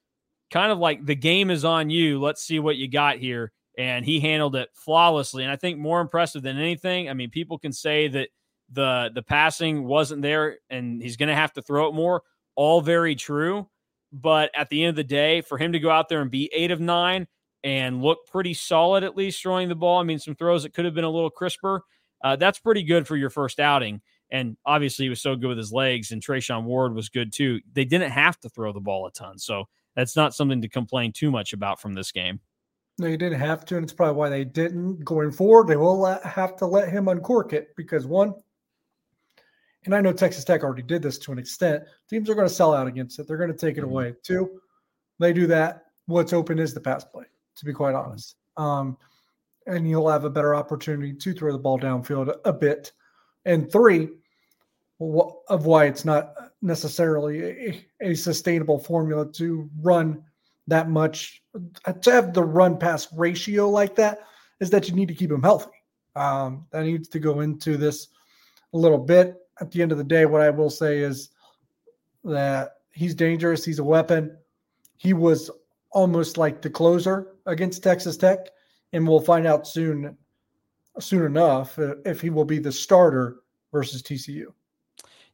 kind 0.53 0.71
of 0.71 0.77
like 0.77 1.05
the 1.05 1.15
game 1.15 1.49
is 1.49 1.65
on 1.65 1.89
you. 1.89 2.21
Let's 2.21 2.43
see 2.43 2.59
what 2.59 2.77
you 2.77 2.87
got 2.87 3.17
here. 3.17 3.51
And 3.75 4.05
he 4.05 4.19
handled 4.19 4.55
it 4.55 4.69
flawlessly. 4.75 5.43
And 5.43 5.51
I 5.51 5.55
think 5.55 5.79
more 5.79 5.99
impressive 5.99 6.43
than 6.43 6.59
anything, 6.59 7.09
I 7.09 7.13
mean, 7.13 7.31
people 7.31 7.57
can 7.57 7.73
say 7.73 8.07
that 8.09 8.29
the 8.71 9.09
the 9.13 9.23
passing 9.23 9.83
wasn't 9.83 10.21
there 10.21 10.57
and 10.69 11.01
he's 11.01 11.17
going 11.17 11.29
to 11.29 11.35
have 11.35 11.53
to 11.53 11.61
throw 11.63 11.87
it 11.87 11.95
more. 11.95 12.21
All 12.55 12.81
very 12.81 13.15
true. 13.15 13.67
But 14.11 14.51
at 14.55 14.69
the 14.69 14.83
end 14.83 14.89
of 14.91 14.95
the 14.95 15.03
day, 15.03 15.41
for 15.41 15.57
him 15.57 15.73
to 15.73 15.79
go 15.79 15.89
out 15.89 16.07
there 16.07 16.21
and 16.21 16.29
be 16.29 16.51
eight 16.53 16.69
of 16.69 16.79
nine 16.79 17.27
and 17.63 18.01
look 18.01 18.27
pretty 18.27 18.53
solid, 18.53 19.03
at 19.03 19.15
least 19.15 19.41
throwing 19.41 19.69
the 19.69 19.75
ball, 19.75 19.99
I 19.99 20.03
mean, 20.03 20.19
some 20.19 20.35
throws 20.35 20.63
that 20.63 20.73
could 20.73 20.85
have 20.85 20.93
been 20.93 21.03
a 21.03 21.09
little 21.09 21.29
crisper, 21.29 21.83
uh, 22.23 22.35
that's 22.35 22.59
pretty 22.59 22.83
good 22.83 23.07
for 23.07 23.15
your 23.15 23.29
first 23.29 23.59
outing. 23.59 24.01
And 24.31 24.57
obviously, 24.65 25.05
he 25.05 25.09
was 25.09 25.21
so 25.21 25.35
good 25.35 25.47
with 25.47 25.57
his 25.57 25.71
legs, 25.71 26.11
and 26.11 26.21
Treshaun 26.21 26.63
Ward 26.63 26.95
was 26.95 27.09
good 27.09 27.31
too. 27.31 27.59
They 27.71 27.85
didn't 27.85 28.11
have 28.11 28.39
to 28.39 28.49
throw 28.49 28.73
the 28.73 28.79
ball 28.79 29.05
a 29.05 29.11
ton. 29.11 29.37
So 29.37 29.65
that's 29.95 30.15
not 30.15 30.33
something 30.33 30.61
to 30.61 30.69
complain 30.69 31.11
too 31.11 31.29
much 31.29 31.53
about 31.53 31.79
from 31.79 31.93
this 31.93 32.11
game. 32.11 32.39
No, 32.97 33.07
you 33.07 33.17
didn't 33.17 33.39
have 33.39 33.65
to, 33.65 33.75
and 33.75 33.83
it's 33.83 33.93
probably 33.93 34.15
why 34.15 34.29
they 34.29 34.43
didn't. 34.43 35.03
Going 35.03 35.31
forward, 35.31 35.67
they 35.67 35.75
will 35.75 36.05
have 36.23 36.55
to 36.57 36.65
let 36.65 36.89
him 36.89 37.07
uncork 37.07 37.53
it 37.53 37.75
because 37.75 38.05
one, 38.05 38.33
and 39.85 39.93
I 39.93 40.01
know 40.01 40.13
Texas 40.13 40.43
Tech 40.43 40.63
already 40.63 40.83
did 40.83 41.01
this 41.01 41.17
to 41.19 41.31
an 41.31 41.39
extent. 41.39 41.83
Teams 42.09 42.29
are 42.29 42.35
going 42.35 42.47
to 42.47 42.53
sell 42.53 42.73
out 42.73 42.87
against 42.87 43.19
it. 43.19 43.27
They're 43.27 43.37
going 43.37 43.51
to 43.51 43.57
take 43.57 43.77
it 43.77 43.81
mm-hmm. 43.81 43.89
away. 43.89 44.13
Two, 44.23 44.59
they 45.19 45.33
do 45.33 45.47
that. 45.47 45.85
What's 46.05 46.33
open 46.33 46.59
is 46.59 46.73
the 46.73 46.81
pass 46.81 47.03
play. 47.03 47.25
To 47.57 47.65
be 47.65 47.73
quite 47.73 47.95
honest, 47.95 48.35
um, 48.57 48.97
and 49.67 49.89
you'll 49.89 50.09
have 50.09 50.25
a 50.25 50.29
better 50.29 50.55
opportunity 50.55 51.13
to 51.13 51.33
throw 51.33 51.51
the 51.51 51.57
ball 51.57 51.79
downfield 51.79 52.35
a 52.45 52.53
bit. 52.53 52.91
And 53.45 53.71
three, 53.71 54.09
of 54.99 55.65
why 55.65 55.85
it's 55.85 56.05
not 56.05 56.33
necessarily 56.61 57.43
a, 57.43 57.85
a 58.01 58.15
sustainable 58.15 58.79
formula 58.79 59.31
to 59.33 59.69
run 59.81 60.23
that 60.67 60.89
much 60.89 61.43
to 62.01 62.11
have 62.11 62.33
the 62.33 62.43
run 62.43 62.77
pass 62.77 63.11
ratio 63.13 63.69
like 63.69 63.95
that 63.95 64.19
is 64.59 64.69
that 64.69 64.87
you 64.87 64.95
need 64.95 65.07
to 65.07 65.13
keep 65.13 65.31
him 65.31 65.41
healthy. 65.41 65.71
Um, 66.15 66.67
that 66.71 66.85
needs 66.85 67.07
to 67.09 67.19
go 67.19 67.41
into 67.41 67.75
this 67.75 68.07
a 68.73 68.77
little 68.77 68.97
bit. 68.97 69.35
At 69.59 69.71
the 69.71 69.81
end 69.81 69.91
of 69.91 69.97
the 69.97 70.03
day, 70.03 70.25
what 70.25 70.41
I 70.41 70.49
will 70.49 70.69
say 70.69 70.99
is 70.99 71.29
that 72.23 72.77
he's 72.91 73.13
dangerous. 73.13 73.65
He's 73.65 73.79
a 73.79 73.83
weapon. 73.83 74.37
He 74.97 75.13
was 75.13 75.51
almost 75.93 76.37
like 76.37 76.61
the 76.61 76.69
closer 76.69 77.35
against 77.45 77.83
Texas 77.83 78.17
Tech, 78.17 78.49
and 78.91 79.07
we'll 79.07 79.19
find 79.19 79.47
out 79.47 79.67
soon, 79.67 80.17
soon 80.99 81.25
enough, 81.25 81.77
if 82.05 82.21
he 82.21 82.29
will 82.29 82.45
be 82.45 82.59
the 82.59 82.71
starter 82.71 83.43
versus 83.71 84.01
TCU 84.01 84.53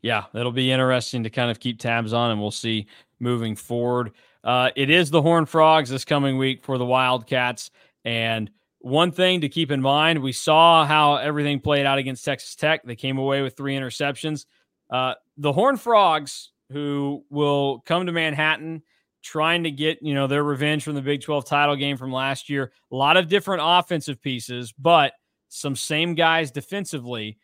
yeah, 0.01 0.25
it'll 0.33 0.51
be 0.51 0.71
interesting 0.71 1.23
to 1.23 1.29
kind 1.29 1.51
of 1.51 1.59
keep 1.59 1.79
tabs 1.79 2.13
on, 2.13 2.31
and 2.31 2.39
we'll 2.39 2.51
see 2.51 2.87
moving 3.19 3.55
forward. 3.55 4.11
Uh, 4.43 4.69
it 4.75 4.89
is 4.89 5.09
the 5.09 5.21
Horn 5.21 5.45
Frogs 5.45 5.89
this 5.89 6.05
coming 6.05 6.37
week 6.37 6.63
for 6.63 6.77
the 6.77 6.85
Wildcats, 6.85 7.71
and 8.05 8.49
one 8.79 9.11
thing 9.11 9.41
to 9.41 9.49
keep 9.49 9.71
in 9.71 9.81
mind: 9.81 10.21
we 10.21 10.31
saw 10.31 10.85
how 10.85 11.15
everything 11.15 11.59
played 11.59 11.85
out 11.85 11.97
against 11.97 12.23
Texas 12.23 12.55
Tech. 12.55 12.83
They 12.83 12.95
came 12.95 13.17
away 13.17 13.41
with 13.41 13.57
three 13.57 13.75
interceptions. 13.75 14.45
Uh, 14.89 15.15
the 15.37 15.51
Horn 15.51 15.75
Frogs, 15.75 16.51
who 16.71 17.25
will 17.29 17.79
come 17.85 18.05
to 18.05 18.11
Manhattan 18.11 18.81
trying 19.21 19.63
to 19.63 19.71
get 19.71 19.99
you 20.01 20.13
know 20.13 20.27
their 20.27 20.43
revenge 20.43 20.83
from 20.83 20.95
the 20.95 21.01
Big 21.01 21.21
12 21.21 21.45
title 21.45 21.75
game 21.75 21.97
from 21.97 22.11
last 22.11 22.49
year. 22.49 22.71
A 22.91 22.95
lot 22.95 23.17
of 23.17 23.27
different 23.27 23.61
offensive 23.63 24.21
pieces, 24.21 24.73
but 24.73 25.13
some 25.49 25.75
same 25.75 26.15
guys 26.15 26.51
defensively. 26.51 27.37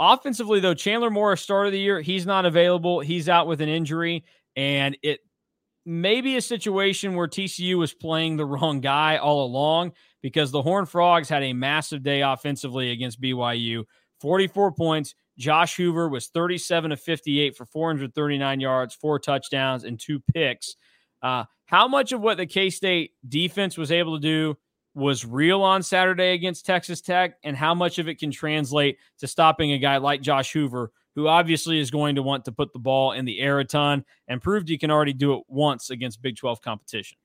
Offensively, 0.00 0.60
though, 0.60 0.74
Chandler 0.74 1.10
Morris, 1.10 1.40
start 1.40 1.66
of 1.66 1.72
the 1.72 1.78
year, 1.78 2.00
he's 2.00 2.26
not 2.26 2.46
available. 2.46 3.00
He's 3.00 3.28
out 3.28 3.46
with 3.46 3.60
an 3.60 3.68
injury. 3.68 4.24
And 4.56 4.98
it 5.02 5.20
may 5.86 6.20
be 6.20 6.36
a 6.36 6.42
situation 6.42 7.14
where 7.14 7.28
TCU 7.28 7.78
was 7.78 7.94
playing 7.94 8.36
the 8.36 8.44
wrong 8.44 8.80
guy 8.80 9.18
all 9.18 9.46
along 9.46 9.92
because 10.20 10.50
the 10.50 10.62
Horn 10.62 10.86
Frogs 10.86 11.28
had 11.28 11.42
a 11.42 11.52
massive 11.52 12.02
day 12.02 12.22
offensively 12.22 12.90
against 12.90 13.20
BYU 13.20 13.84
44 14.20 14.72
points. 14.72 15.14
Josh 15.36 15.76
Hoover 15.76 16.08
was 16.08 16.28
37 16.28 16.92
of 16.92 17.00
58 17.00 17.56
for 17.56 17.66
439 17.66 18.60
yards, 18.60 18.94
four 18.94 19.18
touchdowns, 19.18 19.84
and 19.84 19.98
two 19.98 20.20
picks. 20.32 20.76
Uh, 21.24 21.44
how 21.64 21.88
much 21.88 22.12
of 22.12 22.20
what 22.20 22.36
the 22.36 22.44
K 22.44 22.68
State 22.68 23.12
defense 23.26 23.78
was 23.78 23.90
able 23.90 24.16
to 24.16 24.20
do 24.20 24.58
was 24.94 25.24
real 25.24 25.62
on 25.62 25.82
Saturday 25.82 26.34
against 26.34 26.66
Texas 26.66 27.00
Tech 27.00 27.38
and 27.42 27.56
how 27.56 27.74
much 27.74 27.98
of 27.98 28.08
it 28.08 28.18
can 28.18 28.30
translate 28.30 28.98
to 29.18 29.26
stopping 29.26 29.72
a 29.72 29.78
guy 29.78 29.96
like 29.96 30.20
Josh 30.20 30.52
Hoover, 30.52 30.92
who 31.14 31.26
obviously 31.26 31.80
is 31.80 31.90
going 31.90 32.16
to 32.16 32.22
want 32.22 32.44
to 32.44 32.52
put 32.52 32.74
the 32.74 32.78
ball 32.78 33.12
in 33.12 33.24
the 33.24 33.40
air 33.40 33.58
a 33.58 33.64
ton 33.64 34.04
and 34.28 34.42
proved 34.42 34.68
he 34.68 34.76
can 34.76 34.90
already 34.90 35.14
do 35.14 35.34
it 35.34 35.44
once 35.48 35.88
against 35.88 36.20
Big 36.20 36.36
12 36.36 36.60
competition. 36.60 37.16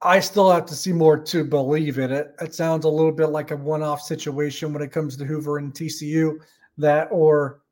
I 0.00 0.20
still 0.20 0.50
have 0.52 0.66
to 0.66 0.74
see 0.74 0.92
more 0.92 1.18
to 1.18 1.42
believe 1.42 1.98
in 1.98 2.12
it. 2.12 2.32
It 2.40 2.54
sounds 2.54 2.84
a 2.84 2.88
little 2.88 3.12
bit 3.12 3.30
like 3.30 3.50
a 3.50 3.56
one 3.56 3.82
off 3.82 4.02
situation 4.02 4.72
when 4.72 4.82
it 4.82 4.92
comes 4.92 5.16
to 5.16 5.24
Hoover 5.24 5.58
and 5.58 5.74
TCU, 5.74 6.36
that, 6.78 7.08
or, 7.10 7.62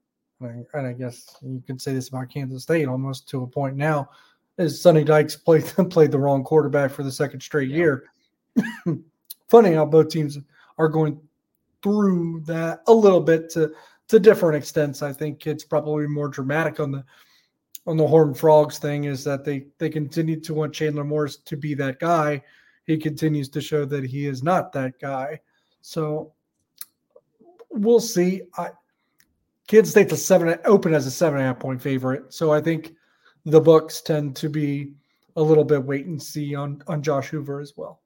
and 0.40 0.66
I 0.74 0.92
guess 0.94 1.36
you 1.42 1.62
can 1.64 1.78
say 1.78 1.92
this 1.92 2.08
about 2.08 2.28
Kansas 2.28 2.64
State 2.64 2.88
almost 2.88 3.28
to 3.28 3.44
a 3.44 3.46
point 3.46 3.76
now, 3.76 4.10
is 4.58 4.80
Sonny 4.80 5.04
Dykes 5.04 5.36
played, 5.36 5.64
played 5.90 6.10
the 6.10 6.18
wrong 6.18 6.44
quarterback 6.44 6.90
for 6.90 7.02
the 7.02 7.12
second 7.12 7.40
straight 7.40 7.70
yeah. 7.70 7.76
year. 7.76 8.04
funny 9.48 9.72
how 9.72 9.84
both 9.84 10.08
teams 10.08 10.38
are 10.78 10.88
going 10.88 11.20
through 11.82 12.40
that 12.46 12.82
a 12.86 12.92
little 12.92 13.20
bit 13.20 13.50
to 13.50 13.72
to 14.08 14.18
different 14.18 14.56
extents. 14.56 15.02
I 15.02 15.12
think 15.12 15.46
it's 15.46 15.64
probably 15.64 16.06
more 16.06 16.28
dramatic 16.28 16.80
on 16.80 16.90
the 16.90 17.04
on 17.86 17.96
the 17.96 18.06
Horn 18.06 18.34
Frogs 18.34 18.78
thing 18.78 19.04
is 19.04 19.24
that 19.24 19.44
they 19.44 19.66
they 19.78 19.90
continue 19.90 20.40
to 20.40 20.54
want 20.54 20.74
Chandler 20.74 21.04
Morris 21.04 21.36
to 21.36 21.56
be 21.56 21.74
that 21.74 22.00
guy. 22.00 22.42
He 22.86 22.98
continues 22.98 23.48
to 23.50 23.60
show 23.60 23.84
that 23.86 24.04
he 24.04 24.26
is 24.26 24.42
not 24.42 24.72
that 24.72 24.98
guy. 25.00 25.40
So 25.80 26.32
we'll 27.70 28.00
see. 28.00 28.42
I, 28.56 28.70
Kansas 29.66 29.92
State's 29.92 30.12
a 30.12 30.16
seven 30.16 30.58
open 30.64 30.92
as 30.92 31.06
a 31.06 31.10
seven 31.10 31.38
and 31.38 31.44
a 31.44 31.52
half 31.52 31.60
point 31.60 31.80
favorite. 31.80 32.32
So 32.32 32.52
I 32.52 32.60
think 32.60 32.94
the 33.44 33.60
books 33.60 34.00
tend 34.00 34.36
to 34.36 34.48
be 34.48 34.92
a 35.36 35.42
little 35.42 35.64
bit 35.64 35.82
wait 35.82 36.06
and 36.06 36.22
see 36.22 36.54
on 36.54 36.82
on 36.86 37.02
Josh 37.02 37.28
Hoover 37.28 37.60
as 37.60 37.74
well. 37.76 38.00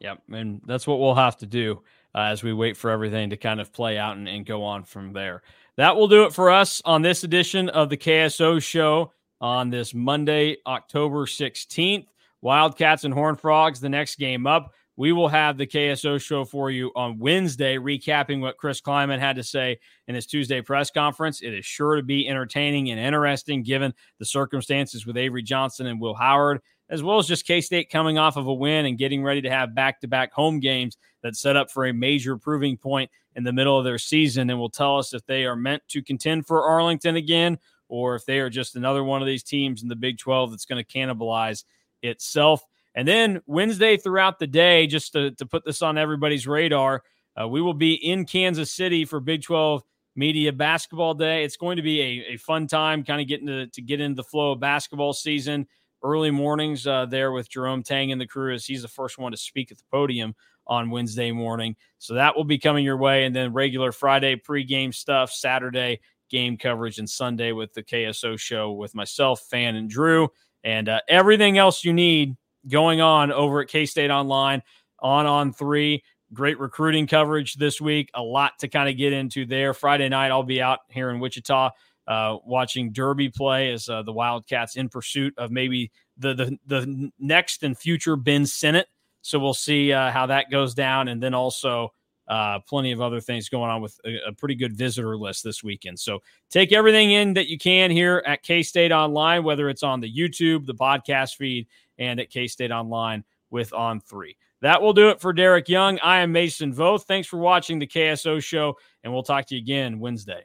Yep. 0.00 0.22
And 0.32 0.60
that's 0.66 0.86
what 0.86 1.00
we'll 1.00 1.14
have 1.14 1.36
to 1.38 1.46
do 1.46 1.82
uh, 2.14 2.22
as 2.22 2.42
we 2.42 2.52
wait 2.52 2.76
for 2.76 2.90
everything 2.90 3.30
to 3.30 3.36
kind 3.36 3.60
of 3.60 3.72
play 3.72 3.96
out 3.98 4.16
and, 4.16 4.28
and 4.28 4.44
go 4.44 4.62
on 4.62 4.84
from 4.84 5.12
there. 5.12 5.42
That 5.76 5.96
will 5.96 6.08
do 6.08 6.24
it 6.24 6.32
for 6.32 6.50
us 6.50 6.82
on 6.84 7.02
this 7.02 7.24
edition 7.24 7.68
of 7.68 7.88
the 7.88 7.96
KSO 7.96 8.62
show 8.62 9.12
on 9.40 9.70
this 9.70 9.94
Monday, 9.94 10.58
October 10.66 11.26
16th. 11.26 12.06
Wildcats 12.42 13.04
and 13.04 13.14
Horn 13.14 13.36
Frogs, 13.36 13.80
the 13.80 13.88
next 13.88 14.16
game 14.16 14.46
up. 14.46 14.74
We 14.96 15.12
will 15.12 15.28
have 15.28 15.58
the 15.58 15.66
KSO 15.66 16.20
show 16.20 16.44
for 16.44 16.70
you 16.70 16.92
on 16.94 17.18
Wednesday, 17.18 17.76
recapping 17.76 18.40
what 18.40 18.58
Chris 18.58 18.80
Klieman 18.80 19.18
had 19.18 19.36
to 19.36 19.42
say 19.42 19.78
in 20.06 20.14
his 20.14 20.26
Tuesday 20.26 20.60
press 20.60 20.90
conference. 20.90 21.42
It 21.42 21.52
is 21.52 21.66
sure 21.66 21.96
to 21.96 22.02
be 22.02 22.28
entertaining 22.28 22.90
and 22.90 23.00
interesting 23.00 23.62
given 23.62 23.92
the 24.18 24.24
circumstances 24.24 25.04
with 25.04 25.16
Avery 25.16 25.42
Johnson 25.42 25.86
and 25.86 26.00
Will 26.00 26.14
Howard 26.14 26.60
as 26.90 27.02
well 27.02 27.18
as 27.18 27.26
just 27.26 27.46
K 27.46 27.60
State 27.60 27.90
coming 27.90 28.18
off 28.18 28.36
of 28.36 28.46
a 28.46 28.54
win 28.54 28.86
and 28.86 28.98
getting 28.98 29.22
ready 29.22 29.40
to 29.42 29.50
have 29.50 29.74
back 29.74 30.00
to 30.00 30.08
back 30.08 30.32
home 30.32 30.60
games 30.60 30.96
that 31.22 31.36
set 31.36 31.56
up 31.56 31.70
for 31.70 31.86
a 31.86 31.92
major 31.92 32.36
proving 32.36 32.76
point 32.76 33.10
in 33.36 33.44
the 33.44 33.52
middle 33.52 33.78
of 33.78 33.84
their 33.84 33.98
season 33.98 34.50
and 34.50 34.58
will 34.58 34.70
tell 34.70 34.98
us 34.98 35.14
if 35.14 35.24
they 35.26 35.44
are 35.44 35.56
meant 35.56 35.82
to 35.88 36.02
contend 36.02 36.46
for 36.46 36.62
Arlington 36.62 37.16
again 37.16 37.58
or 37.88 38.14
if 38.14 38.24
they 38.26 38.38
are 38.38 38.50
just 38.50 38.76
another 38.76 39.02
one 39.02 39.22
of 39.22 39.26
these 39.26 39.42
teams 39.42 39.82
in 39.82 39.88
the 39.88 39.96
Big 39.96 40.18
12 40.18 40.50
that's 40.50 40.66
going 40.66 40.82
to 40.82 40.98
cannibalize 40.98 41.64
itself. 42.02 42.62
And 42.94 43.06
then 43.08 43.40
Wednesday 43.46 43.96
throughout 43.96 44.38
the 44.38 44.46
day, 44.46 44.86
just 44.86 45.12
to, 45.12 45.32
to 45.32 45.46
put 45.46 45.64
this 45.64 45.82
on 45.82 45.98
everybody's 45.98 46.46
radar, 46.46 47.02
uh, 47.40 47.48
we 47.48 47.60
will 47.60 47.74
be 47.74 47.94
in 47.94 48.24
Kansas 48.24 48.70
City 48.72 49.04
for 49.04 49.20
Big 49.20 49.42
12 49.42 49.82
Media 50.14 50.52
Basketball 50.52 51.14
Day. 51.14 51.44
It's 51.44 51.56
going 51.56 51.76
to 51.76 51.82
be 51.82 52.00
a, 52.00 52.34
a 52.34 52.36
fun 52.36 52.66
time, 52.68 53.04
kind 53.04 53.20
of 53.20 53.26
getting 53.26 53.48
to, 53.48 53.66
to 53.66 53.82
get 53.82 54.00
into 54.00 54.16
the 54.16 54.28
flow 54.28 54.52
of 54.52 54.60
basketball 54.60 55.12
season 55.12 55.66
early 56.04 56.30
mornings 56.30 56.86
uh, 56.86 57.06
there 57.06 57.32
with 57.32 57.48
Jerome 57.48 57.82
Tang 57.82 58.12
and 58.12 58.20
the 58.20 58.26
crew 58.26 58.54
as 58.54 58.66
he's 58.66 58.82
the 58.82 58.88
first 58.88 59.18
one 59.18 59.32
to 59.32 59.38
speak 59.38 59.72
at 59.72 59.78
the 59.78 59.84
podium 59.90 60.34
on 60.66 60.90
Wednesday 60.90 61.32
morning. 61.32 61.76
So 61.98 62.14
that 62.14 62.36
will 62.36 62.44
be 62.44 62.58
coming 62.58 62.84
your 62.84 62.98
way. 62.98 63.24
And 63.24 63.34
then 63.34 63.52
regular 63.52 63.90
Friday 63.90 64.36
pregame 64.36 64.94
stuff, 64.94 65.32
Saturday 65.32 66.00
game 66.30 66.56
coverage, 66.56 66.98
and 66.98 67.08
Sunday 67.08 67.52
with 67.52 67.72
the 67.72 67.82
KSO 67.82 68.38
show 68.38 68.72
with 68.72 68.94
myself, 68.94 69.40
Fan, 69.50 69.76
and 69.76 69.88
Drew. 69.88 70.28
And 70.62 70.88
uh, 70.88 71.00
everything 71.08 71.58
else 71.58 71.84
you 71.84 71.92
need 71.92 72.36
going 72.68 73.00
on 73.00 73.32
over 73.32 73.60
at 73.60 73.68
K 73.68 73.86
State 73.86 74.10
Online 74.10 74.62
on 75.00 75.26
on 75.26 75.52
three. 75.52 76.02
Great 76.32 76.58
recruiting 76.58 77.06
coverage 77.06 77.54
this 77.54 77.80
week. 77.80 78.10
A 78.14 78.22
lot 78.22 78.58
to 78.60 78.68
kind 78.68 78.88
of 78.88 78.96
get 78.96 79.12
into 79.12 79.46
there. 79.46 79.72
Friday 79.74 80.08
night, 80.08 80.30
I'll 80.30 80.42
be 80.42 80.60
out 80.60 80.80
here 80.88 81.10
in 81.10 81.20
Wichita 81.20 81.70
uh, 82.06 82.36
watching 82.44 82.92
Derby 82.92 83.28
play 83.28 83.72
as 83.72 83.88
uh, 83.88 84.02
the 84.02 84.12
Wildcats 84.12 84.76
in 84.76 84.88
pursuit 84.88 85.34
of 85.38 85.50
maybe 85.50 85.90
the, 86.18 86.34
the 86.34 86.58
the 86.66 87.12
next 87.18 87.62
and 87.62 87.76
future 87.76 88.16
Ben 88.16 88.46
Sinnott. 88.46 88.88
So 89.22 89.38
we'll 89.38 89.54
see 89.54 89.92
uh, 89.92 90.10
how 90.10 90.26
that 90.26 90.50
goes 90.50 90.74
down, 90.74 91.08
and 91.08 91.22
then 91.22 91.34
also 91.34 91.92
uh, 92.28 92.58
plenty 92.60 92.92
of 92.92 93.00
other 93.00 93.20
things 93.20 93.48
going 93.48 93.70
on 93.70 93.82
with 93.82 93.98
a, 94.04 94.28
a, 94.28 94.32
pretty 94.32 94.54
good 94.54 94.74
visitor 94.74 95.16
list 95.16 95.44
this 95.44 95.62
weekend. 95.62 95.98
So 95.98 96.20
take 96.48 96.72
everything 96.72 97.10
in 97.10 97.34
that 97.34 97.48
you 97.48 97.58
can 97.58 97.90
here 97.90 98.22
at 98.26 98.42
K 98.42 98.62
State 98.62 98.92
Online, 98.92 99.44
whether 99.44 99.68
it's 99.68 99.82
on 99.82 100.00
the 100.00 100.10
YouTube, 100.10 100.66
the 100.66 100.74
podcast 100.74 101.36
feed, 101.36 101.66
and 101.98 102.20
at 102.20 102.30
K 102.30 102.46
State 102.46 102.70
Online 102.70 103.24
with 103.50 103.72
On 103.72 104.00
Three. 104.00 104.36
That 104.62 104.80
will 104.80 104.92
do 104.92 105.10
it 105.10 105.20
for 105.20 105.32
Derek 105.32 105.68
Young. 105.68 105.98
I 106.00 106.20
am 106.20 106.32
Mason 106.32 106.74
Voth. 106.74 107.04
Thanks 107.04 107.28
for 107.28 107.38
watching 107.38 107.78
the 107.78 107.86
KSO 107.86 108.42
show, 108.42 108.76
and 109.02 109.12
we'll 109.12 109.22
talk 109.22 109.46
to 109.48 109.54
you 109.54 109.60
again 109.60 109.98
Wednesday. 109.98 110.44